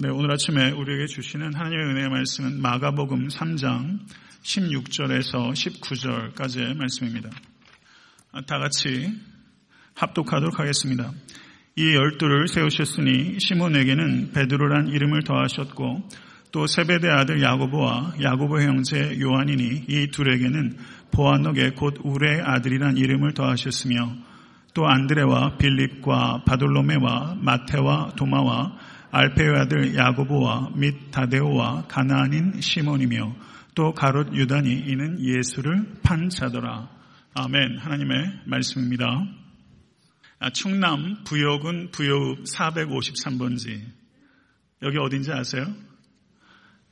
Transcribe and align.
네, 0.00 0.08
오늘 0.10 0.30
아침에 0.30 0.70
우리에게 0.70 1.06
주시는 1.06 1.56
하나님의 1.56 1.86
은혜의 1.86 2.08
말씀은 2.08 2.62
마가복음 2.62 3.26
3장 3.26 3.98
16절에서 4.44 5.50
19절까지의 5.50 6.76
말씀입니다. 6.76 7.30
다 8.46 8.60
같이 8.60 9.12
합독하도록 9.96 10.60
하겠습니다. 10.60 11.10
이 11.74 11.96
열두를 11.96 12.46
세우셨으니 12.46 13.40
시몬에게는 13.40 14.30
베드로란 14.30 14.86
이름을 14.86 15.24
더하셨고 15.24 16.08
또 16.52 16.66
세베대 16.68 17.08
아들 17.08 17.42
야고보와 17.42 18.18
야고보 18.22 18.62
형제 18.62 19.18
요한이니 19.20 19.86
이 19.88 20.10
둘에게는 20.12 20.78
보아녹의 21.10 21.74
곧 21.74 21.96
우레의 22.04 22.42
아들이란 22.42 22.98
이름을 22.98 23.34
더하셨으며 23.34 24.14
또 24.74 24.86
안드레와 24.86 25.56
빌립과 25.56 26.44
바돌로메와 26.46 27.38
마테와 27.40 28.12
도마와 28.16 28.78
알페의 29.10 29.56
아들 29.56 29.96
야고보와 29.96 30.72
및 30.74 31.10
다데오와 31.10 31.86
가나안인 31.88 32.60
시몬이며 32.60 33.36
또 33.74 33.92
가롯 33.92 34.34
유다니 34.34 34.70
이는 34.70 35.18
예수를 35.20 36.00
판 36.02 36.28
자더라. 36.28 36.90
아멘. 37.34 37.78
하나님의 37.78 38.40
말씀입니다. 38.44 39.06
아, 40.40 40.50
충남 40.50 41.24
부여군 41.24 41.90
부여읍 41.90 42.44
453번지. 42.44 43.80
여기 44.82 44.98
어딘지 44.98 45.32
아세요? 45.32 45.64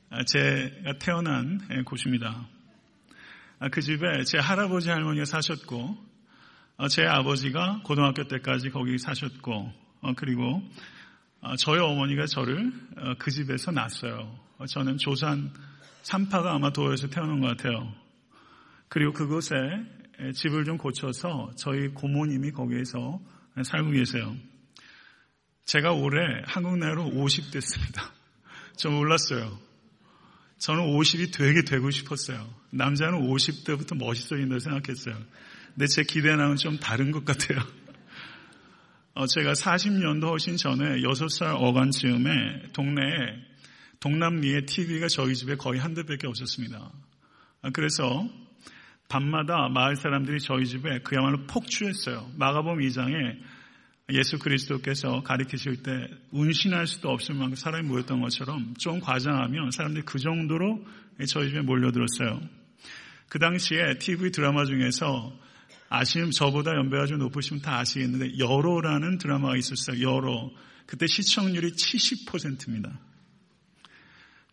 아, 0.09 0.23
제가 0.23 0.97
태어난 0.99 1.59
곳입니다. 1.85 2.47
아, 3.59 3.69
그 3.69 3.81
집에 3.81 4.23
제 4.23 4.37
할아버지 4.39 4.89
할머니가 4.89 5.25
사셨고, 5.25 5.97
제 6.89 7.05
아버지가 7.05 7.81
고등학교 7.83 8.27
때까지 8.27 8.69
거기 8.69 8.97
사셨고, 8.97 9.73
어, 10.01 10.13
그리고 10.15 10.43
어, 10.55 10.71
저희 11.57 11.79
어머니가 11.79 12.25
저를 12.25 12.71
어, 12.97 13.13
그 13.17 13.31
집에서 13.31 13.71
낳았어요. 13.71 14.39
어, 14.57 14.65
저는 14.65 14.97
조산 14.97 15.53
3파가 16.03 16.47
아마 16.47 16.71
도에서 16.71 17.07
태어난 17.07 17.41
것 17.41 17.47
같아요. 17.47 17.93
그리고 18.89 19.13
그곳에 19.13 19.55
집을 20.33 20.65
좀 20.65 20.77
고쳐서 20.77 21.51
저희 21.57 21.89
고모님이 21.89 22.51
거기에서 22.51 23.19
살고 23.63 23.91
계세요. 23.91 24.35
제가 25.65 25.91
올해 25.91 26.41
한국 26.45 26.77
나이로 26.77 27.07
50 27.07 27.51
됐습니다. 27.51 28.13
저 28.77 28.89
몰랐어요. 28.89 29.59
저는 30.59 30.81
50이 30.83 31.33
되게 31.33 31.61
되고 31.63 31.91
싶었어요. 31.91 32.49
남자는 32.71 33.27
50대부터 33.27 33.97
멋있어진다고 33.97 34.59
생각했어요. 34.59 35.15
근데 35.75 35.87
제 35.87 36.03
기대랑은 36.03 36.55
좀 36.55 36.79
다른 36.79 37.11
것 37.11 37.25
같아요. 37.25 37.59
어, 39.17 39.25
제가 39.25 39.53
40년도 39.53 40.29
훨씬 40.29 40.57
전에 40.57 41.01
6살 41.01 41.55
어간 41.59 41.89
즈음에 41.89 42.29
동네에 42.73 43.33
동남리에 43.99 44.65
TV가 44.67 45.07
저희 45.07 45.33
집에 45.33 45.55
거의 45.55 45.79
한 45.79 45.95
대밖에 45.95 46.27
없었습니다. 46.27 46.91
아, 47.63 47.69
그래서 47.73 48.29
밤마다 49.09 49.69
마을 49.69 49.95
사람들이 49.95 50.37
저희 50.39 50.67
집에 50.67 50.99
그야말로 50.99 51.47
폭주했어요. 51.47 52.29
마가범 52.37 52.77
2장에 52.77 53.39
예수 54.13 54.37
그리스도께서 54.37 55.23
가리키실 55.23 55.81
때 55.81 55.91
운신할 56.29 56.85
수도 56.85 57.09
없을 57.09 57.33
만큼 57.33 57.55
사람이 57.55 57.87
모였던 57.87 58.21
것처럼 58.21 58.75
좀 58.77 58.99
과장하면 58.99 59.71
사람들이 59.71 60.05
그 60.05 60.19
정도로 60.19 60.85
저희 61.27 61.47
집에 61.47 61.61
몰려들었어요. 61.61 62.39
그 63.29 63.39
당시에 63.39 63.97
TV 63.97 64.29
드라마 64.29 64.65
중에서 64.65 65.33
아시면 65.89 66.31
저보다 66.31 66.71
연배가 66.75 67.05
좀 67.05 67.19
높으시면 67.19 67.61
다 67.61 67.79
아시겠는데 67.79 68.39
여로라는 68.39 69.17
드라마가 69.17 69.55
있었어요. 69.55 70.01
여로. 70.01 70.51
그때 70.85 71.07
시청률이 71.07 71.71
70%입니다. 71.71 72.99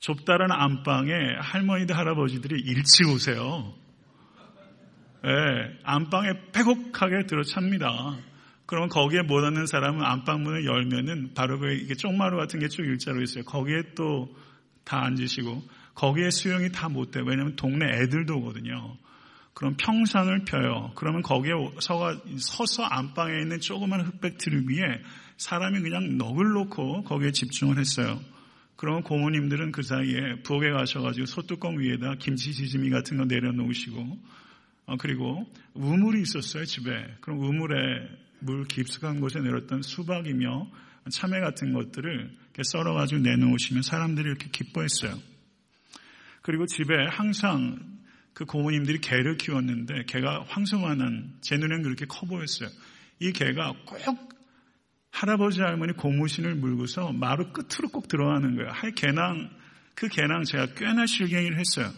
좁다란 0.00 0.50
안방에 0.52 1.12
할머니들 1.40 1.96
할아버지들이 1.96 2.60
일찍 2.60 3.08
오세요. 3.08 3.74
네, 5.22 5.30
안방에 5.84 6.52
빼곡하게 6.52 7.26
들어찹니다. 7.26 8.18
그러면 8.66 8.88
거기에 8.88 9.22
못 9.22 9.42
앉는 9.44 9.66
사람은 9.66 10.04
안방 10.04 10.42
문을 10.42 10.64
열면은 10.66 11.32
바로 11.34 11.58
그 11.58 11.72
이게 11.72 11.94
쪽마루 11.94 12.36
같은 12.36 12.60
게 12.60 12.68
쭉 12.68 12.82
일자로 12.84 13.22
있어요. 13.22 13.44
거기에 13.44 13.94
또 13.94 14.28
다 14.84 15.02
앉으시고 15.04 15.62
거기에 15.94 16.30
수영이 16.30 16.72
다 16.72 16.88
못 16.88 17.10
돼요. 17.10 17.24
왜냐하면 17.26 17.56
동네 17.56 17.86
애들도 17.86 18.36
오거든요. 18.38 18.96
그럼 19.54 19.76
평상을 19.76 20.44
펴요. 20.44 20.92
그러면 20.96 21.22
거기에 21.22 21.52
서가, 21.80 22.20
서서 22.38 22.82
안방에 22.82 23.40
있는 23.40 23.60
조그만 23.60 24.00
흑백트를 24.00 24.64
위에 24.68 25.00
사람이 25.36 25.80
그냥 25.80 26.18
넋을 26.18 26.52
놓고 26.52 27.04
거기에 27.04 27.30
집중을 27.30 27.78
했어요. 27.78 28.20
그러면 28.76 29.02
고모님들은 29.04 29.70
그 29.70 29.82
사이에 29.82 30.42
부엌에 30.42 30.72
가셔가지고 30.72 31.26
소뚜껑 31.26 31.78
위에다 31.78 32.16
김치 32.18 32.52
지짐이 32.52 32.90
같은 32.90 33.16
거 33.16 33.24
내려놓으시고 33.24 34.18
어, 34.86 34.96
그리고 34.98 35.46
우물이 35.74 36.20
있었어요 36.22 36.64
집에. 36.64 36.90
그럼 37.20 37.38
우물에 37.40 37.76
물 38.40 38.64
깊숙한 38.64 39.20
곳에 39.20 39.40
내렸던 39.40 39.82
수박이며 39.82 40.68
참외 41.10 41.40
같은 41.40 41.72
것들을 41.72 42.30
썰어가지고 42.60 43.20
내놓으시면 43.22 43.82
사람들이 43.82 44.28
이렇게 44.28 44.48
기뻐했어요. 44.50 45.16
그리고 46.42 46.66
집에 46.66 46.94
항상 47.08 47.93
그 48.34 48.44
고모님들이 48.44 48.98
개를 49.00 49.36
키웠는데 49.36 50.04
개가 50.06 50.44
황소만한 50.48 51.38
제 51.40 51.56
눈엔 51.56 51.82
그렇게 51.82 52.04
커 52.06 52.26
보였어요. 52.26 52.68
이 53.20 53.32
개가 53.32 53.72
꼭 53.86 54.34
할아버지 55.10 55.60
할머니 55.60 55.92
고무신을 55.92 56.56
물고서 56.56 57.12
마루 57.12 57.52
끝으로 57.52 57.88
꼭 57.90 58.08
들어가는 58.08 58.56
거예요. 58.56 58.70
할 58.72 58.90
개낭 58.90 59.50
그 59.94 60.08
개낭 60.08 60.42
제가 60.42 60.74
꽤나 60.74 61.06
실갱이를 61.06 61.58
했어요. 61.58 61.92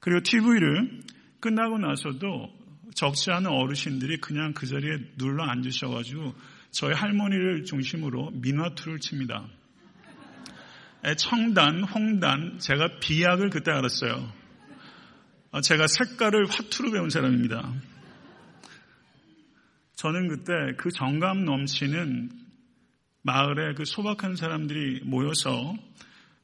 그리고 0.00 0.20
TV를 0.22 1.02
끝나고 1.38 1.78
나서도 1.78 2.58
적지 2.94 3.30
않은 3.30 3.46
어르신들이 3.48 4.18
그냥 4.18 4.52
그 4.52 4.66
자리에 4.66 4.98
눌러 5.16 5.44
앉으셔가지고 5.44 6.34
저희 6.72 6.92
할머니를 6.92 7.64
중심으로 7.64 8.32
민화투를 8.32 8.98
칩니다. 8.98 9.46
청단, 11.16 11.84
홍단, 11.84 12.58
제가 12.58 12.98
비약을 13.00 13.50
그때 13.50 13.70
알았어요. 13.70 14.37
아, 15.50 15.62
제가 15.62 15.86
색깔을 15.86 16.46
화투로 16.46 16.90
배운 16.92 17.08
사람입니다. 17.08 17.72
저는 19.96 20.28
그때 20.28 20.52
그 20.76 20.90
정감 20.90 21.44
넘치는 21.44 22.30
마을에 23.22 23.74
그 23.74 23.84
소박한 23.84 24.36
사람들이 24.36 25.00
모여서 25.04 25.74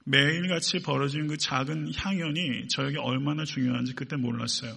매일같이 0.05 0.81
벌어지는 0.81 1.27
그 1.27 1.37
작은 1.37 1.93
향연이 1.95 2.69
저에게 2.69 2.99
얼마나 2.99 3.45
중요한지 3.45 3.95
그때 3.95 4.17
몰랐어요. 4.17 4.75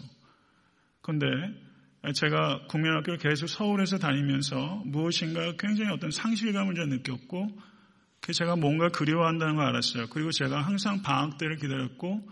그런데 1.02 1.26
제가 2.14 2.68
국민학교를 2.68 3.20
계속 3.20 3.48
서울에서 3.48 3.98
다니면서 3.98 4.84
무엇인가 4.86 5.54
굉장히 5.58 5.92
어떤 5.92 6.12
상실감을 6.12 6.76
좀 6.76 6.90
느꼈고 6.90 7.48
제가 8.34 8.58
뭔가 8.58 8.90
그리워한다는 8.90 9.56
걸 9.56 9.66
알았어요. 9.68 10.08
그리고 10.10 10.32
제가 10.32 10.62
항상 10.62 11.02
방학 11.02 11.38
때를 11.38 11.56
기다렸고 11.56 12.28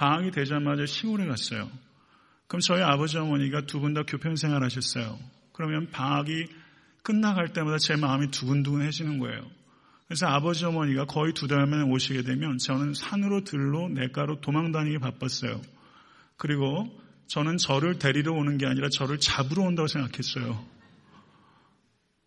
방학이 0.00 0.30
되자마자 0.30 0.86
시골에 0.86 1.26
갔어요. 1.26 1.70
그럼 2.48 2.60
저희 2.62 2.80
아버지 2.82 3.18
어머니가 3.18 3.66
두 3.66 3.80
분 3.80 3.92
다 3.92 4.02
교편 4.04 4.34
생활 4.36 4.64
하셨어요. 4.64 5.18
그러면 5.52 5.90
방학이 5.90 6.46
끝나갈 7.02 7.52
때마다 7.52 7.76
제 7.76 7.96
마음이 7.96 8.30
두근두근해지는 8.30 9.18
거예요. 9.18 9.42
그래서 10.08 10.26
아버지 10.26 10.64
어머니가 10.64 11.04
거의 11.04 11.34
두 11.34 11.46
달 11.48 11.66
만에 11.66 11.82
오시게 11.84 12.22
되면 12.22 12.56
저는 12.56 12.94
산으로 12.94 13.44
들로 13.44 13.90
내가로 13.90 14.40
도망 14.40 14.72
다니기 14.72 14.98
바빴어요. 14.98 15.60
그리고 16.38 16.88
저는 17.26 17.58
저를 17.58 17.98
데리러 17.98 18.32
오는 18.32 18.56
게 18.56 18.64
아니라 18.66 18.88
저를 18.88 19.20
잡으러 19.20 19.64
온다고 19.64 19.86
생각했어요. 19.86 20.64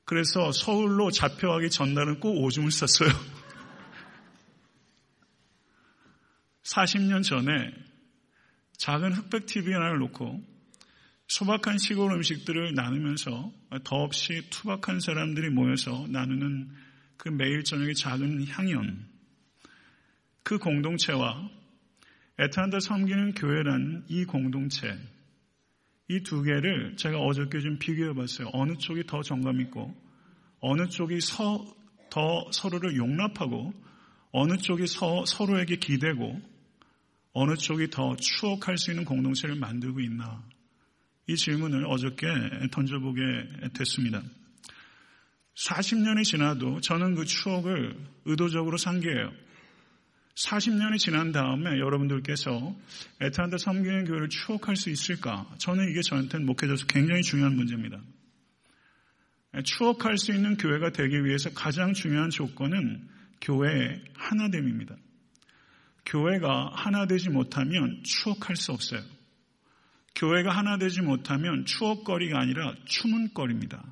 그래서 0.06 0.52
서울로 0.52 1.10
잡혀가기 1.10 1.72
전날은 1.72 2.20
꼭 2.20 2.38
오줌을 2.44 2.70
쌌어요. 2.70 3.12
40년 6.64 7.24
전에 7.24 7.74
작은 8.78 9.14
흑백 9.14 9.46
TV 9.46 9.74
하나를 9.74 10.00
놓고 10.00 10.42
소박한 11.28 11.78
시골 11.78 12.12
음식들을 12.14 12.74
나누면서 12.74 13.52
더없이 13.84 14.50
투박한 14.50 15.00
사람들이 15.00 15.50
모여서 15.50 16.06
나누는 16.10 16.70
그 17.18 17.30
매일 17.30 17.64
저녁의 17.64 17.96
작은 17.96 18.48
향연, 18.48 19.08
그 20.44 20.58
공동체와 20.58 21.50
에탄다 22.40 22.80
섬기는 22.80 23.34
교회란 23.36 24.06
이 24.10 24.26
공동체, 24.26 24.98
이 26.10 26.22
두 26.24 26.44
개를 26.44 26.96
제가 26.98 27.18
어저께 27.20 27.62
좀 27.62 27.80
비교해 27.80 28.14
봤어요. 28.14 28.50
어느 28.54 28.76
쪽이 28.78 29.06
더 29.08 29.22
정감 29.22 29.62
있고, 29.62 29.96
어느 30.60 30.88
쪽이 30.88 31.22
서, 31.22 31.66
더 32.10 32.50
서로를 32.52 32.98
용납하고, 32.98 33.74
어느 34.32 34.58
쪽이 34.58 34.88
서, 34.88 35.26
서로에게 35.26 35.78
기대고, 35.78 36.53
어느 37.34 37.56
쪽이 37.56 37.90
더 37.90 38.16
추억할 38.16 38.78
수 38.78 38.92
있는 38.92 39.06
공동체를 39.06 39.56
만들고 39.56 40.00
있나? 40.02 40.44
이 41.28 41.36
질문을 41.36 41.86
어저께 41.86 42.28
던져보게 42.72 43.22
됐습니다. 43.74 44.22
40년이 45.56 46.24
지나도 46.24 46.82
저는 46.82 47.16
그 47.16 47.26
추억을 47.26 47.96
의도적으로 48.26 48.78
상기해요. 48.78 49.32
40년이 50.36 50.98
지난 50.98 51.32
다음에 51.32 51.80
여러분들께서 51.80 52.76
애타한테 53.22 53.58
섬기는 53.58 54.06
교회를 54.06 54.30
추억할 54.30 54.76
수 54.76 54.90
있을까? 54.90 55.48
저는 55.60 55.90
이게 55.92 56.02
저한테는 56.02 56.46
목회자로서 56.46 56.88
굉장히 56.88 57.22
중요한 57.22 57.56
문제입니다. 57.56 58.02
추억할 59.64 60.18
수 60.18 60.34
있는 60.34 60.58
교회가 60.58 60.92
되기 60.92 61.24
위해서 61.24 61.52
가장 61.52 61.94
중요한 61.94 62.32
조건은 62.32 63.08
교회의 63.42 64.04
하나됨입니다. 64.16 64.96
교회가 66.06 66.72
하나 66.74 67.06
되지 67.08 67.30
못하면 67.30 68.02
추억할 68.04 68.56
수 68.56 68.72
없어요. 68.72 69.02
교회가 70.16 70.52
하나 70.52 70.78
되지 70.78 71.02
못하면 71.02 71.66
추억거리가 71.66 72.40
아니라 72.40 72.76
추문거리입니다. 72.86 73.84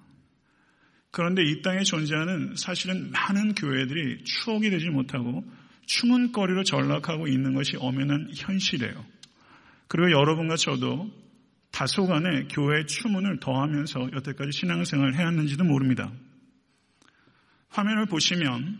그런데 1.12 1.44
이 1.44 1.62
땅에 1.62 1.84
존재하는 1.84 2.56
사실은 2.56 3.12
많은 3.12 3.56
교회들이 3.56 4.24
추억이 4.24 4.70
되지 4.70 4.90
못하고 4.90 5.44
추문거리로 5.86 6.64
전락하고 6.64 7.28
있는 7.28 7.54
것이 7.54 7.76
엄연한 7.78 8.32
현실이에요. 8.36 9.06
그리고 9.88 10.12
여러분과 10.12 10.56
저도 10.56 11.12
다소간의 11.72 12.48
교회 12.50 12.86
추문을 12.86 13.40
더하면서 13.40 14.12
여태까지 14.14 14.52
신앙생활을 14.58 15.16
해왔는지도 15.16 15.64
모릅니다. 15.64 16.12
화면을 17.70 18.06
보시면 18.06 18.80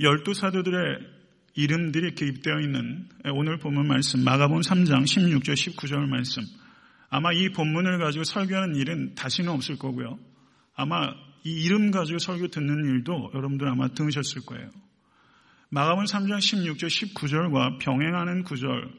열두 0.00 0.34
사도들의 0.34 1.15
이름들이 1.56 2.14
기입되어 2.14 2.60
있는 2.60 3.08
오늘 3.32 3.58
본문 3.58 3.88
말씀 3.88 4.22
마가본 4.22 4.60
3장 4.60 5.04
16절 5.04 5.54
19절 5.54 6.06
말씀 6.06 6.42
아마 7.08 7.32
이 7.32 7.48
본문을 7.48 7.98
가지고 7.98 8.24
설교하는 8.24 8.76
일은 8.76 9.14
다시는 9.14 9.50
없을 9.50 9.78
거고요. 9.78 10.18
아마 10.74 11.14
이 11.44 11.64
이름 11.64 11.90
가지고 11.90 12.18
설교 12.18 12.48
듣는 12.48 12.84
일도 12.84 13.30
여러분들 13.34 13.66
아마 13.68 13.88
들으셨을 13.88 14.42
거예요. 14.44 14.70
마가본 15.70 16.04
3장 16.04 16.38
16절 16.38 17.14
19절과 17.14 17.78
병행하는 17.80 18.44
구절 18.44 18.90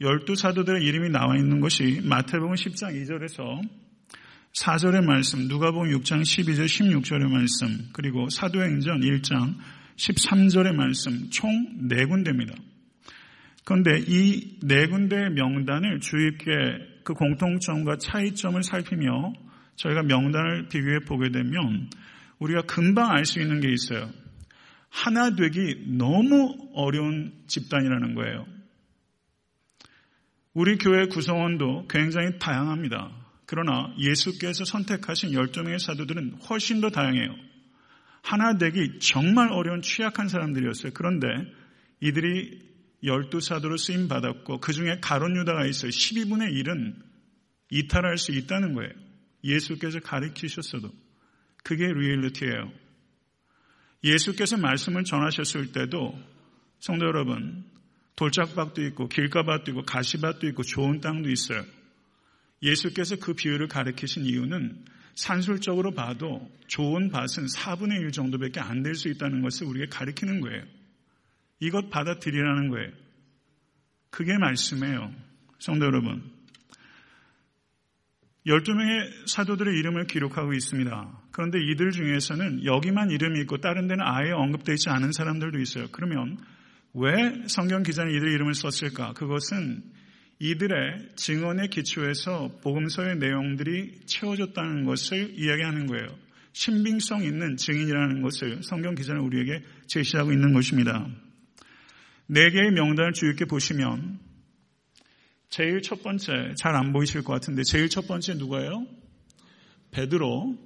열두 0.00 0.34
사도들의 0.34 0.84
이름이 0.84 1.10
나와 1.10 1.36
있는 1.36 1.60
것이 1.60 2.00
마태복음 2.02 2.54
10장 2.54 3.00
2절에서 3.00 3.62
4절의 4.54 5.04
말씀, 5.04 5.46
누가복음 5.46 5.90
6장 5.98 6.22
12절 6.22 6.66
16절의 6.66 7.30
말씀, 7.30 7.88
그리고 7.92 8.28
사도행전 8.28 9.00
1장 9.00 9.54
13절의 9.96 10.74
말씀 10.74 11.30
총 11.30 11.88
네 11.88 12.04
군데입니다. 12.06 12.54
그런데 13.64 13.98
이 14.06 14.58
네 14.62 14.86
군데의 14.86 15.30
명단을 15.30 16.00
주의 16.00 16.28
있게 16.32 16.50
그 17.04 17.14
공통점과 17.14 17.96
차이점을 17.98 18.62
살피며 18.62 19.32
저희가 19.76 20.02
명단을 20.02 20.68
비교해 20.68 21.00
보게 21.00 21.30
되면 21.30 21.88
우리가 22.38 22.62
금방 22.62 23.10
알 23.10 23.24
수 23.24 23.40
있는 23.40 23.60
게 23.60 23.72
있어요. 23.72 24.10
하나 24.90 25.34
되기 25.34 25.84
너무 25.86 26.70
어려운 26.74 27.32
집단이라는 27.46 28.14
거예요. 28.14 28.46
우리 30.52 30.76
교회 30.78 31.06
구성원도 31.06 31.88
굉장히 31.88 32.38
다양합니다. 32.38 33.10
그러나 33.46 33.92
예수께서 33.98 34.64
선택하신 34.64 35.30
12명의 35.30 35.78
사도들은 35.78 36.38
훨씬 36.48 36.80
더 36.80 36.90
다양해요. 36.90 37.34
하나 38.24 38.56
되기 38.56 39.00
정말 39.00 39.52
어려운 39.52 39.82
취약한 39.82 40.28
사람들이었어요. 40.28 40.92
그런데 40.94 41.26
이들이 42.00 42.58
열두 43.04 43.40
사도로 43.40 43.76
쓰임 43.76 44.08
받았고 44.08 44.60
그 44.60 44.72
중에 44.72 44.98
가론 45.02 45.36
유다가 45.36 45.66
있어요. 45.66 45.90
12분의 45.90 46.54
1은 46.54 46.94
이탈할 47.68 48.16
수 48.16 48.32
있다는 48.32 48.72
거예요. 48.72 48.90
예수께서 49.44 50.00
가르치셨어도 50.00 50.90
그게 51.62 51.86
리얼리티예요. 51.86 52.72
예수께서 54.04 54.56
말씀을 54.56 55.04
전하셨을 55.04 55.72
때도 55.72 56.18
성도 56.80 57.04
여러분 57.04 57.64
돌짝밭도 58.16 58.82
있고 58.86 59.08
길가밭도 59.10 59.70
있고 59.72 59.82
가시밭도 59.82 60.46
있고 60.48 60.62
좋은 60.62 61.02
땅도 61.02 61.30
있어요. 61.30 61.62
예수께서 62.62 63.16
그 63.16 63.34
비유를 63.34 63.68
가르치신 63.68 64.24
이유는 64.24 64.82
산술적으로 65.14 65.92
봐도 65.92 66.50
좋은 66.66 67.10
밭은 67.10 67.46
4분의 67.46 68.00
1 68.00 68.12
정도밖에 68.12 68.60
안 68.60 68.82
될 68.82 68.94
수 68.94 69.08
있다는 69.08 69.42
것을 69.42 69.66
우리에게 69.66 69.88
가리키는 69.90 70.40
거예요. 70.40 70.62
이것 71.60 71.88
받아들이라는 71.90 72.68
거예요. 72.68 72.90
그게 74.10 74.36
말씀이에요. 74.38 75.12
성도 75.58 75.86
여러분. 75.86 76.22
12명의 78.46 79.26
사도들의 79.26 79.78
이름을 79.78 80.06
기록하고 80.06 80.52
있습니다. 80.52 81.22
그런데 81.30 81.58
이들 81.64 81.92
중에서는 81.92 82.64
여기만 82.66 83.10
이름이 83.10 83.40
있고 83.40 83.56
다른 83.58 83.88
데는 83.88 84.04
아예 84.06 84.32
언급되어 84.32 84.74
있지 84.74 84.90
않은 84.90 85.12
사람들도 85.12 85.58
있어요. 85.60 85.86
그러면 85.92 86.36
왜 86.92 87.14
성경 87.46 87.82
기자는 87.82 88.12
이들 88.14 88.28
이름을 88.32 88.52
썼을까? 88.54 89.14
그것은 89.14 89.82
이들의 90.38 91.10
증언의 91.16 91.68
기초에서 91.68 92.58
복음서의 92.62 93.16
내용들이 93.16 94.00
채워졌다는 94.06 94.84
것을 94.84 95.34
이야기하는 95.38 95.86
거예요. 95.86 96.06
신빙성 96.52 97.24
있는 97.24 97.56
증인이라는 97.56 98.22
것을 98.22 98.62
성경 98.62 98.94
기자는 98.94 99.20
우리에게 99.22 99.62
제시하고 99.86 100.32
있는 100.32 100.52
것입니다. 100.52 101.06
네 102.26 102.50
개의 102.50 102.70
명단을 102.72 103.12
주의 103.12 103.32
있게 103.32 103.44
보시면 103.44 104.18
제일 105.50 105.82
첫 105.82 106.02
번째 106.02 106.54
잘 106.56 106.74
안 106.74 106.92
보이실 106.92 107.22
것 107.22 107.32
같은데 107.32 107.62
제일 107.62 107.88
첫 107.88 108.06
번째 108.08 108.34
누가예요? 108.34 108.86
베드로. 109.92 110.56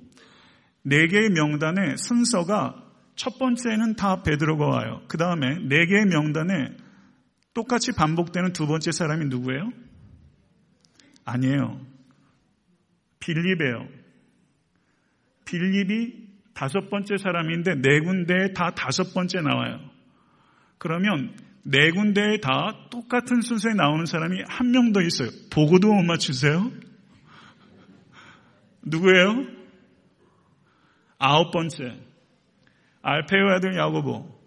네 0.82 1.06
개의 1.08 1.30
명단의 1.30 1.98
순서가 1.98 2.84
첫 3.14 3.38
번째는 3.38 3.96
다 3.96 4.22
베드로가 4.22 4.66
와요. 4.66 5.02
그 5.08 5.18
다음에 5.18 5.58
네 5.68 5.86
개의 5.86 6.06
명단에 6.06 6.68
똑같이 7.58 7.90
반복되는 7.90 8.52
두 8.52 8.68
번째 8.68 8.92
사람이 8.92 9.24
누구예요? 9.26 9.72
아니에요. 11.24 11.80
빌립이에요. 13.18 13.88
빌립이 15.44 16.28
다섯 16.54 16.88
번째 16.88 17.16
사람인데 17.16 17.82
네 17.82 17.98
군데에 17.98 18.52
다 18.52 18.70
다섯 18.76 19.12
번째 19.12 19.40
나와요. 19.40 19.80
그러면 20.78 21.36
네 21.64 21.90
군데에 21.90 22.38
다 22.40 22.86
똑같은 22.90 23.40
순서에 23.40 23.74
나오는 23.74 24.06
사람이 24.06 24.44
한 24.46 24.70
명 24.70 24.92
더 24.92 25.02
있어요. 25.02 25.28
보고도 25.50 25.92
못 25.92 26.04
맞추세요? 26.04 26.70
누구예요? 28.82 29.46
아홉 31.18 31.50
번째. 31.50 31.98
알페오 33.02 33.48
아들 33.48 33.76
야고보. 33.76 34.37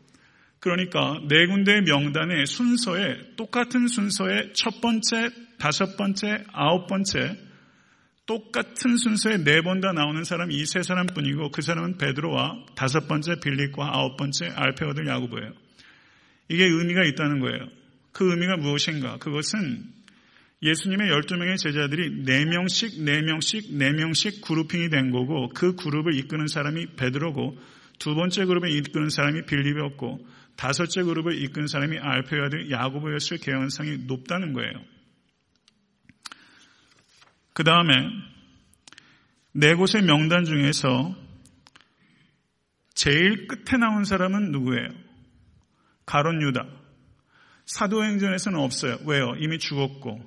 그러니까 0.62 1.20
네 1.28 1.48
군데의 1.48 1.82
명단의 1.82 2.46
순서에 2.46 3.36
똑같은 3.36 3.88
순서에 3.88 4.54
첫 4.54 4.80
번째, 4.80 5.30
다섯 5.58 5.98
번째, 5.98 6.46
아홉 6.54 6.88
번째 6.88 7.36
똑같은 8.28 8.96
순서에 8.98 9.44
네 9.44 9.62
번 9.62 9.82
다 9.82 9.92
나오는 9.92 10.24
사람이 10.24 10.56
이 10.56 10.64
세 10.66 10.84
사람뿐이고 10.84 11.50
그 11.52 11.62
사람은 11.62 11.98
베드로와 11.98 12.66
다섯 12.76 13.08
번째 13.08 13.36
빌립과 13.44 13.90
아홉 13.92 14.16
번째 14.18 14.50
알페오들 14.56 15.08
야구보예요. 15.08 15.52
이게 16.48 16.66
의미가 16.66 17.04
있다는 17.06 17.40
거예요. 17.40 17.68
그 18.14 18.30
의미가 18.30 18.58
무엇인가? 18.58 19.18
그것은 19.18 19.84
예수님의 20.64 21.10
12명의 21.10 21.58
제자들이 21.58 22.24
4명씩, 22.26 23.00
4명씩, 23.00 23.72
4명씩 23.80 24.42
그룹핑이 24.42 24.90
된 24.90 25.10
거고 25.10 25.50
그 25.50 25.76
그룹을 25.76 26.14
이끄는 26.20 26.46
사람이 26.46 26.96
베드로고 26.98 27.58
두 27.98 28.14
번째 28.14 28.46
그룹을 28.46 28.70
이끄는 28.70 29.10
사람이 29.10 29.46
빌립이었고 29.48 30.20
다섯째 30.62 31.02
그룹을 31.02 31.42
이끈 31.42 31.66
사람이 31.66 31.98
알페오 31.98 32.44
아들 32.44 32.70
야고보였을 32.70 33.40
개연성이 33.40 33.98
높다는 34.06 34.54
거예요. 34.54 34.74
그 37.54 37.64
다음에 37.64 37.92
네 39.54 39.74
곳의 39.74 40.04
명단 40.04 40.46
중에서 40.46 41.16
제일 42.94 43.48
끝에 43.48 43.80
나온 43.80 44.04
사람은 44.04 44.52
누구예요? 44.52 44.90
가론 46.06 46.44
유다. 46.44 46.68
사도행전에서는 47.66 48.60
없어요. 48.60 49.00
왜요? 49.08 49.34
이미 49.40 49.58
죽었고 49.58 50.22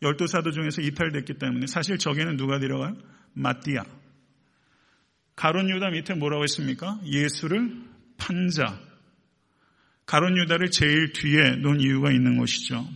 열두 0.00 0.28
사도 0.28 0.50
중에서 0.50 0.80
이탈됐기 0.80 1.34
때문에 1.34 1.66
사실 1.66 1.98
저기는 1.98 2.38
누가 2.38 2.58
들어가요? 2.58 2.96
마띠아. 3.34 3.84
가론 5.36 5.68
유다 5.68 5.90
밑에 5.90 6.14
뭐라고 6.14 6.42
했습니까? 6.44 6.98
예수를 7.04 7.82
판자. 8.16 8.93
가론 10.06 10.36
유다를 10.36 10.70
제일 10.70 11.12
뒤에 11.12 11.56
놓은 11.56 11.80
이유가 11.80 12.10
있는 12.10 12.36
것이죠. 12.36 12.86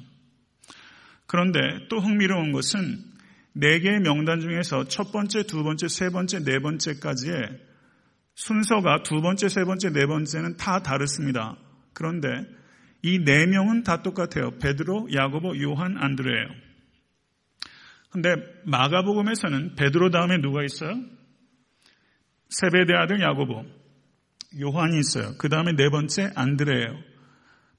그런데 1.27 1.61
또 1.89 1.99
흥미로운 2.01 2.53
것은 2.53 3.05
네 3.53 3.81
개의 3.81 4.01
명단 4.01 4.41
중에서 4.41 4.85
첫 4.89 5.13
번째, 5.13 5.43
두 5.45 5.63
번째, 5.63 5.89
세 5.89 6.11
번째, 6.11 6.45
네 6.45 6.59
번째까지의 6.61 7.61
순서가 8.35 9.03
두 9.03 9.21
번째, 9.21 9.49
세 9.49 9.65
번째, 9.65 9.91
네 9.91 10.07
번째는 10.07 10.57
다 10.57 10.81
다르습니다. 10.81 11.57
그런데 11.93 12.29
이 13.03 13.19
네 13.19 13.47
명은 13.47 13.85
다 13.85 14.03
똑같아요. 14.03 14.59
베드로, 14.59 15.09
야고보, 15.13 15.61
요한, 15.63 15.97
안드레예요. 15.97 16.49
근데 18.11 18.35
마가복음에서는 18.65 19.75
베드로 19.77 20.11
다음에 20.11 20.39
누가 20.41 20.65
있어요? 20.65 20.99
세베대 22.49 22.95
아들 22.95 23.21
야고보, 23.21 23.65
요한이 24.59 24.99
있어요. 24.99 25.35
그 25.39 25.49
다음에 25.49 25.73
네 25.73 25.91
번째 25.91 26.31
안드레예요. 26.35 26.99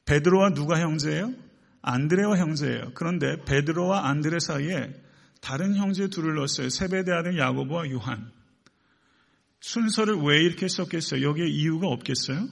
베드로와 0.06 0.54
누가 0.54 0.80
형제예요? 0.80 1.34
안드레와 1.82 2.38
형제예요. 2.38 2.92
그런데 2.94 3.44
베드로와 3.46 4.08
안드레 4.08 4.40
사이에 4.40 4.94
다른 5.42 5.76
형제 5.76 6.08
둘을 6.10 6.36
넣었어요. 6.36 6.70
세베대 6.70 7.12
아들 7.12 7.38
야고보와 7.38 7.90
요한. 7.92 8.32
순서를 9.62 10.16
왜 10.16 10.44
이렇게 10.44 10.68
썼겠어요? 10.68 11.22
여기에 11.28 11.48
이유가 11.48 11.88
없겠어요? 11.88 12.48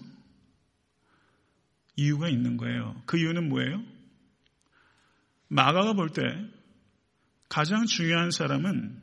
이유가 1.95 2.29
있는 2.29 2.57
거예요. 2.57 3.01
그 3.05 3.17
이유는 3.17 3.49
뭐예요? 3.49 3.83
마가가 5.49 5.93
볼 5.93 6.09
때 6.09 6.21
가장 7.49 7.85
중요한 7.85 8.31
사람은 8.31 9.01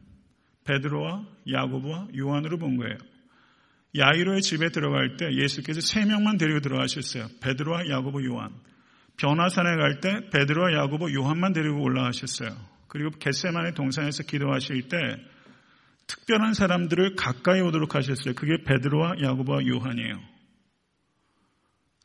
베드로와 0.65 1.27
야고보와 1.51 2.09
요한으로 2.17 2.59
본 2.59 2.77
거예요. 2.77 2.97
야이로의 3.97 4.43
집에 4.43 4.71
들어갈 4.71 5.17
때 5.17 5.33
예수께서 5.35 5.81
세 5.81 6.05
명만 6.05 6.37
데리고 6.37 6.61
들어가셨어요. 6.61 7.29
베드로와 7.41 7.89
야고보, 7.89 8.25
요한. 8.25 8.51
변화산에 9.17 9.77
갈 9.77 10.01
때 10.01 10.29
베드로와 10.31 10.73
야고보, 10.73 11.13
요한만 11.13 11.53
데리고 11.53 11.83
올라가셨어요. 11.83 12.51
그리고 12.89 13.11
겟세만의 13.11 13.75
동산에서 13.75 14.25
기도하실 14.25 14.89
때 14.89 14.99
특별한 16.07 16.55
사람들을 16.55 17.15
가까이 17.17 17.61
오도록 17.61 17.95
하셨어요. 17.95 18.35
그게 18.35 18.63
베드로와 18.65 19.21
야고보와 19.23 19.67
요한이에요. 19.67 20.21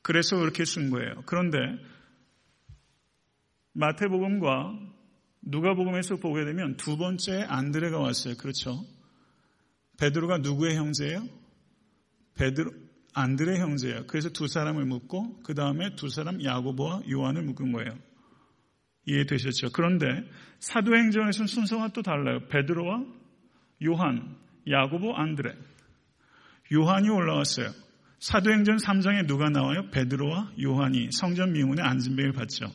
그래서 0.01 0.37
그렇게 0.37 0.65
쓴 0.65 0.89
거예요. 0.89 1.23
그런데 1.25 1.57
마태복음과 3.73 4.79
누가복음에서 5.41 6.17
보게 6.17 6.45
되면 6.45 6.77
두 6.77 6.97
번째 6.97 7.45
안드레가 7.47 7.99
왔어요. 7.99 8.35
그렇죠? 8.37 8.85
베드로가 9.99 10.39
누구의 10.39 10.75
형제예요? 10.75 11.27
베드로 12.39 12.71
안드레 13.13 13.59
형제예요. 13.59 14.07
그래서 14.07 14.29
두 14.29 14.47
사람을 14.47 14.85
묶고 14.85 15.41
그 15.43 15.53
다음에 15.53 15.95
두 15.95 16.07
사람 16.07 16.41
야고보와 16.41 17.01
요한을 17.11 17.43
묶은 17.43 17.73
거예요. 17.73 17.97
이해되셨죠? 19.05 19.71
그런데 19.73 20.07
사도행전에서는 20.59 21.47
순서가 21.47 21.89
또 21.89 22.01
달라요. 22.01 22.47
베드로와 22.47 23.03
요한, 23.85 24.37
야고보, 24.69 25.15
안드레. 25.15 25.53
요한이 26.71 27.09
올라왔어요. 27.09 27.71
사도행전 28.19 28.77
3장에 28.77 29.27
누가 29.27 29.49
나와요? 29.49 29.89
베드로와 29.91 30.51
요한이 30.61 31.09
성전 31.11 31.53
미문에 31.53 31.81
안진뱅을 31.81 32.33
받죠. 32.33 32.71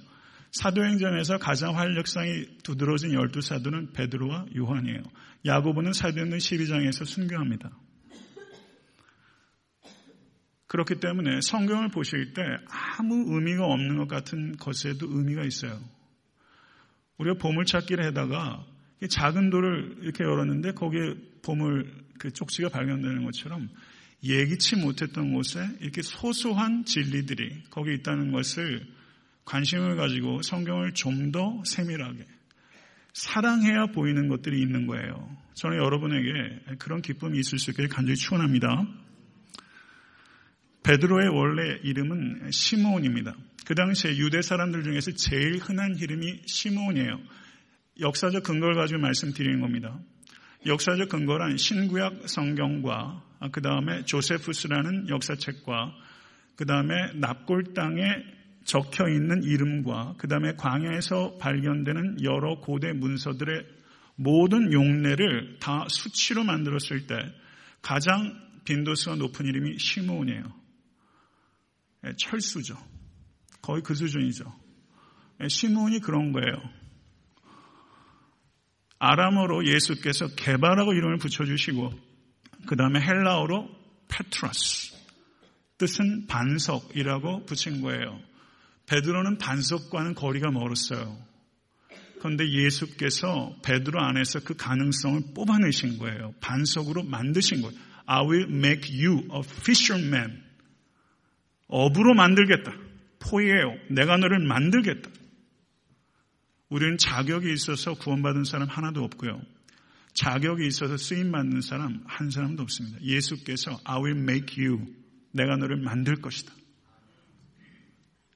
사도행전에서 0.53 1.39
가장 1.39 1.77
활력상이 1.77 2.59
두드러진 2.65 3.13
열두 3.13 3.41
사도는 3.41 3.93
베드로와 3.93 4.47
요한이에요. 4.57 5.03
야고보는 5.47 5.93
사도행전 5.93 6.39
12장에서 6.39 7.05
순교합니다. 7.05 7.71
그렇기 10.75 10.97
때문에 10.97 11.41
성경을 11.41 11.91
보실 11.91 12.35
때 12.35 12.43
아무 12.69 13.33
의미가 13.33 13.65
없는 13.65 13.97
것 13.97 14.09
같은 14.09 14.57
것에도 14.57 15.07
의미가 15.09 15.45
있어요. 15.45 15.79
우리가 17.19 17.39
보물찾기를 17.39 18.05
하다가 18.07 18.67
작은 19.09 19.51
돌을 19.51 19.99
이렇게 20.03 20.25
열었는데 20.25 20.73
거기에 20.73 21.15
보물 21.43 21.95
그 22.19 22.33
쪽지가 22.33 22.71
발견되는 22.71 23.25
것처럼 23.25 23.69
예기치 24.25 24.75
못했던 24.75 25.33
곳에 25.33 25.61
이렇게 25.81 26.03
소소한 26.03 26.85
진리들이 26.85 27.67
거기 27.71 27.95
있다는 27.95 28.33
것을 28.33 28.85
관심을 29.45 29.95
가지고 29.95 30.43
성경을 30.43 30.95
좀 30.95 31.31
더 31.31 31.63
세밀하게 31.65 32.25
사랑해야 33.13 33.87
보이는 33.95 34.27
것들이 34.27 34.61
있는 34.61 34.89
거예요. 34.89 35.37
저는 35.55 35.77
여러분에게 35.77 36.75
그런 36.81 37.01
기쁨이 37.01 37.39
있을 37.39 37.61
수 37.61 37.71
있기를 37.71 37.89
간절히 37.89 38.17
축원합니다. 38.17 39.04
베드로의 40.85 41.29
원래 41.31 41.79
이름은 41.83 42.51
시므온입니다. 42.51 43.35
그 43.67 43.75
당시에 43.75 44.19
유대 44.19 44.43
사람들 44.43 44.85
중에서 44.85 45.13
제일 45.13 45.57
흔한 45.57 45.97
이름이 45.99 46.43
시므온이에요. 46.47 47.21
역사적 48.01 48.43
근거를 48.43 48.75
가지고 48.75 49.01
말씀드리는 49.01 49.61
겁니다. 49.61 49.99
역사적 50.67 51.09
근거란 51.09 51.57
신구약 51.57 52.29
성경과 52.29 53.23
그 53.51 53.63
다음에 53.63 54.05
조세푸스라는 54.05 55.09
역사책과 55.09 55.95
그 56.57 56.67
다음에 56.67 56.95
납골 57.15 57.73
땅에 57.75 58.03
적혀 58.65 59.09
있는 59.09 59.43
이름과 59.43 60.15
그 60.19 60.29
다음에 60.29 60.53
광야에서 60.57 61.39
발견되는 61.39 62.23
여러 62.25 62.61
고대 62.61 62.93
문서들의 62.93 63.65
모든 64.17 64.73
용례를 64.73 65.59
다 65.61 65.87
수치로 65.89 66.45
만들었을 66.45 67.07
때 67.07 67.17
가장 67.81 68.39
빈도수가 68.65 69.17
높은 69.17 69.47
이름이 69.47 69.79
시므온이에요. 69.79 70.64
예, 72.07 72.13
철수죠. 72.17 72.77
거의 73.63 73.83
그 73.83 73.95
수준이죠. 73.95 74.45
예, 75.43 75.49
시므온이 75.49 76.01
그런 76.01 76.33
거예요. 76.33 76.57
아람어로 78.99 79.67
예수께서 79.67 80.29
개발하고 80.35 80.93
이름을 80.93 81.19
붙여주시고 81.19 81.93
그 82.67 82.77
다음에 82.77 83.01
헬라어로 83.01 83.69
페트라스 84.09 84.95
뜻은 85.79 86.27
반석이라고 86.27 87.45
붙인 87.45 87.83
거예요. 87.83 88.19
베드로는 88.87 89.39
반석과는 89.39 90.15
거리가 90.15 90.51
멀었어요. 90.51 91.19
그런데 92.19 92.49
예수께서 92.49 93.55
베드로 93.63 94.01
안에서 94.01 94.41
그 94.41 94.55
가능성을 94.57 95.35
뽑아내신 95.35 95.99
거예요. 95.99 96.35
반석으로 96.41 97.03
만드신 97.03 97.61
거예요. 97.61 97.79
I 98.07 98.25
will 98.27 98.51
make 98.51 98.91
you 98.95 99.29
a 99.35 99.41
fisherman. 99.41 100.44
업으로 101.67 102.15
만들겠다. 102.15 102.73
포이에요. 103.21 103.77
내가 103.91 104.17
너를 104.17 104.39
만들겠다. 104.47 105.11
우리는 106.69 106.97
자격이 106.99 107.53
있어서 107.53 107.95
구원받은 107.95 108.45
사람 108.45 108.69
하나도 108.69 109.03
없고요. 109.05 109.41
자격이 110.15 110.67
있어서 110.67 110.97
쓰임 110.97 111.33
받는 111.33 111.61
사람 111.61 112.03
한 112.07 112.31
사람도 112.31 112.63
없습니다. 112.63 113.01
예수께서 113.03 113.79
I 113.85 114.01
will 114.01 114.21
make 114.21 114.65
you. 114.65 114.87
내가 115.33 115.57
너를 115.57 115.77
만들 115.77 116.17
것이다. 116.17 116.53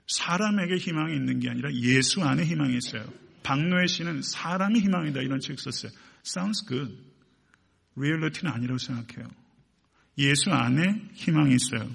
사람에게 0.09 0.77
희망이 0.77 1.15
있는 1.15 1.39
게 1.39 1.51
아니라 1.51 1.73
예수 1.75 2.23
안에 2.23 2.45
희망이 2.45 2.77
있어요. 2.77 3.05
박노해 3.43 3.87
씨는 3.87 4.23
사람이 4.23 4.81
희망이다 4.81 5.21
이런 5.21 5.41
책 5.41 5.61
썼어요. 5.61 5.93
Sounds 6.25 6.67
good. 6.67 6.97
리얼리티는 7.97 8.53
아니라고 8.53 8.79
생각해요. 8.79 9.29
예수 10.19 10.51
안에 10.51 11.11
희망이 11.15 11.55
있어요. 11.55 11.89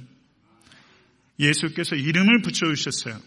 예수께서 1.39 1.95
이름을 1.95 2.41
붙여주셨어요. 2.41 3.19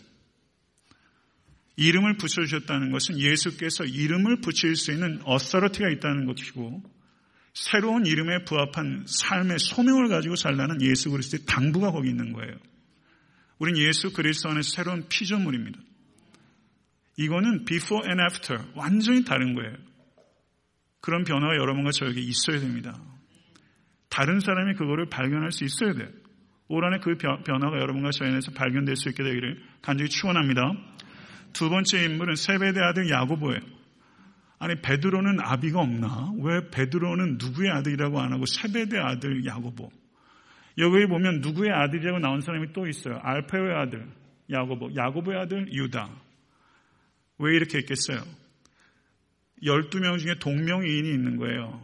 이름을 1.76 2.16
붙여주셨다는 2.16 2.90
것은 2.90 3.18
예수께서 3.18 3.84
이름을 3.84 4.40
붙일 4.40 4.76
수 4.76 4.92
있는 4.92 5.20
어서러티가 5.24 5.90
있다는 5.90 6.26
것이고 6.26 6.82
새로운 7.52 8.06
이름에 8.06 8.44
부합한 8.44 9.04
삶의 9.06 9.58
소명을 9.58 10.08
가지고 10.08 10.36
살라는 10.36 10.82
예수 10.82 11.10
그리스도의 11.10 11.44
당부가 11.46 11.90
거기 11.90 12.08
있는 12.08 12.32
거예요. 12.32 12.54
우린 13.58 13.76
예수 13.78 14.12
그리스도 14.12 14.50
안에서 14.50 14.70
새로운 14.70 15.08
피조물입니다. 15.08 15.78
이거는 17.18 17.64
before 17.64 18.06
and 18.06 18.22
after 18.22 18.62
완전히 18.74 19.24
다른 19.24 19.54
거예요. 19.54 19.74
그런 21.00 21.24
변화가 21.24 21.56
여러분과 21.56 21.92
저에게 21.92 22.20
있어야 22.20 22.60
됩니다. 22.60 23.00
다른 24.08 24.40
사람이 24.40 24.74
그거를 24.74 25.08
발견할 25.08 25.52
수 25.52 25.64
있어야 25.64 25.94
돼요. 25.94 26.08
올 26.68 26.84
한해 26.84 26.98
그 26.98 27.16
변화가 27.16 27.78
여러분과 27.78 28.10
저희 28.10 28.30
안에서 28.30 28.52
발견될 28.52 28.96
수 28.96 29.08
있게 29.08 29.22
되기를 29.22 29.62
간절히 29.82 30.10
축원합니다. 30.10 30.72
두 31.52 31.70
번째 31.70 32.04
인물은 32.04 32.34
세베대 32.34 32.80
아들 32.80 33.08
야고보예요. 33.08 33.60
아니 34.58 34.80
베드로는 34.80 35.38
아비가 35.40 35.80
없나? 35.80 36.32
왜 36.40 36.70
베드로는 36.70 37.38
누구의 37.38 37.70
아들이라고 37.70 38.20
안 38.20 38.32
하고 38.32 38.46
세베대 38.46 38.98
아들 38.98 39.44
야고보? 39.44 39.90
여기 40.78 41.06
보면 41.06 41.40
누구의 41.40 41.70
아들이라고 41.72 42.18
나온 42.18 42.40
사람이 42.40 42.72
또 42.72 42.86
있어요. 42.86 43.18
알페오의 43.22 43.74
아들 43.74 44.06
야고보, 44.50 44.90
야고보의 44.94 45.38
아들 45.38 45.72
유다. 45.72 46.10
왜 47.38 47.56
이렇게 47.56 47.78
했겠어요? 47.78 48.22
12명 49.62 50.18
중에 50.18 50.34
동명이인이 50.38 51.08
있는 51.08 51.36
거예요. 51.36 51.82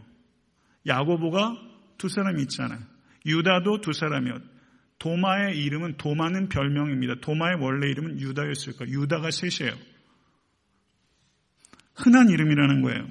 야고보가 0.87 1.57
두 1.97 2.09
사람이 2.09 2.41
있잖아요. 2.43 2.79
유다도 3.25 3.81
두 3.81 3.93
사람이었. 3.93 4.52
도마의 4.99 5.57
이름은 5.57 5.97
도마는 5.97 6.49
별명입니다. 6.49 7.15
도마의 7.21 7.57
원래 7.59 7.89
이름은 7.89 8.19
유다였을 8.19 8.77
거예요. 8.77 9.01
유다가 9.01 9.31
셋이에요. 9.31 9.75
흔한 11.95 12.29
이름이라는 12.29 12.81
거예요. 12.81 13.07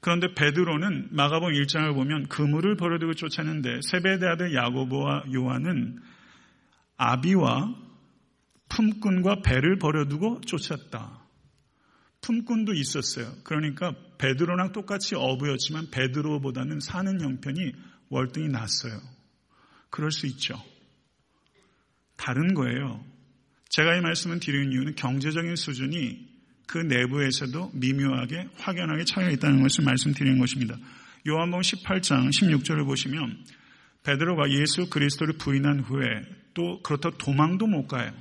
그런데 0.00 0.32
베드로는 0.34 1.08
마가복 1.10 1.50
1장을 1.50 1.92
보면 1.92 2.28
그물을 2.28 2.76
버려두고 2.76 3.14
쫓았는데 3.14 3.80
세베대 3.82 4.26
아들 4.26 4.54
야고보와 4.54 5.24
요한은 5.34 5.98
아비와 6.96 7.74
품꾼과 8.68 9.42
배를 9.42 9.78
버려두고 9.78 10.42
쫓았다. 10.42 11.18
품꾼도 12.20 12.74
있었어요. 12.74 13.32
그러니까 13.44 13.94
베드로랑 14.18 14.72
똑같이 14.72 15.14
어부였지만 15.14 15.90
베드로보다는 15.90 16.80
사는 16.80 17.20
형편이 17.20 17.72
월등히 18.10 18.48
낫어요. 18.48 19.17
그럴 19.90 20.10
수 20.10 20.26
있죠. 20.26 20.62
다른 22.16 22.54
거예요. 22.54 23.04
제가 23.68 23.96
이 23.96 24.00
말씀을 24.00 24.40
드리는 24.40 24.72
이유는 24.72 24.94
경제적인 24.96 25.56
수준이 25.56 26.26
그 26.66 26.78
내부에서도 26.78 27.70
미묘하게 27.74 28.48
확연하게 28.58 29.04
차이가 29.04 29.30
있다는 29.30 29.62
것을 29.62 29.84
말씀드리는 29.84 30.38
것입니다. 30.38 30.76
요한복음 31.26 31.62
18장 31.62 32.28
16절을 32.30 32.84
보시면 32.84 33.44
베드로가 34.04 34.50
예수 34.50 34.88
그리스도를 34.88 35.34
부인한 35.38 35.80
후에 35.80 36.22
또 36.54 36.82
그렇다 36.82 37.10
도망도 37.18 37.66
못 37.66 37.86
가요. 37.86 38.12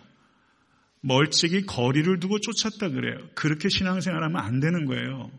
멀찍이 1.02 1.66
거리를 1.66 2.20
두고 2.20 2.40
쫓았다 2.40 2.90
그래요. 2.90 3.18
그렇게 3.36 3.70
신앙생활하면 3.70 4.42
안 4.42 4.60
되는 4.60 4.86
거예요. 4.86 5.32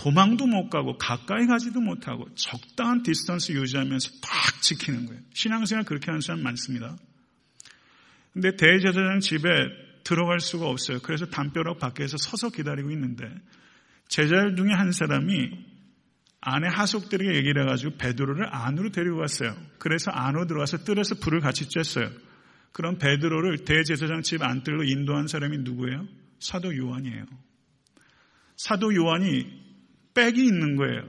도망도 0.00 0.46
못 0.46 0.70
가고 0.70 0.96
가까이 0.96 1.46
가지도 1.46 1.78
못하고 1.78 2.26
적당한 2.34 3.02
distance 3.02 3.52
유지하면서 3.52 4.08
딱 4.22 4.62
지키는 4.62 5.04
거예요. 5.04 5.20
신앙생활 5.34 5.84
그렇게 5.84 6.06
하는 6.06 6.22
사람 6.22 6.42
많습니다. 6.42 6.96
근데 8.32 8.56
대제사장 8.56 9.20
집에 9.20 9.42
들어갈 10.02 10.40
수가 10.40 10.66
없어요. 10.68 11.00
그래서 11.02 11.26
담벼락 11.26 11.78
밖에서 11.80 12.16
서서 12.16 12.48
기다리고 12.48 12.90
있는데 12.92 13.26
제자들 14.08 14.56
중에 14.56 14.72
한 14.72 14.90
사람이 14.90 15.50
안에 16.40 16.66
하속들에게 16.68 17.36
얘기를 17.36 17.62
해가지고 17.64 17.98
베드로를 17.98 18.48
안으로 18.50 18.92
데리고 18.92 19.18
갔어요. 19.18 19.54
그래서 19.78 20.10
안으로 20.10 20.46
들어가서 20.46 20.78
뜰에서 20.78 21.16
불을 21.16 21.40
같이 21.40 21.68
쬐어요. 21.68 22.10
그럼 22.72 22.96
베드로를 22.96 23.66
대제사장 23.66 24.22
집 24.22 24.42
안뜰로 24.42 24.84
인도한 24.84 25.26
사람이 25.26 25.58
누구예요? 25.58 26.08
사도 26.38 26.74
요한이에요. 26.74 27.26
사도 28.56 28.94
요한이 28.94 29.59
백이 30.20 30.44
있는 30.44 30.76
거예요. 30.76 31.02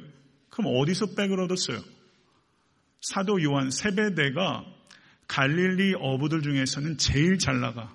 그럼 0.50 0.74
어디서 0.76 1.16
백을 1.16 1.40
얻었어요? 1.42 1.80
사도 3.02 3.44
요한 3.44 3.70
세배대가 3.70 4.66
갈릴리 5.28 5.96
어부들 6.00 6.42
중에서는 6.42 6.98
제일 6.98 7.38
잘 7.38 7.60
나가. 7.60 7.94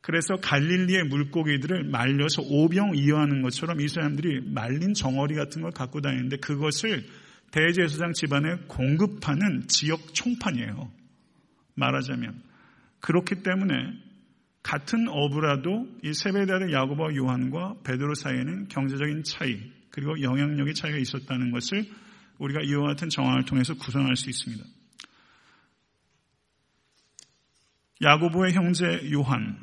그래서 0.00 0.34
갈릴리의 0.34 1.04
물고기들을 1.04 1.84
말려서 1.84 2.42
오병 2.42 2.96
이어하는 2.96 3.42
것처럼 3.42 3.80
이 3.80 3.86
사람들이 3.86 4.40
말린 4.52 4.94
정어리 4.94 5.36
같은 5.36 5.62
걸 5.62 5.70
갖고 5.70 6.00
다니는데 6.00 6.38
그것을 6.38 7.04
대제사장 7.52 8.12
집안에 8.12 8.56
공급하는 8.66 9.68
지역 9.68 10.12
총판이에요. 10.12 10.90
말하자면. 11.74 12.42
그렇기 13.00 13.42
때문에 13.42 13.74
같은 14.62 15.08
어부라도 15.08 15.88
이 16.04 16.14
세베다의 16.14 16.72
야고보와 16.72 17.14
요한과 17.16 17.76
베드로 17.84 18.14
사이에는 18.14 18.68
경제적인 18.68 19.24
차이 19.24 19.58
그리고 19.90 20.20
영향력의 20.20 20.74
차이가 20.74 20.96
있었다는 20.98 21.50
것을 21.50 21.84
우리가 22.38 22.60
이와 22.62 22.88
같은 22.88 23.08
정황을 23.08 23.44
통해서 23.44 23.74
구성할 23.74 24.16
수 24.16 24.30
있습니다. 24.30 24.64
야고보의 28.02 28.52
형제 28.52 29.10
요한, 29.12 29.58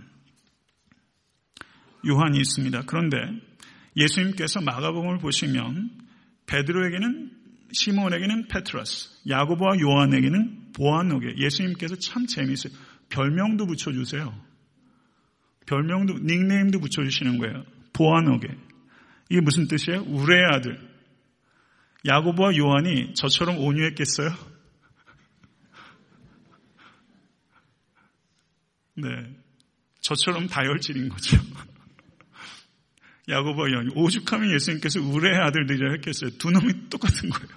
요한이 2.08 2.38
있습니다. 2.38 2.84
그런데 2.86 3.18
예수님께서 3.98 4.62
마가복음을 4.62 5.18
보시면 5.18 5.90
베드로에게는 6.46 7.32
시몬에게는 7.72 8.48
페트러스, 8.48 9.10
야고보와 9.28 9.80
요한에게는 9.80 10.72
보아노게 10.74 11.36
예수님께서 11.38 11.96
참 11.96 12.26
재미있어요. 12.26 12.74
별명도 13.10 13.66
붙여주세요. 13.66 14.49
별명도 15.70 16.16
닉네임도 16.20 16.80
붙여주시는 16.80 17.38
거예요. 17.38 17.64
보아노게 17.94 18.48
이게 19.30 19.40
무슨 19.42 19.68
뜻이에요? 19.68 20.02
우레의 20.02 20.44
아들. 20.52 20.90
야고보와 22.08 22.58
요한이 22.58 23.14
저처럼 23.14 23.60
온유했겠어요? 23.60 24.34
네. 28.96 29.10
저처럼 30.02 30.48
다혈질인 30.48 31.10
거죠. 31.10 31.38
야고보와 33.30 33.72
요한이 33.72 33.92
오죽하면 33.94 34.52
예수님께서 34.56 35.02
우레의 35.02 35.38
아들들이라 35.38 35.92
했겠어요. 35.92 36.32
두 36.40 36.50
놈이 36.50 36.90
똑같은 36.90 37.30
거예요. 37.30 37.48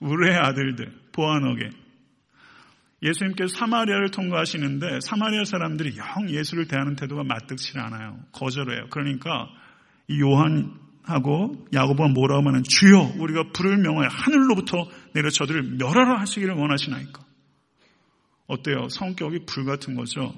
우레의 0.00 0.36
아들들, 0.36 0.92
보아너게. 1.12 1.70
예수님께서 3.02 3.56
사마리아를 3.56 4.10
통과하시는데 4.10 5.00
사마리아 5.00 5.44
사람들이 5.44 5.96
영 5.96 6.30
예수를 6.30 6.66
대하는 6.66 6.96
태도가 6.96 7.22
마뜩치 7.22 7.78
않아요. 7.78 8.18
거절해요. 8.32 8.88
그러니까 8.90 9.48
이 10.08 10.20
요한하고 10.20 11.66
야고보가 11.72 12.08
뭐라고 12.08 12.48
하면 12.48 12.64
주여 12.64 13.14
우리가 13.18 13.50
불을 13.52 13.78
명하여 13.78 14.08
하늘로부터 14.08 14.88
내려 15.14 15.30
저들을 15.30 15.76
멸하라 15.78 16.20
하시기를 16.20 16.54
원하시나이까. 16.54 17.24
어때요? 18.48 18.88
성격이 18.88 19.44
불 19.46 19.64
같은 19.64 19.94
거죠. 19.94 20.34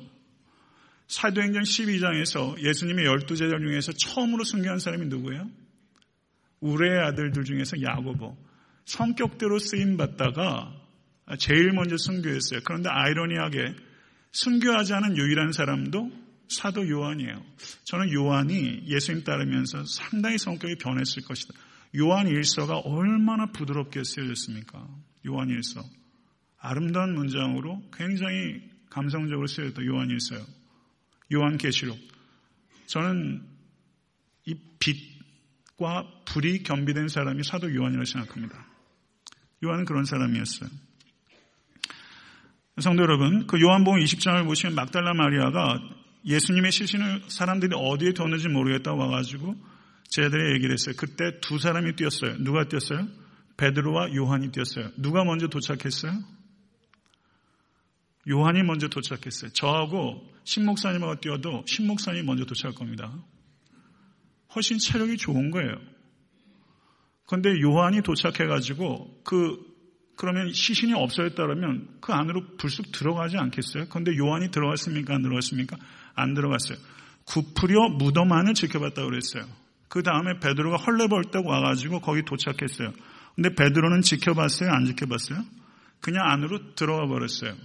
사도행전 1.06 1.62
12장에서 1.62 2.62
예수님의 2.62 3.04
열두 3.06 3.36
제자 3.36 3.58
중에서 3.58 3.92
처음으로 3.92 4.44
순교한 4.44 4.78
사람이 4.78 5.06
누구예요? 5.06 5.48
우레의 6.60 7.00
아들들 7.06 7.44
중에서 7.44 7.80
야고보. 7.82 8.36
성격대로 8.84 9.58
쓰임 9.58 9.96
받다가 9.96 10.79
제일 11.38 11.72
먼저 11.72 11.96
순교했어요. 11.96 12.60
그런데 12.64 12.88
아이러니하게 12.90 13.74
순교하지 14.32 14.94
않은 14.94 15.16
유일한 15.16 15.52
사람도 15.52 16.10
사도 16.48 16.88
요한이에요. 16.88 17.44
저는 17.84 18.12
요한이 18.12 18.84
예수님 18.86 19.24
따르면서 19.24 19.84
상당히 19.84 20.38
성격이 20.38 20.76
변했을 20.76 21.22
것이다. 21.22 21.54
요한 21.98 22.28
일서가 22.28 22.78
얼마나 22.78 23.46
부드럽게 23.46 24.02
쓰여졌습니까? 24.04 24.86
요한 25.26 25.48
일서. 25.48 25.82
아름다운 26.58 27.14
문장으로 27.14 27.82
굉장히 27.92 28.62
감성적으로 28.90 29.46
쓰여졌다. 29.46 29.84
요한 29.86 30.10
일서요. 30.10 30.44
요한 31.32 31.56
계시록. 31.56 31.98
저는 32.86 33.42
이 34.46 34.54
빛과 34.78 36.24
불이 36.26 36.64
겸비된 36.64 37.08
사람이 37.08 37.44
사도 37.44 37.72
요한이라고 37.74 38.04
생각합니다. 38.04 38.66
요한은 39.64 39.84
그런 39.84 40.04
사람이었어요. 40.04 40.68
성도 42.80 43.02
여러분, 43.02 43.46
그 43.46 43.60
요한복음 43.60 44.00
20장을 44.00 44.44
보시면 44.44 44.74
막달라 44.74 45.12
마리아가 45.14 45.80
예수님의 46.24 46.72
시신을 46.72 47.22
사람들이 47.28 47.72
어디에 47.74 48.12
뒀는지 48.12 48.48
모르겠다 48.48 48.92
와가지고 48.92 49.56
제자들이 50.08 50.54
얘기를 50.54 50.72
했어요. 50.72 50.94
그때 50.98 51.40
두 51.40 51.58
사람이 51.58 51.96
뛰었어요. 51.96 52.36
누가 52.38 52.64
뛰었어요? 52.64 53.06
베드로와 53.56 54.14
요한이 54.14 54.52
뛰었어요. 54.52 54.90
누가 54.96 55.24
먼저 55.24 55.48
도착했어요? 55.48 56.12
요한이 58.28 58.62
먼저 58.62 58.88
도착했어요. 58.88 59.52
저하고 59.52 60.26
신목사님하고 60.44 61.20
뛰어도 61.20 61.64
신목사님이 61.66 62.24
먼저 62.24 62.44
도착할 62.44 62.74
겁니다. 62.74 63.12
훨씬 64.54 64.78
체력이 64.78 65.16
좋은 65.16 65.50
거예요. 65.50 65.74
그런데 67.26 67.60
요한이 67.60 68.02
도착해가지고 68.02 69.22
그 69.24 69.69
그러면 70.20 70.52
시신이 70.52 70.92
없어졌다면 70.92 71.96
그 72.02 72.12
안으로 72.12 72.44
불쑥 72.58 72.92
들어가지 72.92 73.38
않겠어요? 73.38 73.86
그런데 73.88 74.14
요한이 74.18 74.50
들어갔습니까? 74.50 75.14
안 75.14 75.22
들어갔습니까? 75.22 75.78
안 76.14 76.34
들어갔어요. 76.34 76.76
구부려 77.24 77.88
무덤 77.88 78.30
안을 78.30 78.52
지켜봤다고 78.52 79.08
그랬어요. 79.08 79.48
그 79.88 80.02
다음에 80.02 80.38
베드로가 80.38 80.76
헐레벌떡 80.76 81.46
와가지고 81.46 82.00
거기 82.00 82.22
도착했어요. 82.22 82.92
근데 83.34 83.54
베드로는 83.54 84.02
지켜봤어요? 84.02 84.68
안 84.70 84.84
지켜봤어요? 84.84 85.42
그냥 86.02 86.28
안으로 86.28 86.74
들어가 86.74 87.06
버렸어요. 87.06 87.56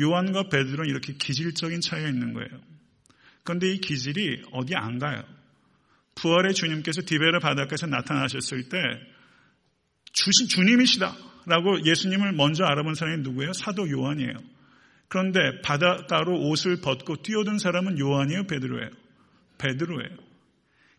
요한과 0.00 0.48
베드로는 0.48 0.90
이렇게 0.90 1.12
기질적인 1.12 1.82
차이가 1.82 2.08
있는 2.08 2.32
거예요. 2.32 2.50
그런데 3.44 3.72
이 3.72 3.78
기질이 3.80 4.42
어디 4.50 4.74
안 4.74 4.98
가요. 4.98 5.22
부활의 6.16 6.52
주님께서 6.52 7.02
디베르 7.06 7.38
바닷가에서 7.38 7.86
나타나셨을 7.86 8.70
때 8.70 8.76
주신 10.12 10.48
주님이시다 10.48 11.35
라고 11.46 11.82
예수님을 11.84 12.32
먼저 12.32 12.64
알아본 12.64 12.94
사람이 12.94 13.22
누구예요? 13.22 13.52
사도 13.52 13.88
요한이에요. 13.88 14.34
그런데 15.08 15.38
바닷가로 15.62 16.48
옷을 16.48 16.80
벗고 16.80 17.22
뛰어든 17.22 17.58
사람은 17.58 17.98
요한이에요? 17.98 18.44
베드로예요? 18.48 18.90
베드로예요. 19.58 20.16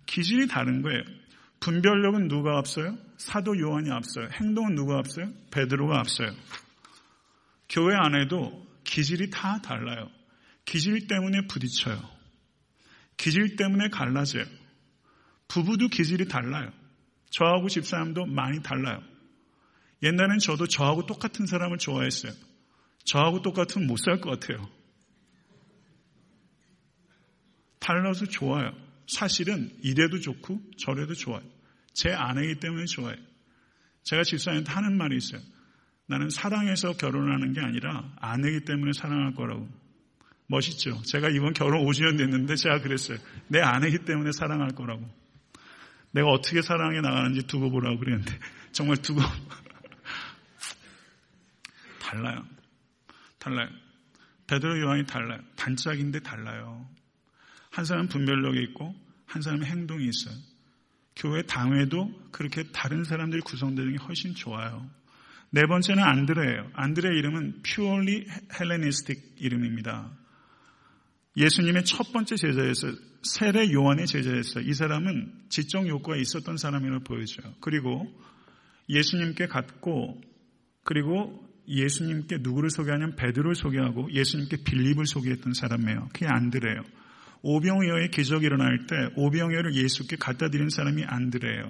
기질이 0.06 0.48
다른 0.48 0.82
거예요. 0.82 1.04
분별력은 1.60 2.30
누가 2.30 2.58
앞서요? 2.58 2.98
사도 3.18 3.60
요한이 3.60 3.92
앞서요. 3.92 4.30
행동은 4.40 4.76
누가 4.76 4.98
앞서요? 5.00 5.32
베드로가 5.52 6.00
앞서요. 6.00 6.30
교회 7.70 7.96
안에도 7.96 8.66
기질이 8.86 9.30
다 9.30 9.62
달라요. 9.62 10.10
기질 10.64 11.08
때문에 11.08 11.48
부딪혀요. 11.48 12.02
기질 13.18 13.58
때문에 13.58 13.90
갈라져요. 13.90 14.46
부부도 15.50 15.90
기질이 15.90 16.28
달라요. 16.28 16.72
저하고 17.32 17.68
집사람도 17.68 18.28
많이 18.28 18.62
달라요. 18.62 19.02
옛날엔 20.04 20.40
저도 20.40 20.68
저하고 20.68 21.06
똑같은 21.06 21.46
사람을 21.46 21.78
좋아했어요. 21.78 22.32
저하고 23.06 23.42
똑같으면 23.42 23.88
못 23.88 23.98
살 24.00 24.20
것 24.20 24.40
같아요. 24.40 24.70
달라서 27.80 28.26
좋아요. 28.26 28.72
사실은 29.08 29.72
이래도 29.82 30.20
좋고 30.20 30.60
저래도 30.78 31.14
좋아요. 31.14 31.42
제 31.94 32.12
아내이기 32.12 32.60
때문에 32.60 32.86
좋아요. 32.86 33.16
제가 34.04 34.24
집사님한테 34.24 34.72
하는 34.72 34.98
말이 34.98 35.16
있어요. 35.18 35.42
나는 36.08 36.30
사랑해서 36.30 36.94
결혼하는 36.94 37.54
게 37.54 37.62
아니라 37.62 38.14
아내이기 38.20 38.66
때문에 38.66 38.92
사랑할 38.94 39.34
거라고. 39.34 39.68
멋있죠? 40.48 41.02
제가 41.04 41.30
이번 41.30 41.54
결혼 41.54 41.86
5주년 41.86 42.18
됐는데 42.18 42.56
제가 42.56 42.82
그랬어요. 42.82 43.18
내 43.48 43.60
아내이기 43.60 44.06
때문에 44.06 44.32
사랑할 44.32 44.70
거라고. 44.70 45.08
내가 46.12 46.30
어떻게 46.30 46.62
사랑해 46.62 47.02
나가는지 47.02 47.46
두고 47.48 47.70
보라고 47.70 48.00
그랬는데 48.00 48.32
정말 48.72 48.98
두고 48.98 49.22
달라요. 52.08 52.46
달라요. 53.38 53.68
베드로 54.48 54.80
요한이 54.80 55.06
달라요. 55.06 55.42
반짝인데 55.58 56.22
달라요. 56.22 56.88
한 57.70 57.84
사람은 57.84 58.08
분별력이 58.08 58.62
있고 58.70 58.96
한 59.26 59.42
사람은 59.42 59.66
행동이 59.66 60.08
있어요. 60.08 60.34
교회 61.18 61.42
당회도 61.42 62.30
그렇게 62.32 62.64
다른 62.72 63.04
사람들이 63.04 63.42
구성되는 63.42 63.92
게 63.92 63.98
훨씬 63.98 64.36
좋아요. 64.36 64.90
네 65.50 65.66
번째는 65.66 66.02
안드레예요. 66.02 66.72
안드레 66.74 67.18
이름은 67.18 67.64
purely 67.64 68.26
Hellenistic 68.54 69.36
이름입니다. 69.38 70.10
예수님의 71.36 71.84
첫 71.84 72.14
번째 72.14 72.38
제자였어요. 72.38 72.94
세례 73.24 73.72
요한의 73.74 74.08
제자였어요. 74.08 74.64
이 74.64 74.74
사람은 74.74 75.48
지적 75.50 75.88
욕구가 75.88 76.16
있었던 76.18 76.56
사람이라고 76.56 77.04
보여져요. 77.04 77.54
그리고 77.60 78.08
예수님께 78.88 79.48
갔고 79.48 80.22
그리고 80.84 81.46
예수님께 81.68 82.38
누구를 82.40 82.70
소개하냐면 82.70 83.16
베드로를 83.16 83.56
소개하고 83.56 84.12
예수님께 84.12 84.64
빌립을 84.64 85.06
소개했던 85.06 85.54
사람이에요. 85.54 86.10
그게 86.14 86.28
안드레예요. 86.28 86.82
오병이어의 87.42 88.12
기적이 88.12 88.46
일어날 88.48 88.88
때 88.88 88.96
오병이어를 89.16 89.76
예수께 89.76 90.16
갖다 90.18 90.50
드린 90.50 90.70
사람이 90.70 91.04
안드레예요. 91.06 91.70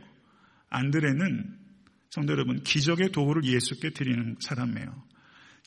안드레는 0.69 1.57
성도 2.09 2.33
여러분 2.33 2.63
기적의 2.63 3.11
도구를 3.11 3.43
예수께 3.43 3.91
드리는 3.91 4.35
사람이에요. 4.39 5.03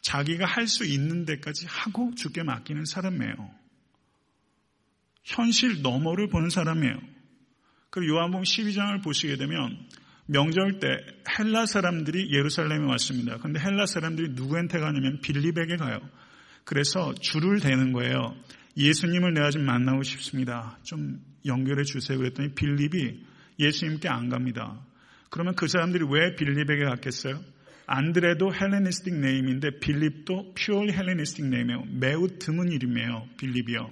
자기가 0.01 0.47
할 0.47 0.67
수 0.67 0.87
있는 0.87 1.25
데까지 1.27 1.67
하고 1.69 2.15
주께 2.15 2.43
맡기는 2.43 2.85
사람이에요. 2.85 3.51
현실 5.25 5.83
너머를 5.83 6.29
보는 6.29 6.49
사람이에요. 6.49 6.99
그리고 7.91 8.15
요한복음 8.15 8.45
12장을 8.45 9.03
보시게 9.03 9.37
되면 9.37 9.89
명절 10.33 10.79
때 10.79 10.87
헬라 11.39 11.67
사람들이 11.67 12.31
예루살렘에 12.33 12.87
왔습니다. 12.87 13.37
그런데 13.39 13.59
헬라 13.59 13.87
사람들이 13.87 14.31
누구한테 14.35 14.79
가냐면 14.79 15.21
빌립에게 15.21 15.77
가요. 15.77 15.99
그래서 16.65 17.13
줄을 17.15 17.59
대는 17.59 17.93
거예요. 17.93 18.37
예수님을 18.77 19.35
내가 19.35 19.51
좀 19.51 19.65
만나고 19.65 20.05
싶습니다. 20.05 20.79
좀 20.85 21.21
연결해 21.47 21.83
주세요. 21.83 22.17
그랬더니 22.17 22.55
빌립이 22.55 23.25
예수님께 23.59 24.09
안 24.09 24.29
갑니다. 24.29 24.81
그러면 25.31 25.57
그 25.57 25.67
사람들이 25.67 26.05
왜 26.09 26.37
빌립에게 26.37 26.85
갔겠어요? 26.85 27.41
안드레도 27.87 28.55
Hellenistic 28.55 29.15
name인데 29.15 29.81
빌립도 29.81 30.55
pure 30.55 30.93
Hellenistic 30.93 31.47
name이에요. 31.47 31.87
매우 31.99 32.29
드문 32.39 32.71
이름이에요. 32.71 33.27
빌립이요. 33.37 33.91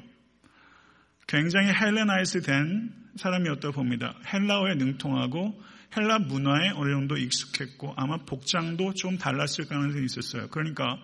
굉장히 1.26 1.72
Hellenize 1.74 2.42
된 2.42 2.92
사람이었다고 3.16 3.72
봅니다. 3.72 4.14
헬라어에 4.32 4.76
능통하고 4.76 5.60
헬라 5.96 6.20
문화에 6.20 6.70
어느 6.74 6.90
정도 6.90 7.16
익숙했고 7.16 7.94
아마 7.96 8.18
복장도 8.18 8.94
좀 8.94 9.18
달랐을 9.18 9.66
가능성이 9.68 10.04
있었어요. 10.04 10.48
그러니까 10.48 10.98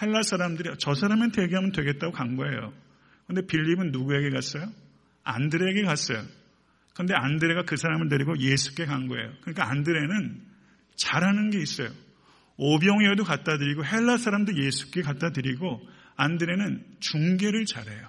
헬라 0.00 0.22
사람들이 0.22 0.70
저 0.78 0.94
사람은 0.94 1.32
얘기하면 1.32 1.72
되겠다고 1.72 2.12
간 2.12 2.36
거예요. 2.36 2.72
근데 3.26 3.42
빌립은 3.46 3.90
누구에게 3.90 4.30
갔어요? 4.30 4.70
안드레에게 5.24 5.82
갔어요. 5.82 6.22
근데 6.94 7.14
안드레가 7.14 7.62
그 7.62 7.76
사람을 7.76 8.08
데리고 8.08 8.36
예수께 8.38 8.84
간 8.84 9.06
거예요. 9.08 9.32
그러니까 9.42 9.68
안드레는 9.70 10.42
잘하는 10.96 11.50
게 11.50 11.60
있어요. 11.60 11.90
오병이어도 12.56 13.24
갖다 13.24 13.56
드리고 13.56 13.84
헬라 13.84 14.16
사람도 14.16 14.56
예수께 14.56 15.02
갖다 15.02 15.30
드리고 15.30 15.80
안드레는 16.16 16.96
중계를 17.00 17.66
잘해요. 17.66 18.08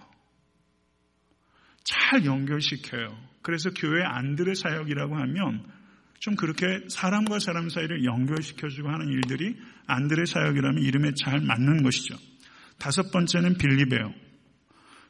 잘 1.83 2.25
연결시켜요. 2.25 3.07
그래서 3.41 3.69
교회 3.71 4.03
안드레 4.03 4.55
사역이라고 4.55 5.15
하면 5.15 5.78
좀 6.19 6.35
그렇게 6.35 6.65
사람과 6.89 7.39
사람 7.39 7.69
사이를 7.69 8.03
연결시켜주고 8.03 8.89
하는 8.89 9.07
일들이 9.07 9.57
안드레 9.87 10.25
사역이라면 10.25 10.83
이름에 10.83 11.11
잘 11.13 11.39
맞는 11.39 11.83
것이죠. 11.83 12.15
다섯 12.77 13.11
번째는 13.11 13.57
빌립이에요. 13.57 14.13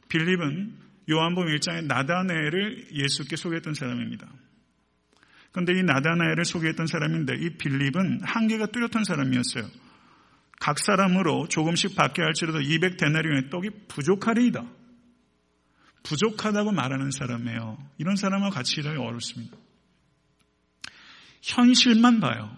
빌립은 0.08 0.74
요한복음 1.10 1.48
1장에 1.56 1.86
나다네를 1.86 2.88
예수께 2.92 3.36
소개했던 3.36 3.74
사람입니다. 3.74 4.28
그런데 5.52 5.72
이 5.72 5.82
나다나엘을 5.82 6.44
소개했던 6.44 6.86
사람인데 6.86 7.34
이 7.40 7.50
빌립은 7.56 8.20
한계가 8.22 8.66
뚜렷한 8.66 9.04
사람이었어요. 9.04 9.68
각 10.60 10.78
사람으로 10.78 11.48
조금씩 11.48 11.96
받게 11.96 12.22
할지라도 12.22 12.60
200데나리온의 12.60 13.50
떡이 13.50 13.70
부족하리이다. 13.88 14.64
부족하다고 16.02 16.72
말하는 16.72 17.10
사람이에요. 17.10 17.78
이런 17.98 18.16
사람과 18.16 18.50
같이 18.50 18.80
일하기 18.80 18.98
어렵습니다. 18.98 19.56
현실만 21.42 22.20
봐요. 22.20 22.56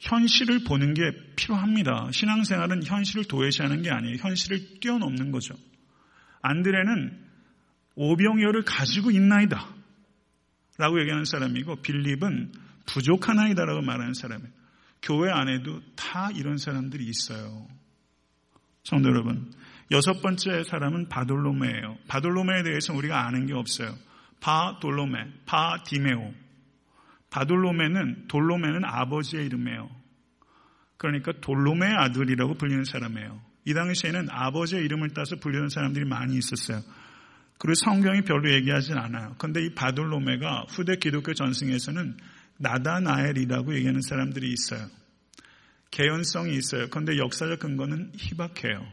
현실을 0.00 0.64
보는 0.64 0.94
게 0.94 1.12
필요합니다. 1.36 2.10
신앙생활은 2.12 2.84
현실을 2.84 3.24
도외시하는 3.24 3.82
게 3.82 3.90
아니에요. 3.90 4.16
현실을 4.16 4.80
뛰어넘는 4.80 5.30
거죠. 5.30 5.54
안드레는 6.42 7.26
오병이어를 7.96 8.64
가지고 8.64 9.10
있나이다. 9.10 9.74
라고 10.78 10.98
얘기하는 11.00 11.26
사람이고 11.26 11.82
빌립은 11.82 12.52
부족하나이다 12.86 13.66
라고 13.66 13.82
말하는 13.82 14.14
사람이에요. 14.14 14.50
교회 15.02 15.30
안에도 15.30 15.80
다 15.96 16.30
이런 16.34 16.56
사람들이 16.56 17.04
있어요. 17.04 17.66
성도 18.84 19.10
여러분, 19.10 19.52
여섯 19.90 20.22
번째 20.22 20.62
사람은 20.64 21.08
바돌로메예요. 21.08 21.98
바돌로메에 22.08 22.62
대해서 22.62 22.94
우리가 22.94 23.26
아는 23.26 23.46
게 23.46 23.52
없어요. 23.52 23.94
바돌로메, 24.40 25.26
바디메오. 25.46 26.32
바돌로메는 27.30 28.26
돌로메는 28.28 28.84
아버지의 28.84 29.46
이름이에요. 29.46 29.88
그러니까 30.96 31.32
돌로메의 31.40 31.94
아들이라고 31.94 32.54
불리는 32.54 32.84
사람이에요. 32.84 33.40
이 33.64 33.74
당시에는 33.74 34.28
아버지의 34.30 34.84
이름을 34.84 35.10
따서 35.10 35.36
불리는 35.36 35.68
사람들이 35.68 36.04
많이 36.04 36.36
있었어요. 36.36 36.82
그리고 37.58 37.74
성경이 37.74 38.22
별로 38.22 38.52
얘기하진 38.52 38.96
않아요. 38.96 39.34
그런데 39.38 39.64
이 39.64 39.74
바돌로메가 39.74 40.66
후대 40.68 40.96
기독교 40.96 41.34
전승에서는 41.34 42.16
나다나엘이라고 42.58 43.74
얘기하는 43.74 44.00
사람들이 44.00 44.50
있어요. 44.50 44.88
개연성이 45.90 46.56
있어요. 46.56 46.88
그런데 46.90 47.16
역사적 47.18 47.58
근거는 47.58 48.12
희박해요. 48.16 48.86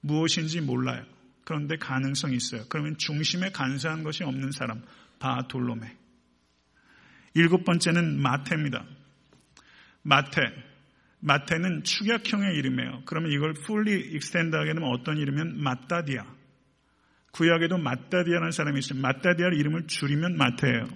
무엇인지 0.00 0.60
몰라요. 0.60 1.04
그런데 1.44 1.76
가능성이 1.76 2.36
있어요. 2.36 2.64
그러면 2.68 2.96
중심에 2.98 3.50
간사한 3.50 4.02
것이 4.04 4.22
없는 4.24 4.52
사람, 4.52 4.82
바돌로메. 5.18 6.01
일곱 7.34 7.64
번째는 7.64 8.20
마태입니다. 8.20 8.84
마태. 10.02 10.40
마태는 11.20 11.84
축약형의 11.84 12.56
이름이에요. 12.56 13.02
그러면 13.06 13.30
이걸 13.30 13.54
fully 13.56 14.12
extend 14.12 14.56
하게 14.56 14.74
되면 14.74 14.90
어떤 14.90 15.18
이름이면 15.18 15.62
마따디아. 15.62 16.24
구약에도 17.30 17.78
마따디아라는 17.78 18.50
사람이 18.50 18.78
있어요. 18.80 19.00
마따디아 19.00 19.48
이름을 19.48 19.86
줄이면 19.86 20.36
마태예요. 20.36 20.88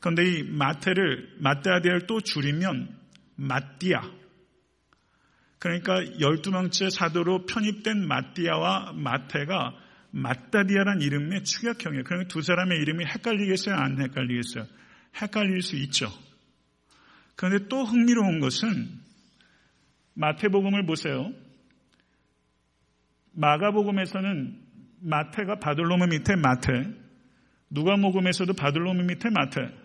그런데 0.00 0.24
이 0.24 0.42
마태를, 0.42 1.36
마따디아를 1.38 2.06
또 2.06 2.20
줄이면 2.20 2.88
마띠아. 3.36 4.02
그러니까 5.58 6.00
12명째 6.00 6.90
사도로 6.90 7.46
편입된 7.46 8.06
마띠아와 8.06 8.94
마태가 8.94 9.74
마따디아라는 10.10 11.02
이름의 11.02 11.44
축약형이에요. 11.44 12.04
그러니까 12.04 12.28
두 12.28 12.42
사람의 12.42 12.78
이름이 12.80 13.04
헷갈리겠어요? 13.04 13.76
안 13.76 14.00
헷갈리겠어요? 14.00 14.66
헷갈릴 15.20 15.62
수 15.62 15.76
있죠. 15.76 16.10
그런데 17.36 17.68
또 17.68 17.84
흥미로운 17.84 18.40
것은 18.40 18.88
마태복음을 20.14 20.86
보세요. 20.86 21.32
마가복음에서는 23.32 24.60
마태가 25.00 25.56
바돌로메 25.58 26.06
밑에 26.06 26.36
마태, 26.36 26.70
누가복음에서도 27.70 28.52
바돌로메 28.52 29.04
밑에 29.04 29.30
마태, 29.30 29.82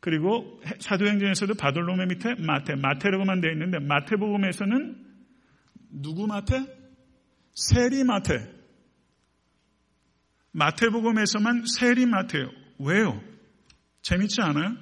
그리고 0.00 0.60
사도행전에서도 0.78 1.54
바돌로메 1.54 2.06
밑에 2.06 2.34
마태, 2.34 2.76
마태라고만 2.76 3.40
되어 3.40 3.52
있는데 3.52 3.78
마태복음에서는 3.78 5.04
누구 6.02 6.26
마태? 6.26 6.66
세리 7.54 8.04
마태. 8.04 8.52
마태복음에서만 10.52 11.64
세리 11.66 12.06
마태요. 12.06 12.50
왜요? 12.78 13.20
재밌지 14.06 14.40
않아요? 14.40 14.76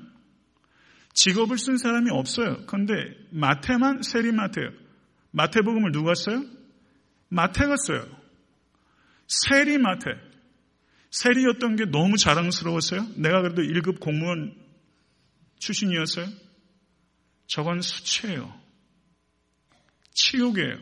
직업을 1.15 1.57
쓴 1.57 1.79
사람이 1.79 2.11
없어요. 2.11 2.67
그런데 2.67 2.93
마태만 3.31 4.03
세리 4.03 4.33
마태요. 4.33 4.69
마태복음을 5.31 5.93
누가 5.93 6.13
써요? 6.15 6.45
마태가 7.29 7.77
써요. 7.87 8.07
세리 9.27 9.79
마태. 9.79 10.11
세리였던 11.11 11.77
게 11.77 11.87
너무 11.87 12.19
자랑스러웠어요? 12.19 13.07
내가 13.17 13.41
그래도 13.41 13.63
1급 13.63 13.99
공무원 13.99 14.55
출신이었어요? 15.59 16.27
저건 17.47 17.81
수치예요. 17.81 18.53
치욕이에요. 20.13 20.77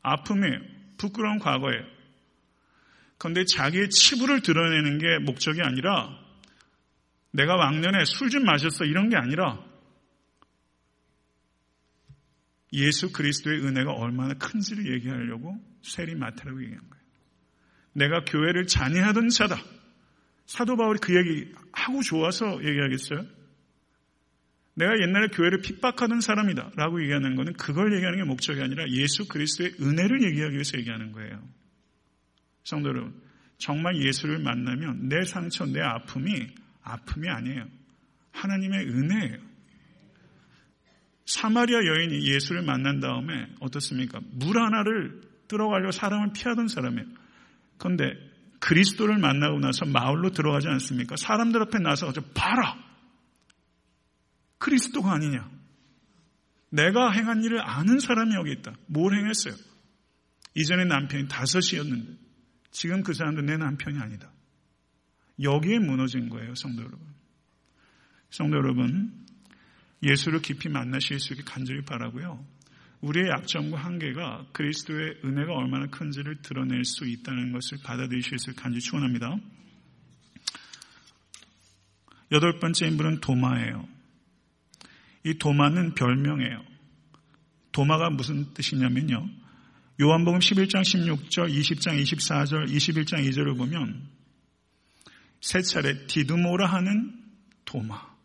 아픔이에요. 0.00 0.58
부끄러운 0.96 1.38
과거예요. 1.38 1.84
그런데 3.18 3.44
자기의 3.44 3.90
치부를 3.90 4.40
드러내는 4.40 4.98
게 4.98 5.18
목적이 5.18 5.60
아니라 5.60 6.27
내가 7.32 7.56
왕년에 7.56 8.04
술 8.04 8.30
좀 8.30 8.44
마셨어 8.44 8.84
이런 8.84 9.08
게 9.08 9.16
아니라 9.16 9.64
예수 12.72 13.12
그리스도의 13.12 13.64
은혜가 13.64 13.92
얼마나 13.92 14.34
큰지를 14.34 14.92
얘기하려고 14.94 15.56
세리 15.82 16.14
마태라고 16.14 16.62
얘기한 16.62 16.88
거예요. 16.88 17.04
내가 17.94 18.24
교회를 18.24 18.66
잔해하던 18.66 19.30
자다. 19.30 19.56
사도 20.46 20.76
바울이 20.76 20.98
그 21.00 21.14
얘기 21.16 21.52
하고 21.72 22.02
좋아서 22.02 22.62
얘기하겠어요? 22.62 23.26
내가 24.74 24.92
옛날에 25.02 25.28
교회를 25.28 25.60
핍박하던 25.60 26.20
사람이다. 26.20 26.72
라고 26.76 27.02
얘기하는 27.02 27.34
것은 27.34 27.54
그걸 27.54 27.92
얘기하는 27.94 28.18
게 28.18 28.24
목적이 28.24 28.62
아니라 28.62 28.88
예수 28.90 29.26
그리스도의 29.26 29.74
은혜를 29.80 30.22
얘기하기 30.22 30.52
위해서 30.54 30.78
얘기하는 30.78 31.12
거예요. 31.12 31.42
성도 32.62 32.90
여러분, 32.90 33.20
정말 33.56 33.96
예수를 33.96 34.38
만나면 34.38 35.08
내 35.08 35.24
상처, 35.24 35.66
내 35.66 35.80
아픔이 35.80 36.48
아픔이 36.88 37.28
아니에요. 37.28 37.66
하나님의 38.32 38.86
은혜예요. 38.88 39.38
사마리아 41.26 41.78
여인이 41.78 42.26
예수를 42.26 42.62
만난 42.62 43.00
다음에 43.00 43.48
어떻습니까? 43.60 44.20
물 44.32 44.58
하나를 44.58 45.20
들어가려고 45.46 45.90
사람을 45.90 46.32
피하던 46.32 46.68
사람이에요. 46.68 47.06
그런데 47.76 48.04
그리스도를 48.60 49.18
만나고 49.18 49.60
나서 49.60 49.84
마을로 49.84 50.30
들어가지 50.30 50.68
않습니까? 50.68 51.16
사람들 51.16 51.62
앞에 51.62 51.78
나서 51.78 52.10
봐라! 52.34 52.76
그리스도가 54.58 55.12
아니냐? 55.12 55.48
내가 56.70 57.10
행한 57.12 57.44
일을 57.44 57.60
아는 57.62 57.98
사람이 57.98 58.34
여기 58.34 58.52
있다. 58.52 58.72
뭘 58.86 59.14
행했어요? 59.14 59.54
이전에 60.54 60.84
남편이 60.84 61.28
다섯이었는데 61.28 62.14
지금 62.70 63.02
그 63.02 63.12
사람도 63.14 63.42
내 63.42 63.56
남편이 63.56 63.98
아니다. 63.98 64.30
여기에 65.42 65.78
무너진 65.78 66.28
거예요, 66.28 66.54
성도 66.54 66.82
여러분. 66.82 67.06
성도 68.30 68.56
여러분, 68.56 69.12
예수를 70.02 70.42
깊이 70.42 70.68
만나실 70.68 71.18
수 71.20 71.32
있게 71.32 71.42
간절히 71.44 71.82
바라고요. 71.82 72.44
우리의 73.00 73.28
약점과 73.28 73.78
한계가 73.78 74.46
그리스도의 74.52 75.20
은혜가 75.24 75.52
얼마나 75.52 75.86
큰지를 75.86 76.42
드러낼 76.42 76.84
수 76.84 77.06
있다는 77.06 77.52
것을 77.52 77.78
받아들이실 77.84 78.38
수 78.38 78.54
간절히 78.54 78.80
축원합니다. 78.80 79.36
여덟 82.32 82.58
번째 82.58 82.88
인물은 82.88 83.20
도마예요. 83.20 83.88
이 85.24 85.34
도마는 85.34 85.94
별명이에요. 85.94 86.62
도마가 87.72 88.10
무슨 88.10 88.52
뜻이냐면요. 88.54 89.28
요한복음 90.00 90.40
11장 90.40 90.82
16절, 90.82 91.52
20장 91.52 92.00
24절, 92.02 92.68
21장 92.68 93.28
2절을 93.28 93.56
보면 93.56 94.17
세 95.40 95.62
차례 95.62 96.06
디드모라 96.06 96.66
하는 96.66 97.14
도마. 97.64 98.16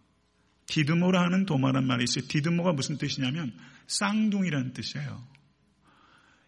디드모라 0.67 1.21
하는 1.21 1.45
도마란 1.45 1.85
말이 1.85 2.03
있어요. 2.05 2.25
디드모가 2.27 2.73
무슨 2.73 2.97
뜻이냐면 2.97 3.53
쌍둥이라는 3.87 4.73
뜻이에요. 4.73 5.23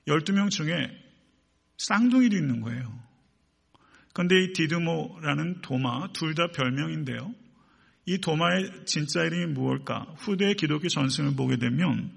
12명 0.07 0.49
중에 0.49 0.89
쌍둥이도 1.77 2.35
있는 2.35 2.61
거예요. 2.61 2.97
그런데 4.13 4.43
이 4.43 4.53
디드모라는 4.53 5.61
도마 5.61 6.13
둘 6.13 6.35
다 6.35 6.47
별명인데요. 6.47 7.33
이 8.05 8.19
도마의 8.19 8.85
진짜 8.85 9.23
이름이 9.23 9.53
무엇일까? 9.53 10.15
후대의 10.17 10.55
기독교 10.55 10.87
전승을 10.87 11.35
보게 11.35 11.57
되면 11.57 12.11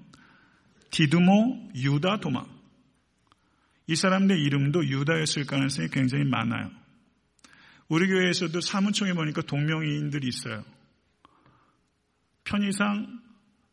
디드모 0.91 1.71
유다 1.75 2.19
도마. 2.19 2.45
이 3.87 3.95
사람들 3.95 4.39
이름도 4.39 4.85
유다였을 4.85 5.45
가능성이 5.45 5.89
굉장히 5.89 6.23
많아요. 6.25 6.71
우리 7.89 8.07
교회에서도 8.07 8.61
사무총에 8.61 9.13
보니까 9.13 9.41
동명이인들이 9.41 10.27
있어요. 10.27 10.63
편의상 12.43 13.19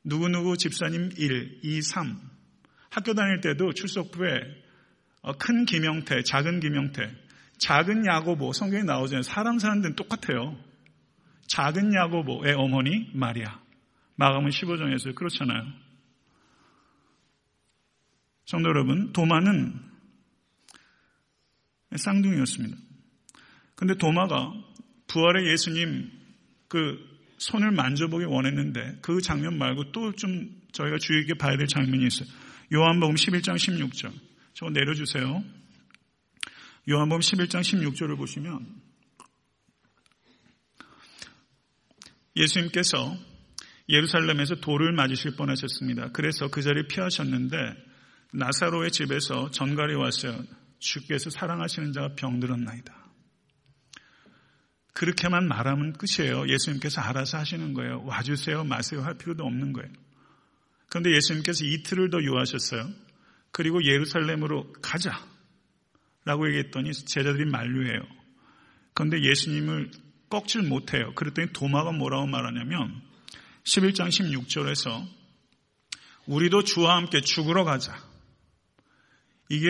누구누구 0.05 0.57
집사님 0.57 1.11
1, 1.16 1.61
2, 1.62 1.83
3. 1.83 2.18
학교 2.90 3.12
다닐 3.12 3.40
때도 3.40 3.72
출석부에 3.72 4.40
어, 5.20 5.37
큰 5.37 5.66
김영태, 5.66 6.22
작은 6.22 6.61
김영태, 6.61 7.14
작은 7.59 8.07
야고보 8.07 8.52
성경에 8.52 8.85
나오잖아요. 8.85 9.22
사람 9.22 9.59
사는 9.59 9.83
데는 9.83 9.96
똑같아요. 9.96 10.59
작은 11.48 11.92
야고보의 11.94 12.55
어머니 12.55 13.11
마리아. 13.12 13.61
마감은 14.14 14.50
15장에서 14.50 15.14
그렇잖아요. 15.14 15.62
성도 18.46 18.68
여러분, 18.68 19.12
도마는 19.12 19.74
쌍둥이였습니다. 21.96 22.86
근데 23.77 23.95
도마가 23.95 24.53
부활의 25.07 25.47
예수님 25.49 26.11
그 26.69 26.99
손을 27.39 27.71
만져보기 27.71 28.25
원했는데 28.25 28.99
그 29.03 29.21
장면 29.21 29.59
말고 29.59 29.93
또 29.93 30.12
좀 30.12 30.57
저희가 30.73 30.99
주의 30.99 31.25
깊게 31.25 31.39
봐야 31.39 31.57
될 31.57 31.67
장면이 31.67 32.07
있어요. 32.07 32.29
요한복음 32.73 33.15
11장 33.15 33.57
16절. 33.57 34.12
저거 34.55 34.71
내려주세요. 34.71 35.45
요한복음 36.89 37.21
11장 37.21 37.61
16절을 37.61 38.17
보시면 38.17 38.67
예수님께서 42.37 43.17
예루살렘에서 43.89 44.57
돌을 44.57 44.93
맞으실 44.93 45.37
뻔하셨습니다. 45.37 46.11
그래서 46.12 46.49
그 46.49 46.61
자리에 46.61 46.87
피하셨는데 46.89 47.57
나사로의 48.33 48.91
집에서 48.91 49.51
전갈이 49.51 49.95
왔어요. 49.95 50.45
주께서 50.79 51.31
사랑하시는 51.31 51.93
자가 51.93 52.15
병들었나이다. 52.17 53.06
그렇게만 54.97 55.47
말하면 55.47 55.93
끝이에요. 55.93 56.49
예수님께서 56.49 57.03
알아서 57.03 57.37
하시는 57.37 57.75
거예요. 57.75 58.03
와주세요, 58.07 58.65
마세요 58.65 59.03
할 59.03 59.19
필요도 59.19 59.45
없는 59.45 59.75
거예요. 59.75 59.93
그런데 60.89 61.15
예수님께서 61.15 61.67
이틀을 61.67 62.09
더 62.09 62.25
요하셨어요. 62.25 62.89
그리고 63.51 63.85
예루살렘으로 63.85 64.73
가자. 64.81 65.23
라고 66.25 66.49
얘기했더니 66.49 66.95
제자들이 66.95 67.45
만류해요. 67.45 68.01
그런데 68.95 69.23
예수님을 69.23 69.91
꺾질 70.31 70.63
못해요. 70.63 71.15
그랬더니 71.15 71.53
도마가 71.53 71.93
뭐라고 71.93 72.27
말하냐면 72.27 73.03
11장 73.65 74.09
16절에서 74.09 75.07
우리도 76.27 76.65
주와 76.65 76.97
함께 76.97 77.21
죽으러 77.21 77.65
가자. 77.65 77.95
이게 79.51 79.69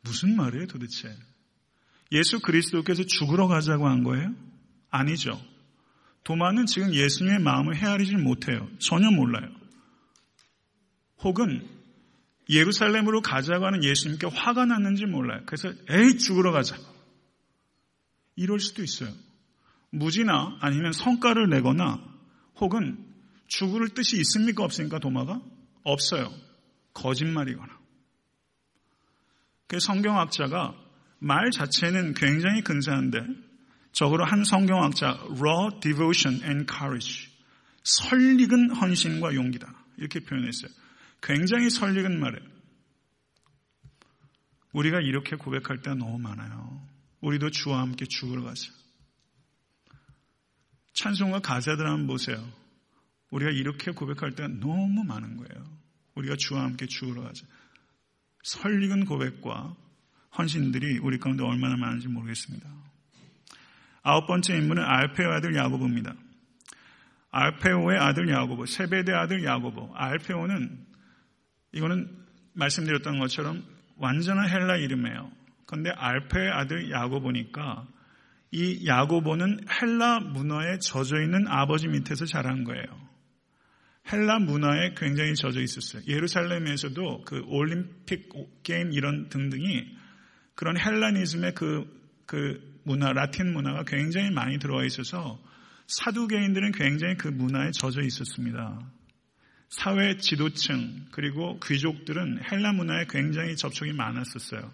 무슨 0.00 0.36
말이에요 0.36 0.68
도대체? 0.68 1.14
예수 2.14 2.40
그리스도께서 2.40 3.04
죽으러 3.04 3.48
가자고 3.48 3.88
한 3.88 4.04
거예요? 4.04 4.32
아니죠. 4.90 5.40
도마는 6.22 6.66
지금 6.66 6.94
예수님의 6.94 7.40
마음을 7.40 7.76
헤아리질 7.76 8.16
못해요. 8.18 8.68
전혀 8.78 9.10
몰라요. 9.10 9.50
혹은 11.18 11.68
예루살렘으로 12.48 13.20
가자고 13.20 13.66
하는 13.66 13.82
예수님께 13.82 14.28
화가 14.28 14.64
났는지 14.66 15.06
몰라요. 15.06 15.42
그래서 15.46 15.70
에이 15.90 16.18
죽으러 16.18 16.52
가자. 16.52 16.76
이럴 18.36 18.60
수도 18.60 18.82
있어요. 18.82 19.10
무지나 19.90 20.58
아니면 20.60 20.92
성과를 20.92 21.48
내거나 21.48 22.00
혹은 22.56 23.12
죽을 23.48 23.88
뜻이 23.90 24.16
있습니까 24.20 24.64
없습니까 24.64 24.98
도마가? 24.98 25.40
없어요. 25.82 26.32
거짓말이거나. 26.92 27.78
그 29.66 29.78
성경학자가 29.80 30.83
말 31.18 31.50
자체는 31.50 32.14
굉장히 32.14 32.62
근사한데 32.62 33.18
적어도 33.92 34.24
한 34.24 34.44
성경학자 34.44 35.18
raw 35.40 35.80
devotion 35.80 36.42
and 36.42 36.66
courage 36.70 37.28
설익은 37.84 38.74
헌신과 38.74 39.34
용기다 39.34 39.72
이렇게 39.98 40.20
표현했어요. 40.20 40.70
굉장히 41.22 41.70
설익은 41.70 42.18
말이에요. 42.18 42.54
우리가 44.72 45.00
이렇게 45.00 45.36
고백할 45.36 45.82
때가 45.82 45.94
너무 45.94 46.18
많아요. 46.18 46.86
우리도 47.20 47.50
주와 47.50 47.80
함께 47.80 48.04
죽으러 48.06 48.42
가자. 48.42 48.70
찬송과 50.92 51.40
가사들 51.40 51.86
한번 51.86 52.06
보세요. 52.06 52.36
우리가 53.30 53.50
이렇게 53.50 53.92
고백할 53.92 54.34
때가 54.34 54.48
너무 54.48 55.04
많은 55.04 55.36
거예요. 55.36 55.78
우리가 56.14 56.36
주와 56.36 56.64
함께 56.64 56.86
죽으러 56.86 57.22
가자. 57.22 57.46
설익은 58.42 59.06
고백과 59.06 59.76
헌신들이 60.36 60.98
우리 60.98 61.18
가운데 61.18 61.44
얼마나 61.44 61.76
많은지 61.76 62.08
모르겠습니다. 62.08 62.68
아홉 64.02 64.26
번째 64.26 64.56
인물은 64.56 64.82
알페오 64.82 65.30
아들 65.30 65.54
야고보입니다. 65.54 66.14
알페오의 67.30 67.98
아들 67.98 68.28
야고보, 68.28 68.66
세베대 68.66 69.12
아들 69.12 69.44
야고보. 69.44 69.92
알페오는 69.94 70.78
이거는 71.72 72.08
말씀드렸던 72.52 73.18
것처럼 73.18 73.64
완전한 73.96 74.48
헬라 74.48 74.76
이름이에요. 74.76 75.32
그런데 75.66 75.90
알페의 75.90 76.50
아들 76.50 76.90
야고보니까 76.90 77.88
이 78.52 78.86
야고보는 78.86 79.66
헬라 79.68 80.20
문화에 80.20 80.78
젖어 80.78 81.20
있는 81.20 81.48
아버지 81.48 81.88
밑에서 81.88 82.24
자란 82.24 82.62
거예요. 82.62 82.84
헬라 84.12 84.38
문화에 84.40 84.94
굉장히 84.96 85.34
젖어 85.34 85.60
있었어요. 85.60 86.02
예루살렘에서도 86.06 87.24
그 87.24 87.42
올림픽 87.46 88.28
게임 88.62 88.92
이런 88.92 89.28
등등이 89.28 90.03
그런 90.54 90.78
헬라니즘의 90.78 91.54
그, 91.54 91.84
그 92.26 92.80
문화, 92.84 93.12
라틴 93.12 93.52
문화가 93.52 93.84
굉장히 93.84 94.30
많이 94.30 94.58
들어와 94.58 94.84
있어서 94.84 95.40
사두개인들은 95.86 96.72
굉장히 96.72 97.16
그 97.16 97.28
문화에 97.28 97.70
젖어 97.72 98.00
있었습니다. 98.00 98.80
사회 99.68 100.16
지도층 100.16 101.06
그리고 101.10 101.58
귀족들은 101.60 102.40
헬라 102.50 102.72
문화에 102.72 103.06
굉장히 103.08 103.56
접촉이 103.56 103.92
많았었어요. 103.92 104.72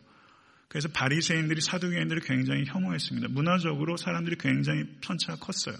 그래서 0.68 0.88
바리새인들이 0.88 1.60
사두개인들을 1.60 2.22
굉장히 2.22 2.64
혐오했습니다. 2.66 3.28
문화적으로 3.28 3.96
사람들이 3.96 4.36
굉장히 4.38 4.84
편차가 5.00 5.38
컸어요. 5.38 5.76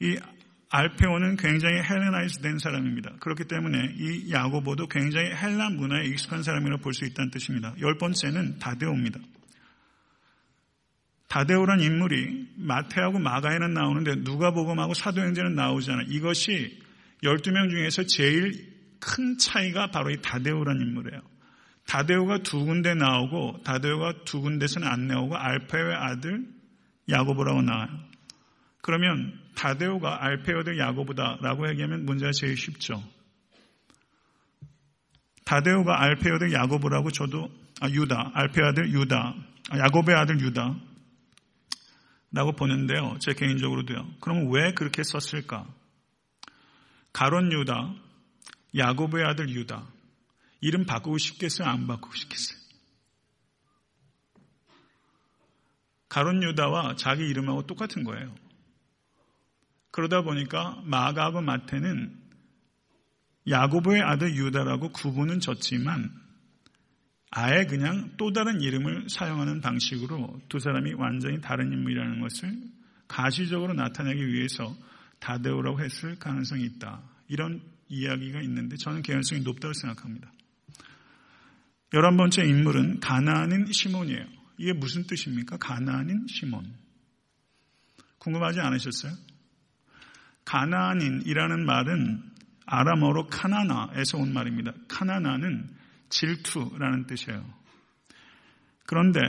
이 0.00 0.18
알페오는 0.70 1.36
굉장히 1.36 1.82
Hellenize 1.82 2.40
된 2.40 2.58
사람입니다. 2.58 3.16
그렇기 3.18 3.44
때문에 3.44 3.94
이 3.98 4.30
야고보도 4.30 4.86
굉장히 4.86 5.30
헬라 5.30 5.70
문화에 5.70 6.06
익숙한 6.06 6.44
사람이라고 6.44 6.80
볼수 6.80 7.04
있다는 7.04 7.30
뜻입니다. 7.30 7.74
열 7.80 7.98
번째는 7.98 8.60
다데오입니다. 8.60 9.18
다데오란 11.28 11.80
인물이 11.80 12.54
마태하고 12.56 13.18
마가에는 13.18 13.72
나오는데 13.74 14.16
누가복음하고 14.16 14.94
사도행전은 14.94 15.54
나오지 15.54 15.90
않아요. 15.90 16.06
이것이 16.08 16.80
12명 17.22 17.70
중에서 17.70 18.04
제일 18.04 18.52
큰 19.00 19.38
차이가 19.38 19.90
바로 19.90 20.10
이 20.10 20.20
다데오란 20.22 20.80
인물이에요. 20.80 21.20
다데오가 21.86 22.38
두 22.38 22.64
군데 22.64 22.94
나오고 22.94 23.62
다데오가 23.64 24.14
두 24.24 24.40
군데서는 24.40 24.86
안 24.86 25.08
나오고 25.08 25.36
알페오의 25.36 25.94
아들 25.94 26.44
야고보라고 27.08 27.62
나와요. 27.62 27.88
그러면 28.82 29.38
다데오가 29.60 30.24
알페오 30.24 30.62
의 30.66 30.78
야고보다라고 30.78 31.68
얘기하면 31.68 32.06
문제가 32.06 32.32
제일 32.32 32.56
쉽죠. 32.56 33.04
다데오가 35.44 36.00
알페오 36.02 36.38
의 36.40 36.54
야고보라고 36.54 37.10
저도 37.10 37.50
아, 37.82 37.90
유다, 37.90 38.30
알페오 38.32 38.64
아들 38.68 38.90
유다, 38.90 39.34
아, 39.70 39.78
야고보의 39.78 40.16
아들 40.16 40.40
유다 40.40 40.76
라고 42.32 42.52
보는데요. 42.52 43.18
제 43.20 43.34
개인적으로도요. 43.34 44.14
그러면 44.20 44.50
왜 44.50 44.72
그렇게 44.72 45.02
썼을까? 45.02 45.66
가론 47.12 47.52
유다, 47.52 47.94
야고보의 48.78 49.26
아들 49.26 49.50
유다. 49.50 49.86
이름 50.62 50.86
바꾸고 50.86 51.18
싶겠어요? 51.18 51.68
안 51.68 51.86
바꾸고 51.86 52.14
싶겠어요? 52.14 52.58
가론 56.08 56.42
유다와 56.42 56.96
자기 56.96 57.28
이름하고 57.28 57.66
똑같은 57.66 58.04
거예요. 58.04 58.34
그러다 60.00 60.22
보니까 60.22 60.80
마가하고 60.84 61.42
마태는 61.42 62.16
야고보의 63.48 64.00
아들 64.00 64.34
유다라고 64.34 64.92
구분은 64.92 65.40
졌지만 65.40 66.10
아예 67.30 67.64
그냥 67.66 68.12
또 68.16 68.32
다른 68.32 68.62
이름을 68.62 69.08
사용하는 69.10 69.60
방식으로 69.60 70.40
두 70.48 70.58
사람이 70.58 70.94
완전히 70.94 71.40
다른 71.40 71.72
인물이라는 71.72 72.20
것을 72.20 72.56
가시적으로 73.08 73.74
나타내기 73.74 74.26
위해서 74.26 74.74
다데오라고 75.18 75.80
했을 75.80 76.18
가능성이 76.18 76.64
있다. 76.64 77.02
이런 77.28 77.60
이야기가 77.88 78.40
있는데 78.42 78.76
저는 78.76 79.02
개연성이 79.02 79.42
높다고 79.42 79.74
생각합니다. 79.74 80.32
열한 81.92 82.16
번째 82.16 82.44
인물은 82.44 83.00
가나안인 83.00 83.66
시몬이에요. 83.70 84.24
이게 84.58 84.72
무슨 84.72 85.06
뜻입니까? 85.06 85.58
가나안인 85.58 86.26
시몬. 86.28 86.72
궁금하지 88.18 88.60
않으셨어요? 88.60 89.29
가나안인이라는 90.50 91.64
말은 91.64 92.22
아람어로 92.66 93.28
카나나에서 93.28 94.18
온 94.18 94.32
말입니다. 94.32 94.72
카나나는 94.88 95.68
질투라는 96.08 97.06
뜻이에요. 97.06 97.44
그런데 98.84 99.20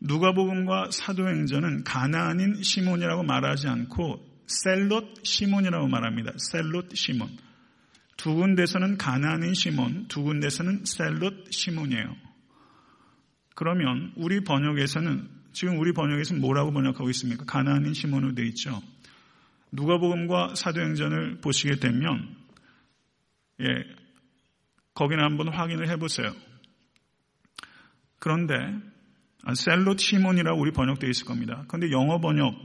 누가복음과 0.00 0.90
사도행전은 0.90 1.84
가나안인 1.84 2.62
시몬이라고 2.62 3.24
말하지 3.24 3.68
않고 3.68 4.24
셀롯 4.46 5.22
시몬이라고 5.22 5.86
말합니다. 5.86 6.32
셀롯 6.38 6.96
시몬. 6.96 7.28
두 8.16 8.34
군데서는 8.34 8.96
가나안인 8.96 9.52
시몬, 9.52 10.06
두 10.08 10.22
군데서는 10.22 10.86
셀롯 10.86 11.52
시몬이에요. 11.52 12.16
그러면 13.54 14.12
우리 14.16 14.42
번역에서는 14.42 15.28
지금 15.52 15.78
우리 15.78 15.92
번역에서는 15.92 16.40
뭐라고 16.40 16.72
번역하고 16.72 17.10
있습니까? 17.10 17.44
가나안인 17.44 17.92
시몬으로 17.92 18.34
되어 18.34 18.46
있죠. 18.46 18.82
누가복음과 19.74 20.54
사도행전을 20.54 21.40
보시게 21.40 21.76
되면 21.76 22.36
예, 23.60 23.66
거기는 24.94 25.22
한번 25.22 25.48
확인을 25.48 25.88
해보세요. 25.90 26.32
그런데 28.18 28.54
셀롯 29.54 29.98
시몬이라고 29.98 30.58
우리 30.60 30.70
번역되어 30.70 31.10
있을 31.10 31.26
겁니다. 31.26 31.64
그런데 31.68 31.90
영어 31.90 32.18
번역을 32.20 32.56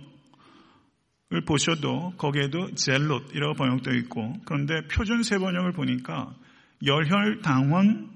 보셔도 1.46 2.14
거기에도 2.18 2.74
젤롯이라고 2.76 3.54
번역되어 3.56 3.94
있고 3.96 4.34
그런데 4.46 4.88
표준 4.88 5.24
세 5.24 5.38
번역을 5.38 5.74
보니까 5.74 6.34
열혈당원 6.86 8.10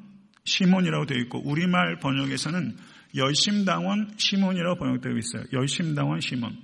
시몬이라고 0.46 1.06
되어 1.06 1.18
있고 1.20 1.42
우리말 1.44 1.98
번역에서는 2.00 2.78
열심당원 3.16 4.14
시몬이라고 4.18 4.78
번역되어 4.78 5.14
있어요. 5.18 5.44
열심당원 5.52 6.20
시몬. 6.20 6.56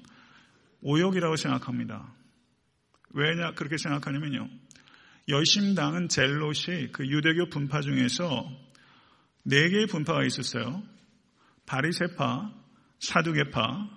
오역이라고 0.82 1.36
생각합니다. 1.36 2.14
왜냐 3.12 3.54
그렇게 3.54 3.78
생각하냐면요. 3.78 4.48
열심당은 5.28 6.10
젤롯이 6.10 6.92
그 6.92 7.08
유대교 7.08 7.50
분파 7.50 7.82
중에서 7.82 8.50
네 9.44 9.70
개의 9.70 9.88
분파가 9.88 10.24
있었어요. 10.24 10.84
바리세파, 11.66 12.52
사두개파, 13.00 13.90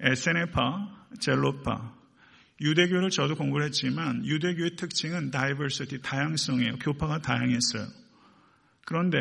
에세네파, 0.00 1.06
젤롯파. 1.20 1.94
유대교를 2.60 3.10
저도 3.10 3.34
공부를 3.34 3.66
했지만 3.66 4.24
유대교의 4.24 4.76
특징은 4.76 5.30
다이버시티, 5.30 6.00
다양성이에요. 6.02 6.78
교파가 6.78 7.18
다양했어요. 7.20 7.86
그런데 8.86 9.18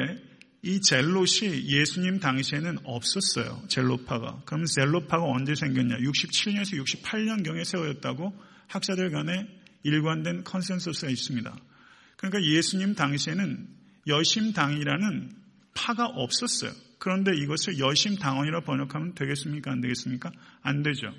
이 0.66 0.80
젤롯이 0.80 1.68
예수님 1.68 2.22
당시에는 2.22 2.80
없었어요. 2.86 3.64
젤롯파가. 3.68 4.44
그럼 4.46 4.64
젤롯파가 4.66 5.26
언제 5.26 5.56
생겼냐? 5.56 5.98
67년에서 5.98 6.82
68년경에 6.82 7.66
세워졌다고 7.66 8.34
학자들 8.68 9.12
간에 9.12 9.46
일관된 9.84 10.46
컨센서스가 10.46 11.12
있습니다. 11.12 11.54
그러니까 12.16 12.42
예수님 12.42 12.96
당시에는 12.96 13.68
열심당이라는 14.08 15.36
파가 15.74 16.06
없었어요. 16.06 16.72
그런데 16.98 17.36
이것을 17.36 17.80
열심당원이라 17.80 18.62
번역하면 18.62 19.16
되겠습니까? 19.16 19.70
안 19.70 19.82
되겠습니까? 19.82 20.32
안 20.62 20.82
되죠. 20.82 21.14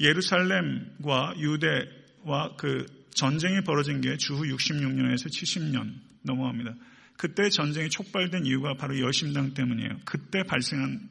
예루살렘과 0.00 1.34
유대와 1.38 2.56
그 2.56 2.84
전쟁이 3.14 3.60
벌어진 3.60 4.00
게 4.00 4.16
주후 4.16 4.42
66년에서 4.56 5.26
70년 5.28 5.94
넘어갑니다. 6.22 6.74
그때 7.16 7.48
전쟁이 7.48 7.88
촉발된 7.88 8.46
이유가 8.46 8.74
바로 8.74 8.98
열심당 9.00 9.54
때문이에요. 9.54 10.00
그때 10.04 10.42
발생한 10.42 11.08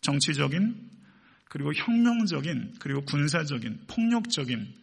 정치적인 0.00 0.90
그리고 1.48 1.72
혁명적인 1.72 2.74
그리고 2.80 3.02
군사적인 3.02 3.80
폭력적인 3.86 4.74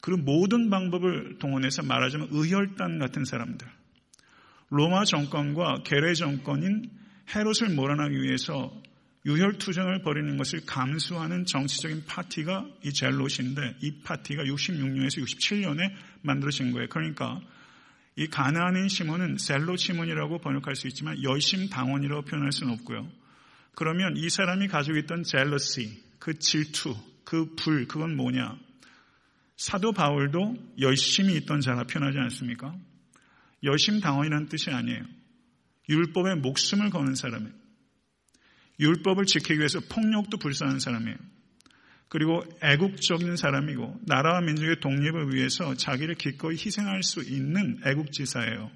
그리고 0.00 0.22
모든 0.22 0.70
방법을 0.70 1.38
동원해서 1.38 1.82
말하자면 1.82 2.28
의혈단 2.30 2.98
같은 2.98 3.24
사람들. 3.24 3.66
로마 4.70 5.04
정권과 5.04 5.82
게레 5.84 6.14
정권인 6.14 6.90
헤롯을 7.34 7.74
몰아내기 7.74 8.22
위해서 8.22 8.72
유혈투쟁을 9.26 10.02
벌이는 10.02 10.36
것을 10.36 10.66
감수하는 10.66 11.46
정치적인 11.46 12.04
파티가 12.06 12.66
이 12.84 12.92
젤롯인데 12.92 13.76
이 13.80 14.02
파티가 14.02 14.44
66년에서 14.44 15.22
67년에 15.22 15.92
만들어진 16.20 16.72
거예요. 16.72 16.88
그러니까 16.88 17.40
이 18.16 18.28
가나안인 18.28 18.88
시몬은 18.88 19.38
셀롯 19.38 19.78
시몬이라고 19.78 20.38
번역할 20.38 20.76
수 20.76 20.86
있지만 20.88 21.22
열심 21.22 21.68
당원이라고 21.68 22.22
표현할 22.22 22.52
수는 22.52 22.72
없고요. 22.74 23.08
그러면 23.74 24.16
이 24.16 24.30
사람이 24.30 24.68
가지고 24.68 24.98
있던 24.98 25.24
젤러시, 25.24 26.02
그 26.18 26.38
질투, 26.38 26.96
그 27.24 27.54
불, 27.56 27.88
그건 27.88 28.16
뭐냐? 28.16 28.56
사도 29.56 29.92
바울도 29.92 30.56
열심히 30.80 31.36
있던 31.36 31.60
자라 31.60 31.84
표현하지 31.84 32.18
않습니까? 32.18 32.76
열심 33.62 34.00
당원이라는 34.00 34.48
뜻이 34.48 34.70
아니에요. 34.70 35.04
율법에 35.88 36.36
목숨을 36.36 36.90
거는 36.90 37.14
사람이에요. 37.14 37.52
율법을 38.80 39.26
지키기 39.26 39.58
위해서 39.58 39.80
폭력도 39.88 40.38
불사하는 40.38 40.78
사람이에요. 40.80 41.16
그리고 42.14 42.44
애국적인 42.62 43.34
사람이고 43.34 44.02
나라와 44.06 44.40
민족의 44.40 44.78
독립을 44.78 45.34
위해서 45.34 45.74
자기를 45.74 46.14
기꺼이 46.14 46.54
희생할 46.54 47.02
수 47.02 47.20
있는 47.24 47.80
애국지사예요. 47.84 48.70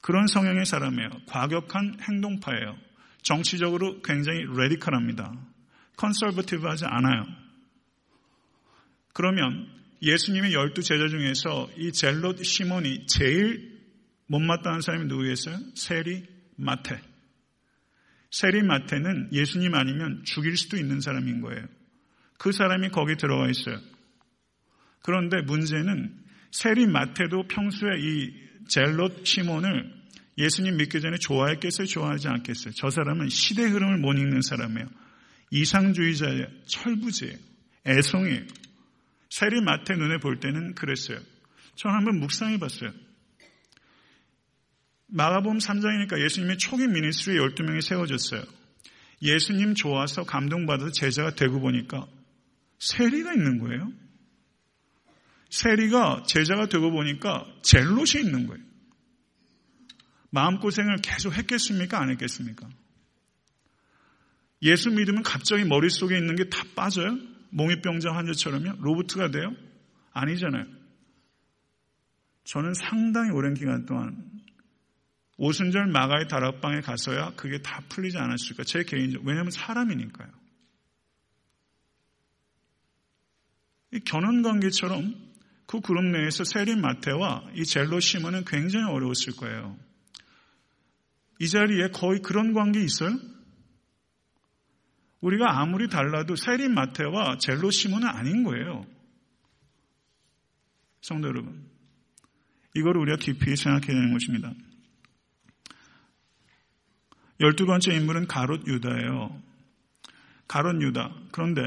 그런 0.00 0.28
성향의 0.28 0.64
사람이에요. 0.64 1.10
과격한 1.26 1.96
행동파예요. 2.02 2.78
정치적으로 3.22 4.00
굉장히 4.00 4.44
레디컬합니다. 4.56 5.34
컨설버티브하지 5.96 6.84
않아요. 6.84 7.26
그러면 9.12 9.66
예수님의 10.02 10.52
열두 10.52 10.82
제자 10.82 11.08
중에서 11.08 11.68
이 11.76 11.90
젤롯 11.90 12.44
시몬이 12.44 13.08
제일 13.08 13.76
못마땅한 14.28 14.82
사람이 14.82 15.06
누구였어요? 15.06 15.58
세리 15.74 16.24
마테. 16.54 17.00
세리 18.30 18.62
마테는 18.62 19.30
예수님 19.32 19.74
아니면 19.74 20.22
죽일 20.24 20.56
수도 20.56 20.76
있는 20.76 21.00
사람인 21.00 21.40
거예요. 21.40 21.66
그 22.38 22.52
사람이 22.52 22.90
거기 22.90 23.16
들어가 23.16 23.48
있어요. 23.48 23.78
그런데 25.02 25.40
문제는 25.42 26.14
세리 26.50 26.86
마테도 26.86 27.46
평소에 27.48 27.90
이 27.98 28.32
젤롯 28.68 29.26
시몬을 29.26 29.94
예수님 30.38 30.76
믿기 30.76 31.00
전에 31.00 31.16
좋아했겠어요? 31.18 31.86
좋아하지 31.86 32.28
않겠어요? 32.28 32.74
저 32.74 32.90
사람은 32.90 33.28
시대 33.28 33.62
흐름을 33.62 33.98
못 33.98 34.12
읽는 34.14 34.42
사람이에요. 34.42 34.86
이상주의자예요. 35.50 36.46
철부지예요. 36.66 37.36
애송이에요. 37.86 38.42
세리 39.30 39.60
마테 39.60 39.94
눈에 39.94 40.18
볼 40.18 40.40
때는 40.40 40.74
그랬어요. 40.74 41.18
저는 41.76 41.96
한번 41.96 42.20
묵상해 42.20 42.58
봤어요. 42.58 42.92
마가복음 45.08 45.58
3장이니까 45.58 46.22
예수님의 46.22 46.58
초기 46.58 46.86
미니스트리에 46.86 47.38
12명이 47.38 47.80
세워졌어요. 47.80 48.42
예수님 49.22 49.74
좋아서 49.74 50.24
감동받아서 50.24 50.90
제자가 50.90 51.30
되고 51.30 51.60
보니까 51.60 52.06
세리가 52.78 53.34
있는 53.34 53.58
거예요. 53.58 53.92
세리가 55.50 56.24
제자가 56.26 56.66
되고 56.66 56.90
보니까 56.90 57.46
젤롯이 57.62 58.22
있는 58.24 58.46
거예요. 58.46 58.64
마음고생을 60.30 60.96
계속 61.02 61.34
했겠습니까? 61.34 62.00
안 62.00 62.10
했겠습니까? 62.10 62.68
예수 64.62 64.90
믿으면 64.90 65.22
갑자기 65.22 65.64
머릿속에 65.64 66.18
있는 66.18 66.34
게 66.36 66.44
다 66.50 66.64
빠져요? 66.74 67.16
몽유병자 67.50 68.12
환자처럼요? 68.12 68.82
로봇가 68.82 69.30
돼요? 69.30 69.54
아니잖아요. 70.12 70.64
저는 72.44 72.74
상당히 72.74 73.30
오랜 73.30 73.54
기간 73.54 73.86
동안 73.86 74.30
오순절 75.38 75.86
마가의 75.88 76.28
다락방에 76.28 76.80
가서야 76.80 77.32
그게 77.36 77.60
다 77.60 77.82
풀리지 77.88 78.16
않았을까. 78.16 78.64
제 78.64 78.84
개인적, 78.84 79.22
왜냐하면 79.24 79.50
사람이니까요. 79.50 80.28
이 80.28 80.32
견원 84.04 84.42
관계처럼 84.42 85.14
그 85.66 85.80
그룹 85.80 86.04
내에서 86.04 86.44
세린 86.44 86.80
마테와 86.80 87.50
이 87.54 87.64
젤로 87.64 88.00
시몬은 88.00 88.44
굉장히 88.44 88.86
어려웠을 88.86 89.34
거예요. 89.36 89.76
이 91.40 91.48
자리에 91.48 91.88
거의 91.88 92.20
그런 92.20 92.52
관계 92.52 92.82
있어요? 92.82 93.18
우리가 95.20 95.60
아무리 95.60 95.88
달라도 95.88 96.36
세린 96.36 96.74
마테와 96.74 97.38
젤로 97.38 97.70
시몬은 97.70 98.06
아닌 98.06 98.44
거예요. 98.44 98.86
성도 101.00 101.28
여러분. 101.28 101.68
이걸 102.74 102.96
우리가 102.96 103.16
깊이 103.16 103.56
생각해야 103.56 103.86
되는 103.86 104.12
것입니다. 104.12 104.52
열두 107.40 107.66
번째 107.66 107.94
인물은 107.94 108.26
가롯 108.26 108.66
유다예요. 108.66 109.42
가롯 110.48 110.80
유다. 110.80 111.14
그런데 111.32 111.62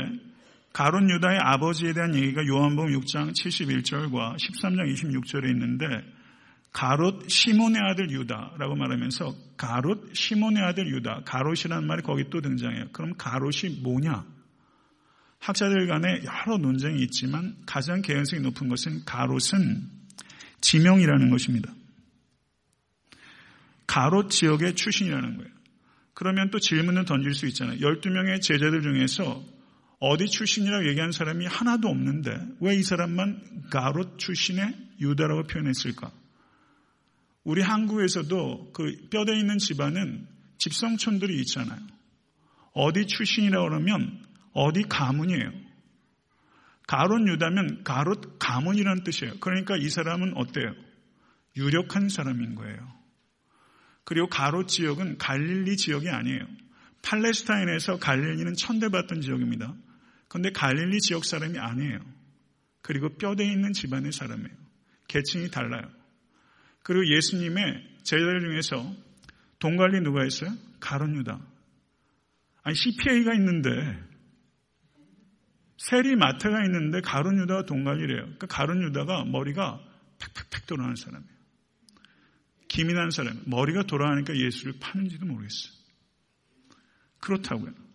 가롯 0.74 1.10
유다의 1.10 1.40
아버지에 1.42 1.94
대한 1.94 2.16
얘기가 2.16 2.46
요한복음 2.46 2.92
6장 3.00 3.32
71절과 3.32 4.38
13장 4.38 4.94
26절에 4.94 5.50
있는데 5.50 5.86
가롯 6.72 7.30
시몬의 7.30 7.82
아들 7.82 8.12
유다라고 8.12 8.76
말하면서 8.76 9.36
가롯 9.58 10.12
시몬의 10.14 10.64
아들 10.64 10.88
유다. 10.88 11.24
가롯이라는 11.26 11.88
말이 11.88 12.04
거기 12.04 12.30
또 12.30 12.42
등장해요. 12.42 12.90
그럼 12.94 13.16
가롯이 13.18 13.80
뭐냐? 13.82 14.26
학자들 15.40 15.88
간에 15.88 16.22
여러 16.24 16.58
논쟁이 16.58 17.02
있지만 17.04 17.56
가장 17.66 18.02
개연성이 18.02 18.42
높은 18.44 18.70
것은 18.70 19.04
가롯은 19.06 19.90
지명이라는 20.62 21.30
것입니다. 21.30 21.74
가롯 23.88 24.30
지역의 24.30 24.76
출신이라는 24.76 25.38
거예요. 25.38 25.50
그러면 26.14 26.52
또 26.52 26.60
질문을 26.60 27.06
던질 27.06 27.34
수 27.34 27.48
있잖아요. 27.48 27.80
12명의 27.80 28.42
제자들 28.42 28.82
중에서 28.82 29.44
어디 30.00 30.28
출신이라고 30.28 30.88
얘기하는 30.88 31.12
사람이 31.12 31.46
하나도 31.46 31.90
없는데 31.90 32.32
왜 32.62 32.78
이 32.78 32.84
사람만 32.84 33.68
가롯 33.70 34.18
출신의 34.18 34.74
유다라고 35.02 35.44
표현했을까? 35.44 36.12
우리 37.44 37.62
한국에서도 37.62 38.72
그 38.74 39.08
뼈대 39.10 39.38
있는 39.38 39.58
집안은 39.58 40.28
집성촌들이 40.58 41.40
있잖아요. 41.42 41.80
어디 42.74 43.08
출신이라고 43.08 43.70
그러면 43.70 44.24
어디 44.54 44.84
가문이에요. 44.84 45.52
가롯 46.88 47.28
유다면 47.28 47.84
가롯 47.84 48.40
가문이라는 48.40 49.04
뜻이에요. 49.04 49.34
그러니까 49.40 49.76
이 49.78 49.90
사람은 49.90 50.34
어때요? 50.36 50.74
유력한 51.58 52.10
사람인 52.10 52.56
거예요. 52.56 52.78
그리고 54.06 54.28
가롯 54.28 54.68
지역은 54.68 55.18
갈릴리 55.18 55.78
지역이 55.78 56.10
아니에요. 56.10 56.46
팔레스타인에서 57.02 58.00
갈릴리는 58.00 58.54
천대받던 58.56 59.22
지역입니다. 59.22 59.74
그런데 60.30 60.52
갈릴리 60.52 61.00
지역 61.00 61.26
사람이 61.26 61.60
아니에요. 61.60 62.00
그리고 62.82 63.10
뼈대 63.10 63.44
있는 63.44 63.74
집안의 63.74 64.14
사람이에요. 64.14 64.56
계층이 65.10 65.52
달라요. 65.52 65.90
그리고 66.84 67.06
예수님의 67.14 67.98
제자들 68.04 68.40
중에서 68.40 68.96
동관리 69.60 70.02
누가 70.02 70.26
있어요? 70.26 70.52
가론 70.80 71.18
유다. 71.18 71.40
아니 72.64 72.76
CPA가 72.76 73.34
있는데 73.34 73.70
세리 75.78 76.16
마태가 76.16 76.64
있는데 76.66 77.02
가론 77.02 77.40
유다가 77.40 77.66
동관리래요. 77.66 78.22
그러니까 78.22 78.48
가론 78.48 78.84
유다가 78.84 79.26
머리가 79.26 79.80
팩팩팩 80.20 80.68
돌아가는 80.68 80.96
사람이에요. 80.96 81.40
기민한 82.68 83.10
사람. 83.10 83.42
머리가 83.46 83.84
돌아가니까 83.84 84.36
예수를 84.36 84.74
파는지도 84.80 85.26
모르겠어요. 85.26 85.74
그렇다고요. 87.20 87.89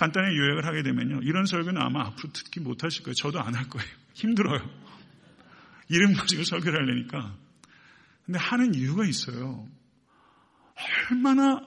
간단히 0.00 0.34
요약을 0.34 0.64
하게 0.64 0.82
되면요. 0.82 1.20
이런 1.24 1.44
설교는 1.44 1.78
아마 1.78 2.06
앞으로 2.06 2.32
듣기 2.32 2.60
못하실 2.60 3.02
거예요. 3.02 3.12
저도 3.12 3.38
안 3.38 3.54
할 3.54 3.68
거예요. 3.68 3.86
힘들어요. 4.14 4.58
이름 5.90 6.14
가지고 6.14 6.42
설교를 6.42 6.80
하려니까. 6.80 7.36
근데 8.24 8.38
하는 8.38 8.74
이유가 8.74 9.04
있어요. 9.04 9.68
얼마나 11.10 11.60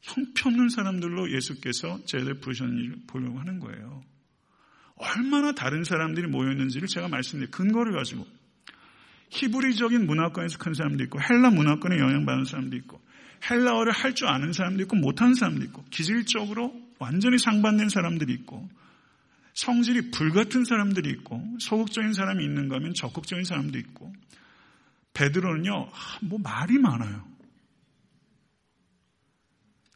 형편없는 0.00 0.70
사람들로 0.70 1.32
예수께서 1.36 2.04
제자들 2.04 2.40
부르셨는지 2.40 3.06
보려고 3.06 3.38
하는 3.38 3.60
거예요. 3.60 4.02
얼마나 4.96 5.52
다른 5.52 5.84
사람들이 5.84 6.26
모였는지를 6.26 6.88
제가 6.88 7.06
말씀드린 7.06 7.48
근거를 7.52 7.92
가지고 7.92 8.26
히브리적인 9.30 10.06
문화권에서 10.06 10.58
큰 10.58 10.74
사람도 10.74 11.02
있고 11.04 11.20
헬라 11.20 11.50
문화권에 11.50 11.98
영향받은 11.98 12.44
사람도 12.44 12.76
있고 12.76 13.00
헬라어를 13.50 13.92
할 13.92 14.14
줄 14.14 14.28
아는 14.28 14.52
사람도 14.52 14.82
있고 14.84 14.96
못하는 14.96 15.34
사람도 15.34 15.64
있고 15.66 15.84
기질적으로 15.90 16.74
완전히 16.98 17.38
상반된 17.38 17.88
사람들이 17.88 18.32
있고 18.32 18.68
성질이 19.54 20.10
불같은 20.10 20.64
사람들이 20.64 21.10
있고 21.10 21.42
소극적인 21.60 22.12
사람이 22.12 22.44
있는가 22.44 22.76
하면 22.76 22.94
적극적인 22.94 23.44
사람도 23.44 23.78
있고 23.78 24.12
베드로는요 25.14 25.88
뭐 26.22 26.38
말이 26.42 26.78
많아요. 26.78 27.24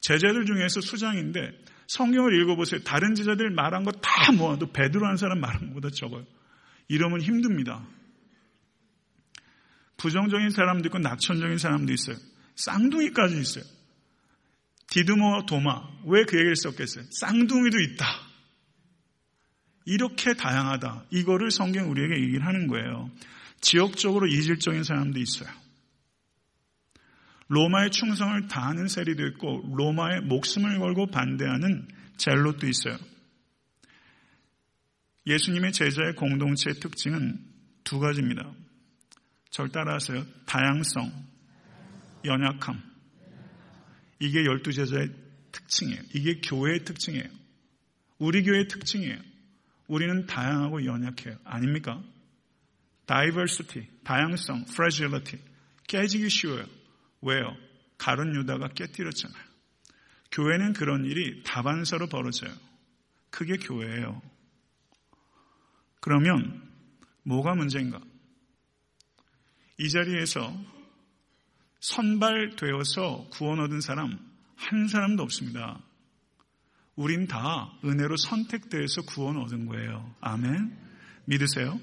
제자들 0.01 0.47
중에서 0.47 0.81
수장인데 0.81 1.53
성경을 1.89 2.41
읽어보세요. 2.41 2.81
다른 2.83 3.15
제자들 3.15 3.51
말한 3.51 3.85
거 3.85 3.91
다 3.93 4.33
모아도 4.33 4.71
베드로 4.73 5.07
한 5.07 5.17
사람 5.17 5.41
말한 5.41 5.69
것보다 5.69 5.91
적어요. 5.91 6.25
이러면 6.89 7.21
힘듭니다. 7.21 7.87
부정적인 10.01 10.51
사람도 10.51 10.89
있고 10.89 10.99
낙천적인 10.99 11.59
사람도 11.59 11.93
있어요. 11.93 12.17
쌍둥이까지 12.57 13.39
있어요. 13.39 13.65
디드모와 14.89 15.45
도마. 15.47 15.83
왜 16.07 16.25
그 16.25 16.37
얘기를 16.37 16.57
썼겠어요? 16.57 17.05
쌍둥이도 17.11 17.79
있다. 17.81 18.07
이렇게 19.85 20.35
다양하다. 20.35 21.05
이거를 21.11 21.51
성경 21.51 21.91
우리에게 21.91 22.15
얘기를 22.23 22.47
하는 22.47 22.67
거예요. 22.67 23.11
지역적으로 23.61 24.27
이질적인 24.27 24.85
사람도 24.85 25.19
있어요. 25.19 25.51
로마의 27.49 27.91
충성을 27.91 28.49
다하는 28.49 28.89
세리도 28.89 29.27
있고 29.29 29.63
로마의 29.77 30.23
목숨을 30.23 30.79
걸고 30.79 31.09
반대하는 31.09 31.89
젤롯도 32.17 32.67
있어요. 32.69 32.97
예수님의 35.27 35.73
제자의 35.73 36.15
공동체의 36.15 36.77
특징은 36.81 37.39
두 37.85 37.99
가지입니다. 37.99 38.51
절 39.51 39.69
따라하세요. 39.71 40.25
다양성, 40.47 41.13
연약함. 42.25 42.83
이게 44.21 44.45
열두 44.45 44.73
제자의 44.73 45.11
특징이에요. 45.53 46.03
이게 46.15 46.41
교회의 46.41 46.85
특징이에요. 46.85 47.29
우리 48.19 48.43
교회의 48.45 48.69
특징이에요. 48.69 49.19
우리는 49.89 50.27
다양하고 50.27 50.85
연약해요. 50.85 51.37
아닙니까? 51.45 52.03
diversity, 53.07 53.89
다양성, 54.05 54.67
fragility. 54.69 55.43
깨지기 55.89 56.29
쉬워요. 56.29 56.65
왜요? 57.23 57.57
가론 57.99 58.37
유다가 58.37 58.69
깨뜨렸잖아요. 58.69 59.43
교회는 60.31 60.75
그런 60.75 61.05
일이 61.05 61.43
다반사로 61.43 62.07
벌어져요. 62.09 62.55
그게 63.31 63.57
교회예요. 63.57 64.23
그러면 66.01 66.63
뭐가 67.25 67.55
문제인가? 67.55 68.01
이 69.81 69.89
자리에서 69.89 70.55
선발되어서 71.81 73.29
구원 73.31 73.61
얻은 73.61 73.81
사람 73.81 74.19
한 74.57 74.89
사람도 74.89 75.23
없습니다. 75.23 75.83
우린 76.97 77.27
다 77.27 77.73
은혜로 77.83 78.19
선택돼서 78.19 79.01
구원 79.03 79.39
얻은 79.39 79.65
거예요. 79.65 80.15
아멘. 80.21 80.77
믿으세요? 81.25 81.81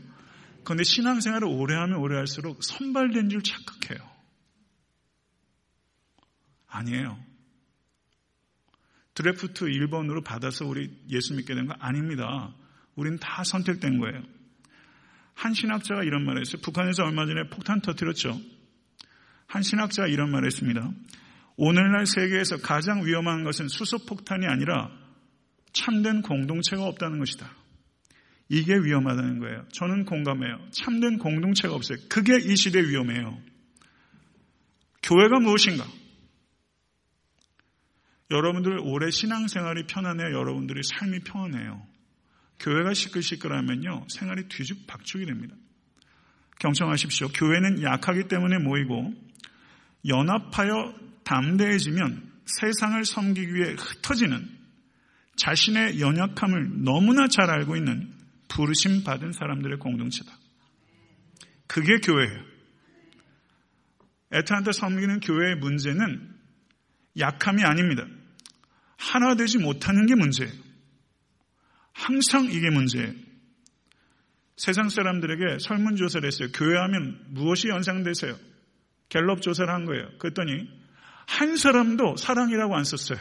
그런데 0.63 0.83
신앙생활을 0.83 1.47
오래 1.47 1.75
하면 1.75 1.97
오래 1.97 2.17
할수록 2.17 2.63
선발된 2.63 3.29
줄 3.29 3.41
착각해요. 3.41 4.07
아니에요. 6.67 7.17
드래프트 9.15 9.65
1번으로 9.65 10.23
받아서 10.23 10.67
우리 10.67 10.95
예수 11.09 11.33
믿게 11.33 11.55
된 11.55 11.65
거 11.65 11.73
아닙니다. 11.79 12.53
우린 12.95 13.17
다 13.17 13.43
선택된 13.43 13.97
거예요. 13.97 14.21
한 15.37 15.53
신학자가 15.53 16.03
이런 16.03 16.25
말을 16.25 16.41
했어요. 16.41 16.59
북한에서 16.63 17.03
얼마 17.03 17.27
전에 17.27 17.43
폭탄 17.49 17.79
터뜨렸죠. 17.79 18.41
한 19.45 19.61
신학자가 19.61 20.07
이런 20.07 20.31
말을 20.31 20.47
했습니다. 20.47 20.91
오늘날 21.57 22.07
세계에서 22.07 22.57
가장 22.57 23.05
위험한 23.05 23.43
것은 23.43 23.67
수소폭탄이 23.67 24.47
아니라 24.47 24.91
참된 25.73 26.23
공동체가 26.23 26.83
없다는 26.85 27.19
것이다. 27.19 27.51
이게 28.49 28.73
위험하다는 28.73 29.39
거예요. 29.39 29.65
저는 29.73 30.05
공감해요. 30.05 30.57
참된 30.71 31.19
공동체가 31.19 31.75
없어요. 31.75 31.99
그게 32.09 32.33
이 32.39 32.55
시대 32.55 32.81
위험해요. 32.81 33.39
교회가 35.03 35.39
무엇인가? 35.39 35.85
여러분들 38.31 38.79
올해 38.79 39.11
신앙생활이 39.11 39.85
편안해요. 39.85 40.35
여러분들의 40.35 40.81
삶이 40.83 41.19
평안해요. 41.19 41.96
교회가 42.59 42.93
시끌시끌하면요. 42.93 44.07
생활이 44.09 44.47
뒤죽박죽이 44.47 45.25
됩니다. 45.25 45.55
경청하십시오. 46.59 47.29
교회는 47.29 47.83
약하기 47.83 48.27
때문에 48.27 48.57
모이고 48.59 49.13
연합하여 50.07 50.95
담대해지면 51.23 52.31
세상을 52.45 53.03
섬기기 53.05 53.53
위해 53.53 53.75
흩어지는 53.77 54.49
자신의 55.35 55.99
연약함을 55.99 56.83
너무나 56.83 57.27
잘 57.27 57.49
알고 57.49 57.75
있는 57.75 58.11
부르심 58.47 59.03
받은 59.03 59.33
사람들의 59.33 59.77
공동체다. 59.77 60.31
그게 61.67 61.97
교회예요. 61.97 62.43
애타한테 64.33 64.71
섬기는 64.71 65.19
교회의 65.19 65.57
문제는 65.57 66.35
약함이 67.19 67.63
아닙니다. 67.63 68.05
하나 68.97 69.35
되지 69.35 69.57
못하는 69.59 70.05
게 70.05 70.15
문제예요. 70.15 70.66
항상 71.97 72.45
이게 72.45 72.69
문제예요. 72.69 73.11
세상 74.55 74.89
사람들에게 74.89 75.57
설문조사를 75.59 76.25
했어요. 76.27 76.49
교회하면 76.53 77.25
무엇이 77.29 77.69
연상되세요? 77.69 78.37
갤럽 79.09 79.41
조사를 79.41 79.71
한 79.71 79.85
거예요. 79.85 80.07
그랬더니 80.19 80.69
한 81.27 81.57
사람도 81.57 82.15
사랑이라고 82.17 82.75
안 82.75 82.83
썼어요. 82.83 83.19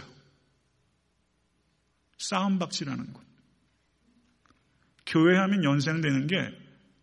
싸움박질하는 2.18 3.12
곳. 3.12 3.24
교회하면 5.06 5.64
연상되는 5.64 6.26
게 6.26 6.36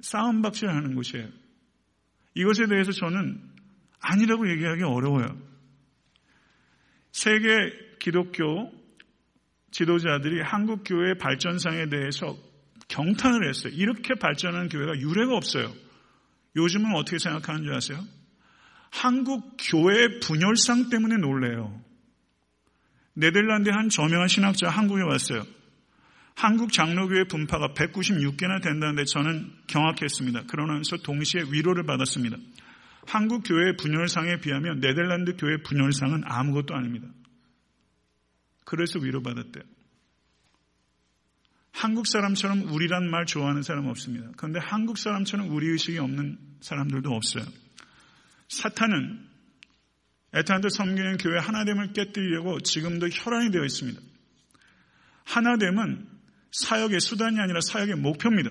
싸움박질하는 0.01 0.95
곳이에요. 0.95 1.27
이것에 2.35 2.67
대해서 2.67 2.91
저는 2.91 3.41
아니라고 3.99 4.49
얘기하기 4.51 4.83
어려워요. 4.83 5.39
세계 7.11 7.47
기독교 7.99 8.71
지도자들이 9.73 10.41
한국 10.41 10.83
교회의 10.85 11.17
발전상에 11.17 11.89
대해서 11.89 12.37
경탄을 12.87 13.49
했어요. 13.49 13.73
이렇게 13.75 14.13
발전하는 14.15 14.69
교회가 14.69 14.99
유례가 14.99 15.35
없어요. 15.35 15.73
요즘은 16.55 16.95
어떻게 16.95 17.17
생각하는 17.17 17.63
줄 17.63 17.73
아세요? 17.73 17.99
한국 18.91 19.57
교회 19.59 20.19
분열상 20.19 20.89
때문에 20.89 21.17
놀래요. 21.17 21.81
네덜란드의 23.15 23.73
한 23.73 23.89
저명한 23.89 24.27
신학자 24.27 24.69
한국에 24.69 25.01
왔어요. 25.01 25.43
한국 26.35 26.71
장로교회 26.71 27.25
분파가 27.25 27.73
196개나 27.73 28.61
된다는데 28.61 29.05
저는 29.05 29.51
경악했습니다. 29.67 30.43
그러면서 30.47 30.97
동시에 30.97 31.43
위로를 31.51 31.83
받았습니다. 31.85 32.37
한국 33.07 33.43
교회 33.45 33.75
분열상에 33.75 34.37
비하면 34.37 34.79
네덜란드 34.79 35.35
교회 35.35 35.57
분열상은 35.57 36.23
아무것도 36.25 36.75
아닙니다. 36.75 37.07
그래서 38.73 38.97
위로받았대요. 38.97 39.63
한국 41.71 42.07
사람처럼 42.07 42.73
우리란 42.73 43.07
말 43.07 43.27
좋아하는 43.27 43.61
사람 43.61 43.85
없습니다. 43.85 44.31
그런데 44.35 44.59
한국 44.59 44.97
사람처럼 44.97 45.51
우리 45.51 45.67
의식이 45.67 45.99
없는 45.99 46.39
사람들도 46.59 47.07
없어요. 47.11 47.45
사탄은 48.49 49.29
에탄드 50.33 50.69
섬기는 50.69 51.17
교회 51.17 51.37
하나됨을 51.37 51.93
깨뜨리려고 51.93 52.61
지금도 52.61 53.09
혈안이 53.09 53.51
되어 53.51 53.63
있습니다. 53.63 54.01
하나됨은 55.25 56.09
사역의 56.51 56.99
수단이 56.99 57.39
아니라 57.39 57.59
사역의 57.61 57.97
목표입니다. 57.97 58.49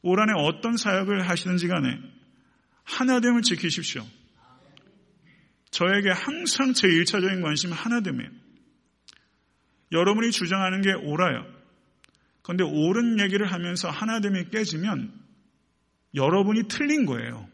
올 0.00 0.18
한해 0.18 0.32
어떤 0.34 0.78
사역을 0.78 1.28
하시든지 1.28 1.68
간에 1.68 2.00
하나됨을 2.84 3.42
지키십시오. 3.42 4.06
저에게 5.70 6.08
항상 6.08 6.72
제 6.72 6.88
1차적인 6.88 7.42
관심은 7.42 7.76
하나됨이에요. 7.76 8.41
여러분이 9.92 10.30
주장하는 10.32 10.80
게 10.82 10.92
옳아요. 10.92 11.46
그런데 12.42 12.64
옳은 12.64 13.20
얘기를 13.20 13.46
하면서 13.46 13.88
하나됨이 13.88 14.50
깨지면 14.50 15.12
여러분이 16.14 16.64
틀린 16.68 17.06
거예요. 17.06 17.48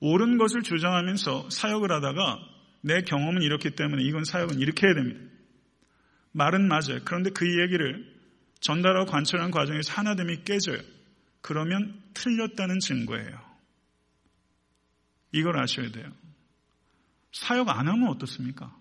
옳은 0.00 0.38
것을 0.38 0.62
주장하면서 0.62 1.50
사역을 1.50 1.92
하다가 1.92 2.38
내 2.82 3.02
경험은 3.02 3.42
이렇기 3.42 3.72
때문에 3.72 4.02
이건 4.02 4.24
사역은 4.24 4.58
이렇게 4.58 4.86
해야 4.86 4.94
됩니다. 4.94 5.20
말은 6.32 6.68
맞아요. 6.68 7.00
그런데 7.04 7.30
그 7.30 7.46
얘기를 7.62 8.06
전달하고 8.60 9.10
관철하는 9.10 9.50
과정에서 9.50 9.92
하나됨이 9.92 10.44
깨져요. 10.44 10.78
그러면 11.42 12.02
틀렸다는 12.14 12.78
증거예요. 12.80 13.50
이걸 15.32 15.58
아셔야 15.58 15.90
돼요. 15.90 16.10
사역 17.32 17.68
안 17.68 17.88
하면 17.88 18.08
어떻습니까? 18.08 18.74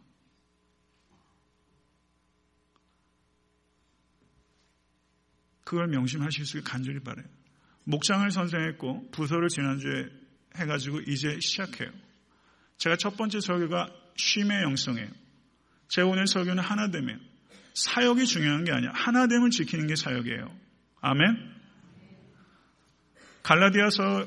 그걸 5.69 5.87
명심하실 5.89 6.47
수 6.47 6.63
간절히 6.63 6.99
바래요. 6.99 7.27
목장을 7.83 8.31
선생했고 8.31 9.11
부서를 9.11 9.49
지난주에 9.49 10.09
해가지고 10.55 11.01
이제 11.01 11.39
시작해요. 11.39 11.91
제가 12.79 12.95
첫 12.95 13.15
번째 13.15 13.39
설교가 13.39 13.87
쉼의 14.15 14.63
영성이에요. 14.63 15.09
제 15.87 16.01
오늘 16.01 16.25
설교는 16.25 16.63
하나됨이에요. 16.63 17.19
사역이 17.75 18.25
중요한 18.25 18.63
게 18.63 18.71
아니야. 18.71 18.89
하나됨을 18.95 19.51
지키는 19.51 19.85
게 19.85 19.95
사역이에요. 19.95 20.51
아멘? 21.01 21.37
갈라디아서 23.43 24.25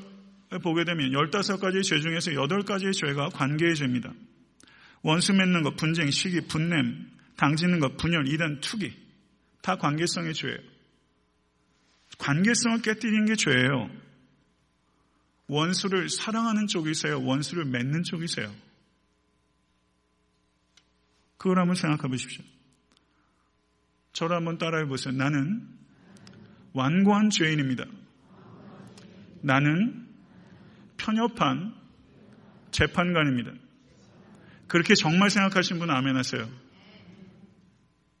보게 0.63 0.85
되면 0.85 1.11
15가지의 1.11 1.83
죄 1.83 1.99
중에서 1.99 2.31
8가지의 2.31 2.93
죄가 2.93 3.29
관계의 3.29 3.75
죄입니다. 3.75 4.13
원수 5.01 5.33
맺는 5.33 5.63
것, 5.63 5.75
분쟁, 5.75 6.09
시기, 6.09 6.39
분냄, 6.47 7.05
당지는 7.35 7.81
것, 7.81 7.97
분열, 7.97 8.29
이단, 8.29 8.61
투기. 8.61 8.93
다 9.61 9.75
관계성의 9.75 10.33
죄예요. 10.35 10.72
관계성을 12.17 12.81
깨뜨리는 12.81 13.25
게 13.25 13.35
죄예요. 13.35 13.89
원수를 15.47 16.09
사랑하는 16.09 16.67
쪽이세요? 16.67 17.23
원수를 17.23 17.65
맺는 17.65 18.03
쪽이세요? 18.03 18.53
그걸 21.37 21.59
한번 21.59 21.75
생각해 21.75 22.09
보십시오. 22.09 22.43
저를 24.13 24.35
한번 24.35 24.57
따라해 24.57 24.85
보세요. 24.85 25.13
나는 25.13 25.67
완고한 26.73 27.29
죄인입니다. 27.29 27.85
나는 29.41 30.07
편협한 30.97 31.75
재판관입니다. 32.71 33.51
그렇게 34.67 34.95
정말 34.95 35.29
생각하신 35.29 35.79
분은 35.79 35.93
아멘 35.93 36.15
하세요. 36.15 36.49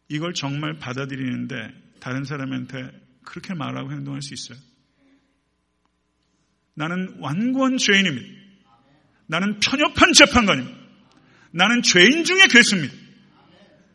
이걸 0.09 0.33
정말 0.33 0.77
받아들이는데 0.77 1.73
다른 1.99 2.25
사람한테 2.25 3.02
그렇게 3.23 3.53
말하고 3.53 3.91
행동할 3.91 4.21
수 4.21 4.33
있어요. 4.33 4.57
나는 6.75 7.17
완고한 7.19 7.77
죄인입니다. 7.77 8.41
나는 9.27 9.59
편협한 9.59 10.13
재판관입니다. 10.13 10.77
나는 11.51 11.81
죄인 11.81 12.23
중에 12.23 12.47
괴수입니다. 12.49 12.93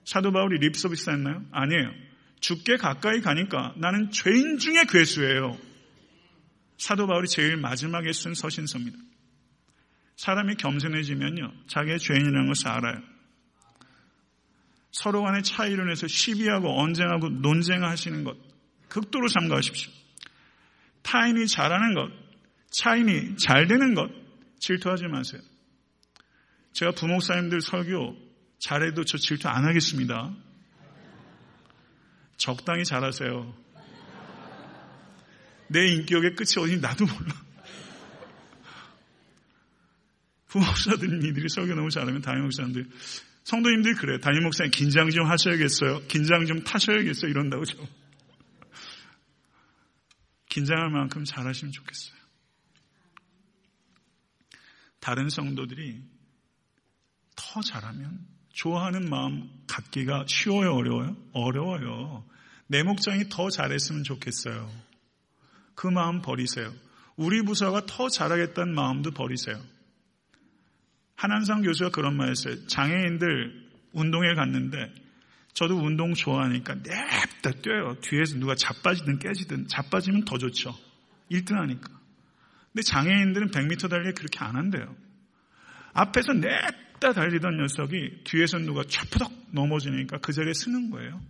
사도 0.05 0.33
바울이 0.33 0.59
립서비스 0.59 1.11
했나요? 1.11 1.45
아니에요. 1.51 1.93
죽게 2.41 2.77
가까이 2.77 3.21
가니까 3.21 3.75
나는 3.77 4.11
죄인 4.11 4.59
중에 4.59 4.85
괴수예요. 4.89 5.59
사도 6.79 7.07
바울이 7.07 7.27
제일 7.29 7.57
마지막에 7.57 8.13
쓴 8.13 8.35
서신서입니다. 8.35 8.97
사람이 10.17 10.55
겸손해지면요, 10.57 11.53
자기의 11.67 11.99
죄인이라는 11.99 12.47
것을 12.49 12.69
알아요. 12.69 13.03
서로 14.91 15.23
간의 15.23 15.43
차이로 15.43 15.85
인해서 15.85 16.07
시비하고 16.07 16.81
언쟁하고 16.81 17.29
논쟁하시는 17.29 18.25
것, 18.25 18.37
극도로 18.89 19.29
삼가하십시오. 19.29 19.93
타인이 21.03 21.47
잘하는 21.47 21.95
것, 21.95 22.11
차인이 22.71 23.37
잘 23.37 23.67
되는 23.67 23.95
것, 23.95 24.11
질투하지 24.59 25.05
마세요. 25.05 25.41
제가 26.73 26.93
부목사님들 26.93 27.61
설교 27.61 28.17
잘해도 28.59 29.05
저 29.05 29.19
질투 29.19 29.49
안 29.49 29.65
하겠습니다. 29.65 30.35
적당히 32.37 32.85
잘하세요. 32.85 33.55
내 35.69 35.87
인격의 35.87 36.35
끝이 36.35 36.65
어디 36.65 36.81
나도 36.81 37.05
몰라. 37.07 37.35
부목사들이들이 40.49 41.49
설교 41.49 41.75
너무 41.75 41.91
잘하면 41.91 42.23
담임 42.23 42.43
목사님들 42.45 42.89
성도님들이 43.45 43.95
그래. 43.95 44.19
담임 44.19 44.45
목사님 44.45 44.71
긴장 44.71 45.11
좀 45.11 45.27
하셔야겠어요. 45.27 46.03
긴장 46.09 46.47
좀 46.47 46.65
타셔야겠어요. 46.65 47.31
이런다고 47.31 47.65
죠 47.65 47.77
긴장할 50.49 50.91
만큼 50.91 51.25
잘하시면 51.25 51.73
좋겠어요. 51.73 52.17
다른 55.01 55.29
성도들이 55.29 56.03
더 57.37 57.61
잘하면 57.61 58.27
좋아하는 58.53 59.09
마음 59.09 59.49
갖기가 59.67 60.25
쉬워요, 60.27 60.75
어려워요? 60.75 61.17
어려워요. 61.33 62.29
내 62.67 62.83
목장이 62.83 63.29
더 63.29 63.49
잘했으면 63.51 64.05
좋겠어요. 64.05 64.71
그 65.75 65.87
마음 65.87 66.21
버리세요. 66.23 66.73
우리 67.17 67.43
부서가 67.43 67.87
더 67.87 68.09
잘하겠다는 68.09 68.75
마음도 68.75 69.11
버리세요. 69.13 69.61
한한상 71.15 71.63
교수가 71.63 71.91
그런 71.91 72.17
말 72.17 72.31
했어요. 72.31 72.67
장애인들 72.67 73.71
운동회 73.93 74.35
갔는데 74.35 74.93
저도 75.59 75.75
운동 75.77 76.15
좋아하니까 76.15 76.75
냅다 76.75 77.51
뛰어요. 77.61 77.97
뒤에서 78.01 78.39
누가 78.39 78.55
자빠지든 78.55 79.19
깨지든 79.19 79.67
자빠지면 79.67 80.25
더 80.25 80.39
좋죠. 80.39 80.73
1등 81.33 81.55
하니까. 81.55 81.89
근데 82.73 82.83
장애인들은 82.83 83.51
100m 83.51 83.91
달리기 83.91 84.15
그렇게 84.15 84.39
안 84.39 84.55
한대요. 84.55 84.95
앞에서 85.95 86.35
냅다 86.35 87.13
달리던 87.13 87.57
녀석이 87.57 88.23
뒤에서 88.23 88.59
누가 88.59 88.85
촤푸덕 88.85 89.33
넘어지니까 89.51 90.19
그 90.19 90.33
자리에 90.33 90.53
쓰는 90.53 90.91
거예요. 90.91 91.21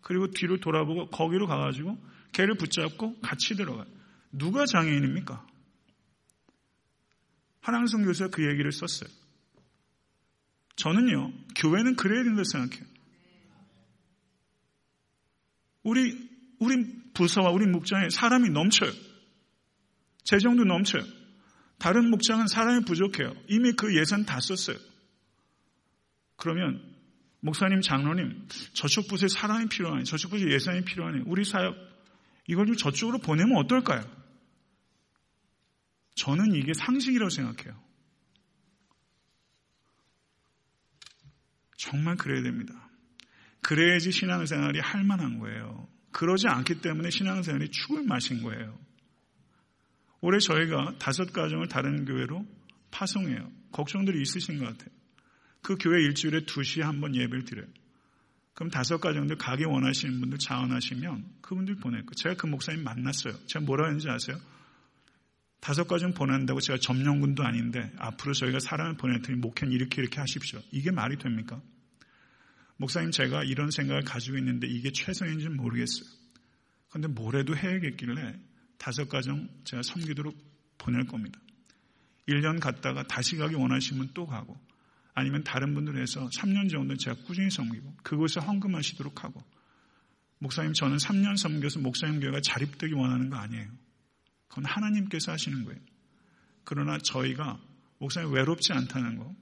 그리고 0.00 0.26
뒤로 0.32 0.58
돌아보고 0.58 1.10
거기로 1.10 1.46
가가지고 1.46 1.96
걔를 2.32 2.56
붙잡고 2.56 3.20
같이 3.20 3.54
들어가요. 3.54 3.86
누가 4.32 4.66
장애인입니까? 4.66 5.46
한항성 7.60 8.02
교수가 8.02 8.30
그 8.30 8.50
얘기를 8.50 8.72
썼어요. 8.72 9.08
저는요, 10.74 11.32
교회는 11.54 11.94
그래야 11.94 12.24
된다고 12.24 12.42
생각해요. 12.42 12.97
우리, 15.82 16.28
우리 16.58 17.12
부서와 17.14 17.50
우리 17.50 17.66
목장에 17.66 18.10
사람이 18.10 18.50
넘쳐요. 18.50 18.90
재정도 20.24 20.64
넘쳐요. 20.64 21.02
다른 21.78 22.10
목장은 22.10 22.48
사람이 22.48 22.84
부족해요. 22.84 23.34
이미 23.48 23.72
그 23.72 23.96
예산 23.96 24.26
다 24.26 24.40
썼어요. 24.40 24.76
그러면 26.36 26.96
목사님, 27.40 27.80
장로님, 27.80 28.48
저쪽 28.74 29.08
부서에 29.08 29.28
사람이 29.28 29.68
필요하니, 29.68 30.04
저쪽 30.04 30.32
부서에 30.32 30.50
예산이 30.52 30.84
필요하니, 30.84 31.22
우리 31.26 31.44
사역, 31.44 31.76
이걸 32.46 32.66
좀 32.66 32.76
저쪽으로 32.76 33.18
보내면 33.18 33.56
어떨까요? 33.58 34.04
저는 36.16 36.54
이게 36.54 36.72
상식이라고 36.74 37.30
생각해요. 37.30 37.80
정말 41.76 42.16
그래야 42.16 42.42
됩니다. 42.42 42.87
그래야지 43.68 44.12
신앙생활이 44.12 44.80
할 44.80 45.04
만한 45.04 45.38
거예요. 45.40 45.86
그러지 46.10 46.48
않기 46.48 46.80
때문에 46.80 47.10
신앙생활이 47.10 47.70
죽을 47.70 48.02
맛인 48.02 48.42
거예요. 48.42 48.78
올해 50.22 50.38
저희가 50.38 50.94
다섯 50.98 51.30
가정을 51.34 51.68
다른 51.68 52.06
교회로 52.06 52.46
파송해요. 52.90 53.52
걱정들이 53.70 54.22
있으신 54.22 54.58
것 54.58 54.64
같아요. 54.64 54.88
그 55.60 55.76
교회 55.78 56.02
일주일에 56.02 56.46
두 56.46 56.62
시에 56.62 56.82
한 56.82 57.02
번 57.02 57.14
예배를 57.14 57.44
드려요. 57.44 57.66
그럼 58.54 58.70
다섯 58.70 59.02
가정들 59.02 59.36
가기 59.36 59.64
원하시는 59.64 60.18
분들 60.18 60.38
자원하시면 60.38 61.26
그분들 61.42 61.76
거예요. 61.80 62.04
제가 62.16 62.36
그 62.36 62.46
목사님 62.46 62.82
만났어요. 62.82 63.34
제가 63.48 63.66
뭐라 63.66 63.84
했는지 63.88 64.08
아세요? 64.08 64.40
다섯 65.60 65.86
가정 65.86 66.14
보낸다고 66.14 66.60
제가 66.60 66.78
점령군도 66.80 67.44
아닌데 67.44 67.92
앞으로 67.98 68.32
저희가 68.32 68.60
사람을 68.60 68.96
보낼 68.96 69.20
테니 69.20 69.38
목회는 69.40 69.74
이렇게 69.74 70.00
이렇게 70.00 70.20
하십시오. 70.20 70.58
이게 70.72 70.90
말이 70.90 71.18
됩니까? 71.18 71.60
목사님 72.78 73.10
제가 73.10 73.44
이런 73.44 73.70
생각을 73.70 74.02
가지고 74.04 74.38
있는데 74.38 74.66
이게 74.66 74.90
최선인지는 74.90 75.56
모르겠어요. 75.56 76.08
그런데 76.88 77.08
뭐래도 77.08 77.56
해야겠길래 77.56 78.38
다섯 78.78 79.08
가정 79.08 79.48
제가 79.64 79.82
섬기도록 79.82 80.36
보낼 80.78 81.06
겁니다. 81.06 81.40
1년 82.28 82.60
갔다가 82.60 83.02
다시 83.02 83.36
가기 83.36 83.56
원하시면 83.56 84.10
또 84.14 84.26
가고 84.26 84.58
아니면 85.14 85.42
다른 85.42 85.74
분들 85.74 86.00
해서 86.00 86.28
3년 86.28 86.70
정도 86.70 86.96
제가 86.96 87.16
꾸준히 87.24 87.50
섬기고 87.50 87.96
그곳에 88.04 88.38
헌금하시도록 88.40 89.24
하고 89.24 89.42
목사님 90.38 90.72
저는 90.72 90.98
3년 90.98 91.36
섬겨서 91.36 91.80
목사님 91.80 92.20
교회가 92.20 92.40
자립되기 92.40 92.94
원하는 92.94 93.28
거 93.28 93.36
아니에요. 93.36 93.68
그건 94.46 94.66
하나님께서 94.66 95.32
하시는 95.32 95.64
거예요. 95.64 95.80
그러나 96.62 96.98
저희가 96.98 97.60
목사님 97.98 98.32
외롭지 98.32 98.72
않다는 98.72 99.16
거 99.16 99.34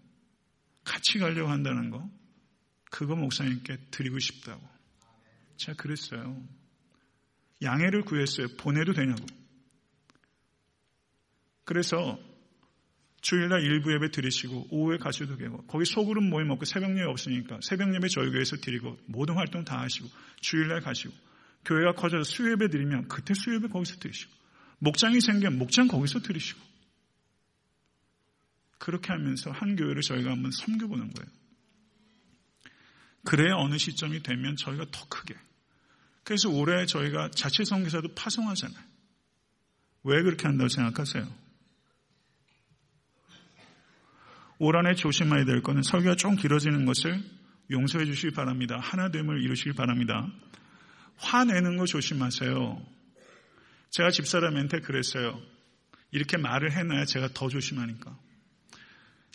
같이 0.85 1.19
가려고 1.19 1.51
한다는 1.51 1.91
거 1.91 2.09
그거 2.91 3.17
목사님께 3.17 3.79
드리고 3.91 4.19
싶다고. 4.19 4.63
제가 5.57 5.77
그랬어요. 5.77 6.43
양해를 7.63 8.03
구했어요. 8.03 8.49
보내도 8.59 8.93
되냐고. 8.93 9.25
그래서 11.65 12.19
주일날 13.23 13.63
일부 13.63 13.93
예배 13.93 14.13
드리시고 14.13 14.69
오후에 14.71 14.99
가셔도 14.99 15.37
되고 15.37 15.61
거기 15.67 15.85
소그룹 15.85 16.23
모임 16.23 16.51
없고 16.51 16.65
새벽 16.65 16.91
예배 16.91 17.03
없으니까 17.03 17.59
새벽 17.61 17.93
예배 17.93 18.07
저희 18.09 18.31
교회에서 18.31 18.57
드리고 18.59 18.97
모든 19.07 19.35
활동 19.35 19.65
다 19.65 19.81
하시고 19.81 20.09
주일날 20.41 20.81
가시고 20.81 21.13
교회가 21.65 21.95
커져서 21.95 22.23
수요예배 22.23 22.69
드리면 22.69 23.09
그때 23.09 23.35
수요예배 23.35 23.67
거기서 23.69 23.97
드리시고 23.99 24.31
목장이 24.79 25.21
생기면 25.21 25.59
목장 25.59 25.89
거기서 25.89 26.21
드리시고 26.21 26.61
그렇게 28.79 29.09
하면서 29.09 29.51
한 29.51 29.75
교회를 29.75 30.03
저희가 30.03 30.31
한번 30.31 30.53
섬겨보는 30.53 31.13
거예요. 31.13 31.31
그래야 33.27 33.57
어느 33.57 33.77
시점이 33.77 34.23
되면 34.23 34.57
저희가 34.57 34.87
더 34.91 35.07
크게. 35.09 35.35
그래서 36.23 36.49
올해 36.49 36.87
저희가 36.87 37.31
자체 37.35 37.65
성기사도 37.65 38.15
파송하잖아요. 38.15 38.83
왜 40.05 40.23
그렇게 40.23 40.47
한다고 40.47 40.69
생각하세요? 40.69 41.27
올 44.59 44.77
한해 44.77 44.95
조심해야 44.95 45.45
될 45.45 45.63
것은 45.63 45.83
설교가 45.83 46.15
좀 46.17 46.37
길어지는 46.37 46.87
것을 46.87 47.23
용서해 47.71 48.07
주시기 48.07 48.33
바랍니다. 48.33 48.79
하나됨을 48.81 49.43
이루시기 49.43 49.73
바랍니다. 49.73 50.31
화내는 51.17 51.77
거 51.77 51.85
조심하세요. 51.85 52.81
제가 53.91 54.11
집사람한테 54.11 54.81
그랬어요. 54.81 55.41
이렇게 56.13 56.37
말을 56.37 56.73
해놔야 56.73 57.05
제가 57.07 57.31
더 57.35 57.49
조심하니까. 57.49 58.17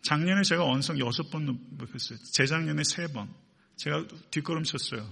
작년에 0.02 0.44
제가 0.44 0.66
언성 0.66 0.98
여섯 1.00 1.30
번 1.30 1.46
높였어요. 1.46 2.18
재작년에 2.32 2.84
세 2.84 3.08
번. 3.12 3.30
제가 3.82 4.06
뒷걸음 4.30 4.62
쳤어요. 4.64 5.10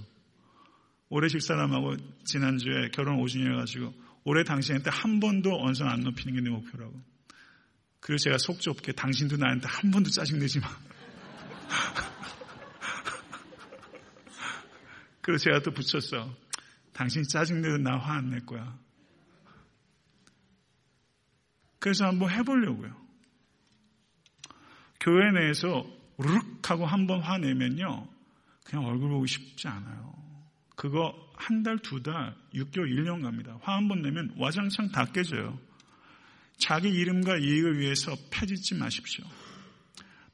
올해 1.09 1.27
집사람하고 1.27 1.97
지난주에 2.23 2.89
결혼 2.93 3.17
5주년 3.17 3.53
해가지고 3.53 3.91
올해 4.25 4.43
당신한테 4.43 4.91
한 4.91 5.19
번도 5.19 5.59
언성 5.59 5.89
안 5.89 6.01
높이는 6.01 6.35
게 6.35 6.41
내 6.41 6.51
목표라고. 6.51 6.93
그래서 7.99 8.25
제가 8.25 8.37
속 8.37 8.61
좁게 8.61 8.91
당신도 8.91 9.37
나한테 9.37 9.67
한 9.67 9.89
번도 9.89 10.11
짜증내지 10.11 10.59
마. 10.59 10.67
그래서 15.21 15.45
제가 15.45 15.61
또 15.61 15.71
붙였어. 15.71 16.31
당신 16.93 17.23
짜증내도 17.23 17.79
나 17.79 17.97
화 17.97 18.17
안 18.17 18.29
낼 18.29 18.45
거야. 18.45 18.77
그래서 21.79 22.05
한번 22.05 22.29
해보려고요. 22.29 22.95
교회 24.99 25.31
내에서 25.31 25.87
우르륵 26.17 26.69
하고 26.69 26.85
한번 26.85 27.21
화내면요. 27.21 28.18
그냥 28.69 28.85
얼굴 28.85 29.09
보기 29.09 29.27
쉽지 29.27 29.67
않아요. 29.67 30.13
그거 30.75 31.13
한 31.35 31.63
달, 31.63 31.79
두 31.79 32.03
달, 32.03 32.35
6개월, 32.53 32.87
1년 32.89 33.23
갑니다. 33.23 33.57
화 33.61 33.73
한 33.73 33.87
번 33.87 34.01
내면 34.01 34.33
와장창 34.37 34.91
다 34.91 35.05
깨져요. 35.05 35.59
자기 36.57 36.89
이름과 36.89 37.37
이익을 37.37 37.79
위해서 37.79 38.15
패짓지 38.31 38.75
마십시오. 38.75 39.25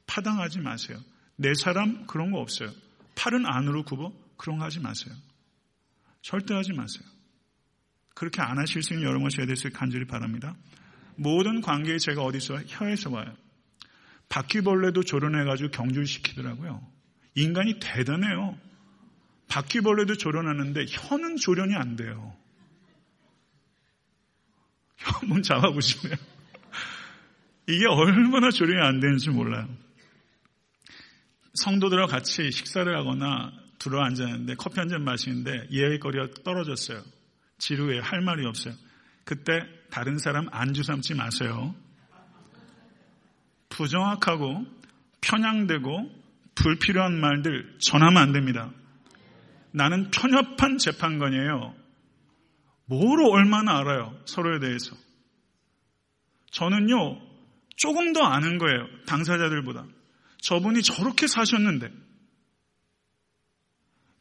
파당하지 0.06 0.60
마세요. 0.60 0.98
내 1.36 1.54
사람 1.54 2.06
그런 2.06 2.30
거 2.30 2.38
없어요. 2.40 2.70
팔은 3.14 3.46
안으로 3.46 3.84
굽어 3.84 4.12
그런 4.36 4.58
거 4.58 4.64
하지 4.64 4.80
마세요. 4.80 5.14
절대 6.22 6.54
하지 6.54 6.72
마세요. 6.72 7.02
그렇게 8.14 8.42
안 8.42 8.58
하실 8.58 8.82
수 8.82 8.94
있는 8.94 9.06
여러 9.06 9.20
것이 9.20 9.36
될수 9.38 9.70
간절히 9.70 10.04
바랍니다. 10.06 10.54
모든 11.16 11.60
관계에 11.60 11.98
제가 11.98 12.22
어디서 12.22 12.62
혀에서 12.66 13.10
와요. 13.10 13.34
바퀴벌레도 14.28 15.02
조련해가지고 15.04 15.70
경주시키더라고요. 15.70 16.95
인간이 17.36 17.78
대단해요. 17.80 18.58
바퀴벌레도 19.48 20.16
조련하는데 20.16 20.86
혀는 20.88 21.36
조련이 21.36 21.74
안 21.76 21.94
돼요. 21.96 22.34
혀 24.98 25.10
한번 25.20 25.42
잡아보시네요. 25.42 26.16
이게 27.68 27.86
얼마나 27.86 28.50
조련이 28.50 28.82
안 28.84 29.00
되는지 29.00 29.30
몰라요. 29.30 29.68
성도들과 31.54 32.06
같이 32.06 32.50
식사를 32.50 32.94
하거나 32.96 33.52
들어 33.78 34.02
앉았는데 34.02 34.54
커피 34.56 34.78
한 34.80 34.88
잔 34.88 35.04
마시는데 35.04 35.68
이야기거리가 35.70 36.42
떨어졌어요. 36.44 37.02
지루해 37.58 37.98
할 38.00 38.20
말이 38.20 38.46
없어요. 38.46 38.74
그때 39.24 39.60
다른 39.90 40.18
사람 40.18 40.48
안주 40.52 40.82
삼지 40.82 41.14
마세요. 41.14 41.74
부정확하고 43.68 44.64
편향되고 45.20 46.25
불필요한 46.56 47.20
말들 47.20 47.76
전하면 47.78 48.22
안 48.22 48.32
됩니다. 48.32 48.72
나는 49.72 50.10
편협한 50.10 50.78
재판관이에요. 50.78 51.74
뭐로 52.86 53.30
얼마나 53.30 53.78
알아요? 53.78 54.18
서로에 54.24 54.58
대해서. 54.60 54.96
저는요, 56.50 57.20
조금 57.76 58.12
더 58.12 58.22
아는 58.22 58.58
거예요. 58.58 58.86
당사자들보다. 59.06 59.86
저분이 60.38 60.82
저렇게 60.82 61.26
사셨는데. 61.26 61.92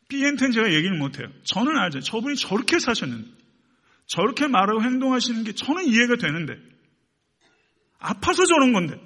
B한테는 0.10 0.52
제가 0.52 0.74
얘기를 0.74 0.98
못해요. 0.98 1.28
저는 1.46 1.78
알죠. 1.78 2.02
저분이 2.02 2.36
저렇게 2.36 2.80
사셨는데. 2.80 3.30
저렇게 4.08 4.48
말하고 4.48 4.84
행동하시는 4.84 5.44
게 5.44 5.54
저는 5.54 5.86
이해가 5.86 6.18
되는데. 6.18 6.60
아파서 8.00 8.46
저런 8.46 8.74
건데. 8.74 9.00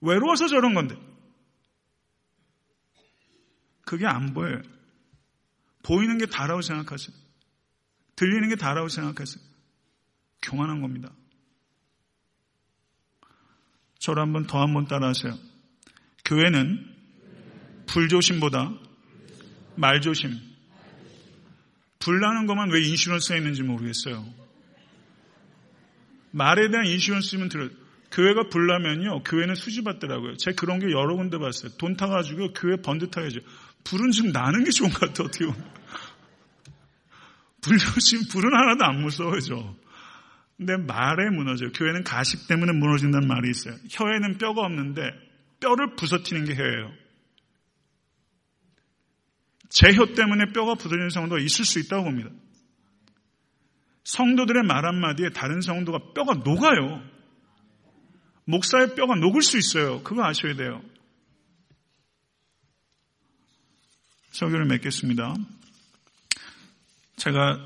외로워서 0.00 0.46
저런 0.46 0.74
건데. 0.74 0.96
그게 3.88 4.04
안 4.06 4.34
보여요. 4.34 4.60
보이는 5.82 6.18
게 6.18 6.26
다라고 6.26 6.60
생각하세요. 6.60 7.16
들리는 8.16 8.50
게 8.50 8.56
다라고 8.56 8.88
생각하세요. 8.90 9.42
교만한 10.42 10.82
겁니다. 10.82 11.10
저를 13.98 14.20
한번 14.22 14.46
더 14.46 14.58
한 14.60 14.74
번 14.74 14.86
따라하세요. 14.86 15.38
교회는 16.26 16.84
불조심보다 17.86 18.74
말조심. 19.76 20.38
불나는 21.98 22.46
것만 22.46 22.70
왜 22.70 22.82
인슈런스가 22.82 23.38
있는지 23.38 23.62
모르겠어요. 23.62 24.26
말에 26.32 26.68
대한 26.68 26.84
인슈런스면 26.86 27.48
들어요. 27.48 27.70
교회가 28.10 28.48
불나면요, 28.48 29.22
교회는 29.22 29.54
수지 29.54 29.82
받더라고요. 29.82 30.36
제가 30.36 30.54
그런 30.56 30.78
게 30.78 30.86
여러 30.92 31.16
군데 31.16 31.38
봤어요. 31.38 31.72
돈 31.78 31.96
타가지고 31.96 32.52
교회 32.52 32.76
번듯하게 32.76 33.26
해줘. 33.26 33.40
불은 33.84 34.10
좀 34.10 34.32
나는 34.32 34.64
게 34.64 34.70
좋은 34.70 34.90
것 34.90 35.00
같아, 35.00 35.24
어떻게 35.24 35.46
보면. 35.46 35.72
불조심, 37.62 38.28
불은 38.30 38.54
하나도 38.54 38.84
안 38.84 39.00
무서워져. 39.02 39.76
근데 40.56 40.76
말에 40.76 41.30
무너져요. 41.30 41.70
교회는 41.72 42.04
가식 42.04 42.48
때문에 42.48 42.72
무너진다는 42.72 43.28
말이 43.28 43.50
있어요. 43.50 43.74
혀에는 43.90 44.38
뼈가 44.38 44.62
없는데 44.62 45.02
뼈를 45.60 45.94
부서뜨리는 45.96 46.46
게 46.46 46.54
혀예요. 46.54 46.92
제 49.68 49.88
혀 49.92 50.06
때문에 50.14 50.52
뼈가 50.52 50.74
부서지는 50.74 51.10
성도가 51.10 51.40
있을 51.40 51.64
수 51.64 51.78
있다고 51.78 52.04
봅니다. 52.04 52.30
성도들의 54.04 54.62
말 54.64 54.86
한마디에 54.86 55.30
다른 55.30 55.60
성도가 55.60 56.12
뼈가 56.14 56.34
녹아요. 56.42 57.02
목사의 58.46 58.94
뼈가 58.94 59.14
녹을 59.14 59.42
수 59.42 59.58
있어요. 59.58 60.02
그거 60.02 60.24
아셔야 60.24 60.54
돼요. 60.54 60.82
설교를 64.38 64.66
맺겠습니다. 64.66 65.34
제가 67.16 67.58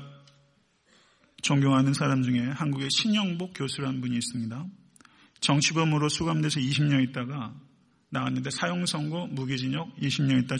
존경하는 1.43 1.93
사람 1.93 2.23
중에 2.23 2.39
한국의 2.39 2.89
신영복 2.89 3.53
교수라는 3.53 4.01
분이 4.01 4.17
있습니다. 4.17 4.65
정치범으로 5.39 6.09
수감돼서 6.09 6.59
20년 6.59 7.07
있다가 7.09 7.53
나왔는데 8.09 8.49
사형 8.49 8.87
선고 8.87 9.27
무기징역 9.27 9.97
20년 9.97 10.45
있다 10.45 10.55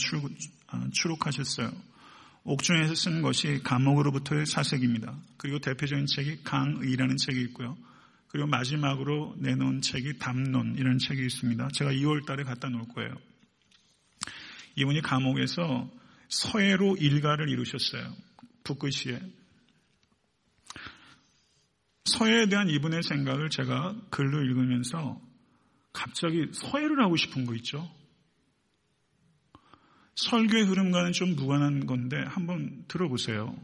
아, 0.67 0.87
출국하셨어요. 0.91 1.71
옥중에서 2.43 2.93
쓴 2.93 3.23
것이 3.23 3.61
감옥으로부터의 3.63 4.45
사색입니다. 4.45 5.17
그리고 5.37 5.57
대표적인 5.57 6.05
책이 6.05 6.43
강의라는 6.43 7.17
책이 7.17 7.41
있고요. 7.45 7.75
그리고 8.27 8.47
마지막으로 8.49 9.33
내놓은 9.39 9.81
책이 9.81 10.19
담론이라는 10.19 10.99
책이 10.99 11.25
있습니다. 11.25 11.69
제가 11.73 11.91
2월 11.91 12.23
달에 12.27 12.43
갖다 12.43 12.69
놓을 12.69 12.87
거예요. 12.89 13.15
이분이 14.75 15.01
감옥에서 15.01 15.89
서해로 16.33 16.97
일가를 16.97 17.47
이루셨어요. 17.49 18.11
북구시에. 18.63 19.21
서해에 22.05 22.47
대한 22.47 22.69
이분의 22.69 23.03
생각을 23.03 23.49
제가 23.49 23.95
글로 24.09 24.43
읽으면서 24.43 25.21
갑자기 25.93 26.47
서해를 26.51 27.01
하고 27.01 27.15
싶은 27.15 27.45
거 27.45 27.53
있죠? 27.55 27.89
설교의 30.15 30.65
흐름과는 30.65 31.11
좀 31.13 31.35
무관한 31.35 31.85
건데 31.85 32.17
한번 32.27 32.83
들어보세요. 32.87 33.55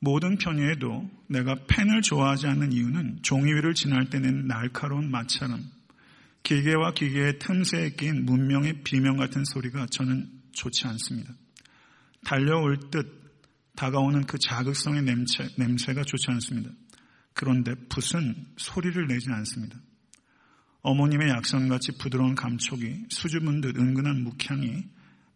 모든 0.00 0.38
편의에도 0.38 1.10
내가 1.26 1.56
펜을 1.66 2.02
좋아하지 2.02 2.46
않는 2.46 2.72
이유는 2.72 3.22
종이 3.22 3.52
위를 3.52 3.74
지날 3.74 4.10
때는 4.10 4.46
날카로운 4.46 5.10
마처럼 5.10 5.60
기계와 6.44 6.92
기계의 6.92 7.40
틈새에 7.40 7.90
낀 7.90 8.24
문명의 8.24 8.84
비명 8.84 9.16
같은 9.16 9.44
소리가 9.44 9.86
저는 9.90 10.30
좋지 10.52 10.86
않습니다. 10.86 11.34
달려올 12.28 12.78
듯 12.90 13.42
다가오는 13.74 14.26
그 14.26 14.38
자극성의 14.38 15.02
냄새, 15.02 15.48
냄새가 15.56 16.02
좋지 16.02 16.30
않습니다. 16.32 16.70
그런데 17.32 17.74
붓은 17.88 18.34
소리를 18.58 19.06
내지 19.06 19.30
않습니다. 19.30 19.78
어머님의 20.82 21.30
약선같이 21.30 21.96
부드러운 21.96 22.34
감촉이 22.34 23.06
수줍은 23.08 23.62
듯 23.62 23.78
은근한 23.78 24.24
묵향이 24.24 24.84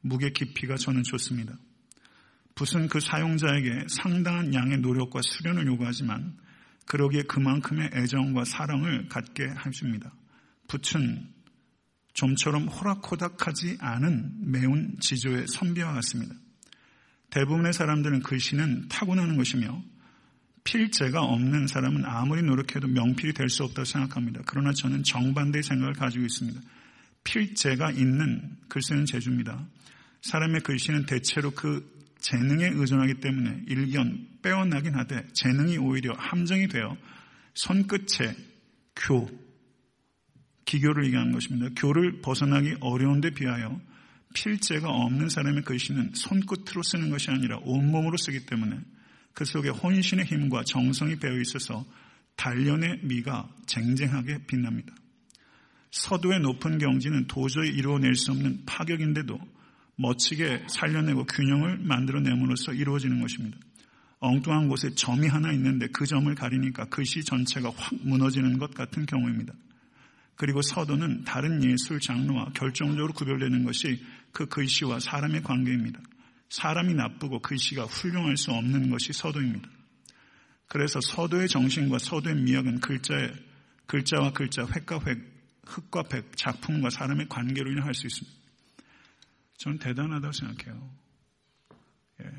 무게 0.02 0.32
깊이가 0.32 0.76
저는 0.76 1.02
좋습니다. 1.04 1.56
붓은 2.56 2.88
그 2.88 3.00
사용자에게 3.00 3.86
상당한 3.88 4.52
양의 4.52 4.80
노력과 4.80 5.22
수련을 5.22 5.66
요구하지만 5.68 6.36
그러기에 6.84 7.22
그만큼의 7.22 7.88
애정과 7.94 8.44
사랑을 8.44 9.08
갖게 9.08 9.44
해줍니다. 9.44 10.12
붓은 10.68 11.26
좀처럼 12.12 12.68
호락호락하지 12.68 13.78
않은 13.80 14.50
매운 14.52 14.98
지조의 15.00 15.46
선비와 15.48 15.94
같습니다. 15.94 16.34
대부분의 17.32 17.72
사람들은 17.72 18.22
글씨는 18.22 18.88
타고나는 18.88 19.36
것이며 19.36 19.82
필재가 20.64 21.22
없는 21.22 21.66
사람은 21.66 22.04
아무리 22.04 22.42
노력해도 22.42 22.86
명필이 22.86 23.32
될 23.32 23.48
수 23.48 23.64
없다고 23.64 23.84
생각합니다. 23.84 24.42
그러나 24.46 24.72
저는 24.72 25.02
정반대의 25.02 25.62
생각을 25.62 25.94
가지고 25.94 26.24
있습니다. 26.24 26.60
필재가 27.24 27.92
있는 27.92 28.56
글쓰는 28.68 29.06
재주입니다. 29.06 29.66
사람의 30.20 30.60
글씨는 30.60 31.06
대체로 31.06 31.50
그 31.50 31.90
재능에 32.20 32.68
의존하기 32.74 33.14
때문에 33.14 33.64
일견 33.66 34.28
빼어나긴 34.42 34.94
하되 34.94 35.26
재능이 35.32 35.78
오히려 35.78 36.12
함정이 36.12 36.68
되어 36.68 36.96
손끝에 37.54 38.36
교, 38.94 39.28
기교를 40.64 41.06
얘기하는 41.06 41.32
것입니다. 41.32 41.68
교를 41.76 42.20
벗어나기 42.20 42.76
어려운 42.80 43.20
데 43.20 43.30
비하여 43.30 43.80
필재가 44.32 44.88
없는 44.88 45.28
사람의 45.28 45.62
글씨는 45.62 46.12
손끝으로 46.14 46.82
쓰는 46.82 47.10
것이 47.10 47.30
아니라 47.30 47.58
온몸으로 47.62 48.16
쓰기 48.16 48.46
때문에 48.46 48.78
그 49.34 49.44
속에 49.44 49.68
혼신의 49.68 50.26
힘과 50.26 50.64
정성이 50.64 51.16
배어 51.16 51.38
있어서 51.40 51.84
단련의 52.36 53.00
미가 53.02 53.48
쟁쟁하게 53.66 54.46
빛납니다. 54.46 54.94
서도의 55.90 56.40
높은 56.40 56.78
경지는 56.78 57.26
도저히 57.26 57.68
이루어낼 57.68 58.14
수 58.14 58.32
없는 58.32 58.64
파격인데도 58.66 59.38
멋지게 59.96 60.64
살려내고 60.68 61.26
균형을 61.26 61.78
만들어냄으로써 61.78 62.72
이루어지는 62.72 63.20
것입니다. 63.20 63.58
엉뚱한 64.20 64.68
곳에 64.68 64.94
점이 64.94 65.26
하나 65.26 65.52
있는데 65.52 65.88
그 65.88 66.06
점을 66.06 66.32
가리니까 66.34 66.86
글씨 66.86 67.24
전체가 67.24 67.72
확 67.76 67.94
무너지는 68.02 68.58
것 68.58 68.72
같은 68.72 69.04
경우입니다. 69.04 69.52
그리고 70.36 70.62
서도는 70.62 71.24
다른 71.24 71.62
예술 71.62 72.00
장르와 72.00 72.50
결정적으로 72.54 73.12
구별되는 73.12 73.64
것이 73.64 74.02
그 74.32 74.46
글씨와 74.46 75.00
사람의 75.00 75.42
관계입니다. 75.42 76.00
사람이 76.48 76.94
나쁘고 76.94 77.40
글씨가 77.40 77.84
훌륭할 77.84 78.36
수 78.36 78.50
없는 78.50 78.90
것이 78.90 79.12
서도입니다. 79.12 79.68
그래서 80.68 81.00
서도의 81.00 81.48
정신과 81.48 81.98
서도의 81.98 82.36
미학은 82.36 82.80
글자의 82.80 83.32
글자와 83.86 84.32
글자, 84.32 84.66
획과 84.66 85.00
획, 85.06 85.18
흙과 85.66 86.04
백, 86.04 86.36
작품과 86.36 86.90
사람의 86.90 87.28
관계로 87.28 87.70
인할 87.70 87.94
수 87.94 88.06
있습니다. 88.06 88.38
저는 89.58 89.78
대단하다고 89.78 90.32
생각해요. 90.32 90.90
예. 92.22 92.30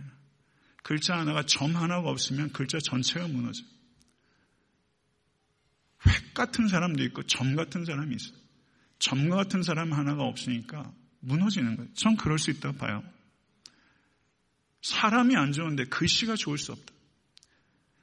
글자 0.82 1.18
하나가 1.18 1.44
점 1.44 1.76
하나가 1.76 2.10
없으면 2.10 2.52
글자 2.52 2.80
전체가 2.80 3.28
무너져요. 3.28 3.66
획 6.08 6.34
같은 6.34 6.68
사람도 6.68 7.04
있고 7.06 7.24
점 7.24 7.56
같은 7.56 7.86
사람이 7.86 8.16
있어요. 8.16 8.38
점 9.00 9.30
같은 9.30 9.64
사람 9.64 9.94
하나가 9.94 10.24
없으니까 10.24 10.92
무너지는 11.24 11.76
거예요. 11.78 11.94
전 11.94 12.16
그럴 12.16 12.38
수 12.38 12.52
있다고 12.52 12.78
봐요. 12.78 13.04
사람이 14.82 15.36
안 15.36 15.52
좋은데 15.52 15.86
글씨가 15.86 16.36
좋을 16.36 16.58
수 16.58 16.74
없다. 16.74 16.94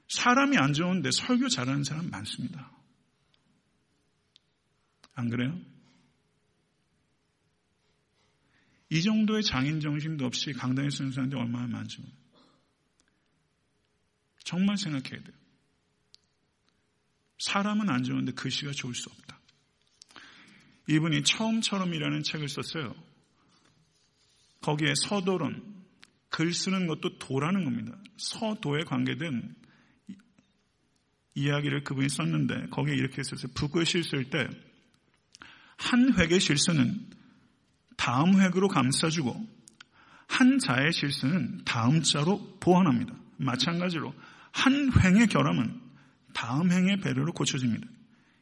사람이 0.08 0.56
안 0.56 0.72
좋은데 0.72 1.10
설교 1.10 1.48
잘하는 1.48 1.84
사람 1.84 2.10
많습니다. 2.10 2.70
안 5.14 5.28
그래요? 5.28 5.58
이 8.88 9.02
정도의 9.02 9.44
장인 9.44 9.80
정신도 9.80 10.24
없이 10.24 10.52
강단에 10.52 10.90
쓰는 10.90 11.12
사람들이 11.12 11.40
얼마나 11.40 11.66
많죠. 11.68 12.02
정말 14.42 14.78
생각해야 14.78 15.22
돼요. 15.22 15.36
사람은 17.38 17.88
안 17.88 18.02
좋은데 18.02 18.32
글씨가 18.32 18.72
좋을 18.72 18.94
수 18.94 19.10
없다. 19.10 19.38
이분이 20.88 21.22
처음처럼이라는 21.22 22.22
책을 22.24 22.48
썼어요. 22.48 23.09
거기에 24.60 24.92
서도론, 24.96 25.62
글 26.28 26.52
쓰는 26.52 26.86
것도 26.86 27.18
도라는 27.18 27.64
겁니다. 27.64 27.96
서도에 28.16 28.84
관계된 28.84 29.54
이야기를 31.34 31.84
그분이 31.84 32.08
썼는데 32.08 32.68
거기에 32.70 32.94
이렇게 32.94 33.22
썼어요. 33.22 33.52
북을 33.54 33.86
실수할 33.86 34.26
때한 34.30 36.18
획의 36.18 36.40
실수는 36.40 37.08
다음 37.96 38.40
획으로 38.40 38.68
감싸주고 38.68 39.60
한 40.28 40.58
자의 40.58 40.92
실수는 40.92 41.62
다음 41.64 42.02
자로 42.02 42.56
보완합니다. 42.60 43.14
마찬가지로 43.36 44.14
한 44.52 44.90
횡의 44.92 45.26
결함은 45.28 45.80
다음 46.32 46.70
행의 46.70 47.00
배려로 47.00 47.32
고쳐집니다. 47.32 47.86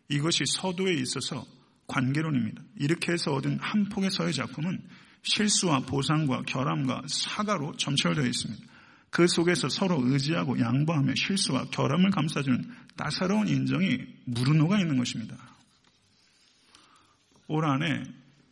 이것이 0.09 0.45
서도에 0.47 0.95
있어서 0.95 1.47
관계론입니다. 1.87 2.63
이렇게 2.77 3.13
해서 3.13 3.33
얻은 3.33 3.59
한 3.61 3.89
폭의 3.89 4.11
서의 4.11 4.33
작품은 4.33 4.83
실수와 5.23 5.81
보상과 5.81 6.43
결함과 6.43 7.03
사과로 7.07 7.77
점철되어 7.77 8.25
있습니다. 8.25 8.67
그 9.11 9.27
속에서 9.27 9.69
서로 9.69 10.01
의지하고 10.05 10.59
양보하며 10.59 11.15
실수와 11.17 11.65
결함을 11.67 12.11
감싸주는 12.11 12.71
따사로운 12.97 13.49
인정이 13.49 13.99
무르노가 14.27 14.79
있는 14.79 14.99
것입니다. 14.99 15.37
올 17.47 17.65
한해 17.65 18.05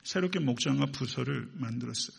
새롭게 0.03 0.41
목장과 0.41 0.87
부서를 0.87 1.51
만들었어요. 1.55 2.17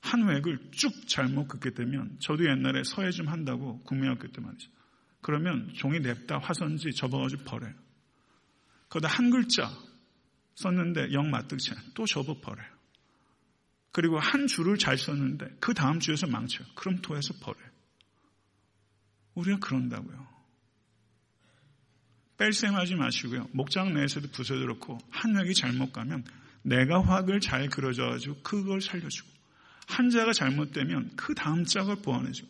한 0.00 0.28
획을 0.28 0.70
쭉 0.72 1.06
잘못 1.08 1.48
긋게 1.48 1.70
되면 1.70 2.16
저도 2.20 2.44
옛날에 2.44 2.82
서예 2.84 3.10
좀 3.10 3.28
한다고 3.28 3.80
국민학교 3.84 4.28
때 4.28 4.40
말이죠. 4.40 4.70
그러면 5.20 5.72
종이 5.74 6.00
냅다 6.00 6.38
화선지 6.38 6.92
접어가지고 6.94 7.44
버려요. 7.44 7.74
거기다 8.88 9.08
한 9.08 9.30
글자 9.30 9.70
썼는데 10.56 11.12
영 11.12 11.30
맞득치 11.30 11.70
또 11.94 12.06
접어 12.06 12.40
버려요. 12.40 12.79
그리고 13.92 14.18
한 14.18 14.46
줄을 14.46 14.78
잘 14.78 14.96
썼는데 14.96 15.56
그 15.60 15.74
다음 15.74 16.00
주에서 16.00 16.26
망쳐요. 16.26 16.66
그럼 16.74 17.00
토해서 17.02 17.34
버려요. 17.40 17.70
우리가 19.34 19.58
그런다고요. 19.58 20.28
뺄셈하지 22.38 22.94
마시고요. 22.94 23.48
목장 23.52 23.92
내에서도 23.92 24.28
부서 24.30 24.54
그렇고 24.54 24.98
한 25.10 25.36
획이 25.36 25.54
잘못 25.54 25.92
가면 25.92 26.24
내가 26.62 27.02
확을 27.02 27.40
잘 27.40 27.68
그려줘가지고 27.68 28.42
그걸 28.42 28.80
살려주고 28.80 29.28
한 29.88 30.10
자가 30.10 30.32
잘못되면 30.32 31.16
그 31.16 31.34
다음 31.34 31.64
짝을 31.64 31.96
보완해주고 31.96 32.48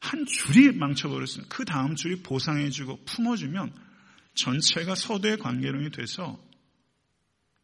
한 0.00 0.26
줄이 0.26 0.72
망쳐버렸으면 0.72 1.48
그 1.48 1.64
다음 1.64 1.94
줄이 1.94 2.22
보상해주고 2.22 3.04
품어주면 3.04 3.72
전체가 4.34 4.94
서도의 4.94 5.38
관계론이 5.38 5.90
돼서 5.90 6.42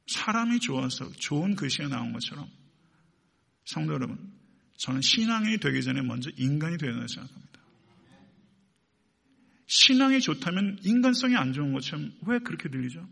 사람이 0.06 0.60
좋아서 0.60 1.10
좋은 1.12 1.56
글씨가 1.56 1.88
나온 1.88 2.12
것처럼 2.12 2.48
성도 3.66 3.92
여러분, 3.92 4.32
저는 4.78 5.02
신앙이 5.02 5.58
되기 5.58 5.82
전에 5.82 6.00
먼저 6.02 6.30
인간이 6.36 6.78
되어야 6.78 6.92
된다고 6.92 7.08
생각합니다. 7.08 7.60
신앙이 9.66 10.20
좋다면 10.20 10.78
인간성이 10.82 11.36
안 11.36 11.52
좋은 11.52 11.72
것처럼 11.72 12.12
왜 12.26 12.38
그렇게 12.38 12.70
들리죠? 12.70 13.06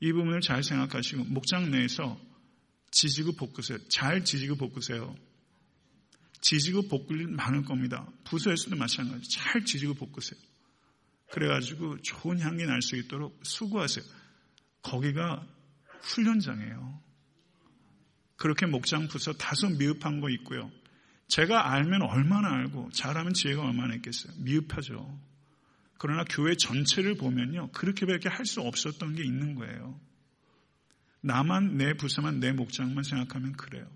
이 0.00 0.12
부분을 0.12 0.40
잘 0.40 0.62
생각하시고 0.62 1.24
목장 1.24 1.70
내에서 1.70 2.20
지지고 2.90 3.32
볶으세요. 3.32 3.78
잘 3.88 4.24
지지고 4.24 4.56
볶으세요. 4.56 5.16
지지고 6.40 6.88
볶을 6.88 7.20
일 7.20 7.28
많을 7.28 7.62
겁니다. 7.62 8.06
부서에서도 8.24 8.76
마찬가지. 8.76 9.28
잘 9.30 9.64
지지고 9.64 9.94
볶으세요. 9.94 10.38
그래가지고 11.32 12.02
좋은 12.02 12.40
향기 12.40 12.64
날수 12.64 12.96
있도록 12.96 13.40
수고하세요. 13.44 14.04
거기가 14.82 15.46
훈련장이에요. 16.02 17.05
그렇게 18.36 18.66
목장 18.66 19.08
부서 19.08 19.32
다소 19.32 19.68
미흡한 19.70 20.20
거 20.20 20.30
있고요. 20.30 20.70
제가 21.28 21.72
알면 21.72 22.02
얼마나 22.02 22.52
알고 22.52 22.90
잘하면 22.92 23.32
지혜가 23.32 23.62
얼마나 23.62 23.94
있겠어요. 23.96 24.32
미흡하죠. 24.38 25.18
그러나 25.98 26.24
교회 26.24 26.54
전체를 26.54 27.16
보면요. 27.16 27.70
그렇게밖에 27.72 28.28
할 28.28 28.44
수 28.44 28.60
없었던 28.60 29.14
게 29.14 29.24
있는 29.24 29.54
거예요. 29.54 29.98
나만 31.22 31.76
내 31.78 31.94
부서만 31.94 32.38
내 32.38 32.52
목장만 32.52 33.02
생각하면 33.02 33.52
그래요. 33.52 33.86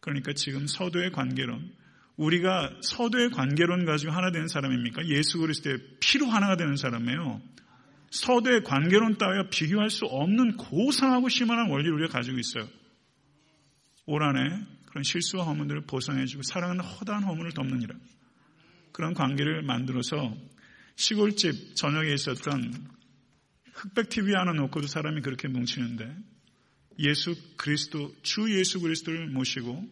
그러니까 0.00 0.32
지금 0.34 0.66
서도의 0.66 1.10
관계론 1.10 1.72
우리가 2.16 2.76
서도의 2.82 3.30
관계론 3.30 3.84
가지고 3.84 4.12
하나 4.12 4.30
되는 4.30 4.46
사람입니까? 4.46 5.08
예수 5.08 5.38
그리스도의 5.38 5.78
피로 6.00 6.26
하나가 6.26 6.56
되는 6.56 6.76
사람이에요. 6.76 7.42
서도의 8.10 8.62
관계론 8.62 9.18
따위와 9.18 9.48
비교할 9.50 9.90
수 9.90 10.04
없는 10.06 10.56
고상하고 10.56 11.28
심한 11.28 11.68
원리를 11.68 11.92
우리가 11.92 12.12
가지고 12.12 12.38
있어요. 12.38 12.68
올 14.06 14.22
한해 14.22 14.64
그런 14.86 15.02
실수와 15.02 15.44
허물들을 15.44 15.82
보상해주고 15.82 16.42
사랑하는 16.42 16.84
허다한 16.84 17.24
허물을 17.24 17.52
덮느니라. 17.52 17.94
그런 18.92 19.12
관계를 19.12 19.62
만들어서 19.62 20.34
시골집 20.94 21.76
저녁에 21.76 22.14
있었던 22.14 22.88
흑백 23.74 24.08
TV 24.08 24.32
하나 24.34 24.52
놓고도 24.52 24.86
사람이 24.86 25.20
그렇게 25.20 25.48
뭉치는데 25.48 26.16
예수 26.98 27.34
그리스도, 27.56 28.14
주 28.22 28.50
예수 28.58 28.80
그리스도를 28.80 29.28
모시고 29.28 29.86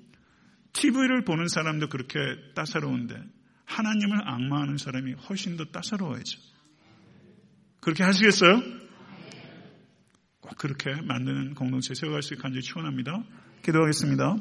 TV를 0.72 1.24
보는 1.24 1.48
사람도 1.48 1.88
그렇게 1.88 2.18
따사로운데 2.54 3.22
하나님을 3.66 4.26
악마하는 4.26 4.78
사람이 4.78 5.12
훨씬 5.12 5.56
더 5.56 5.64
따사로워야죠. 5.66 6.40
그렇게 7.80 8.02
하시겠어요? 8.02 8.62
꼭 10.40 10.56
그렇게 10.56 10.94
만드는 11.02 11.54
공동체 11.54 11.94
세워갈 11.94 12.22
수 12.22 12.34
있게 12.34 12.42
간절히 12.42 12.62
축원합니다. 12.62 13.22
기도하겠습니다. 13.64 14.36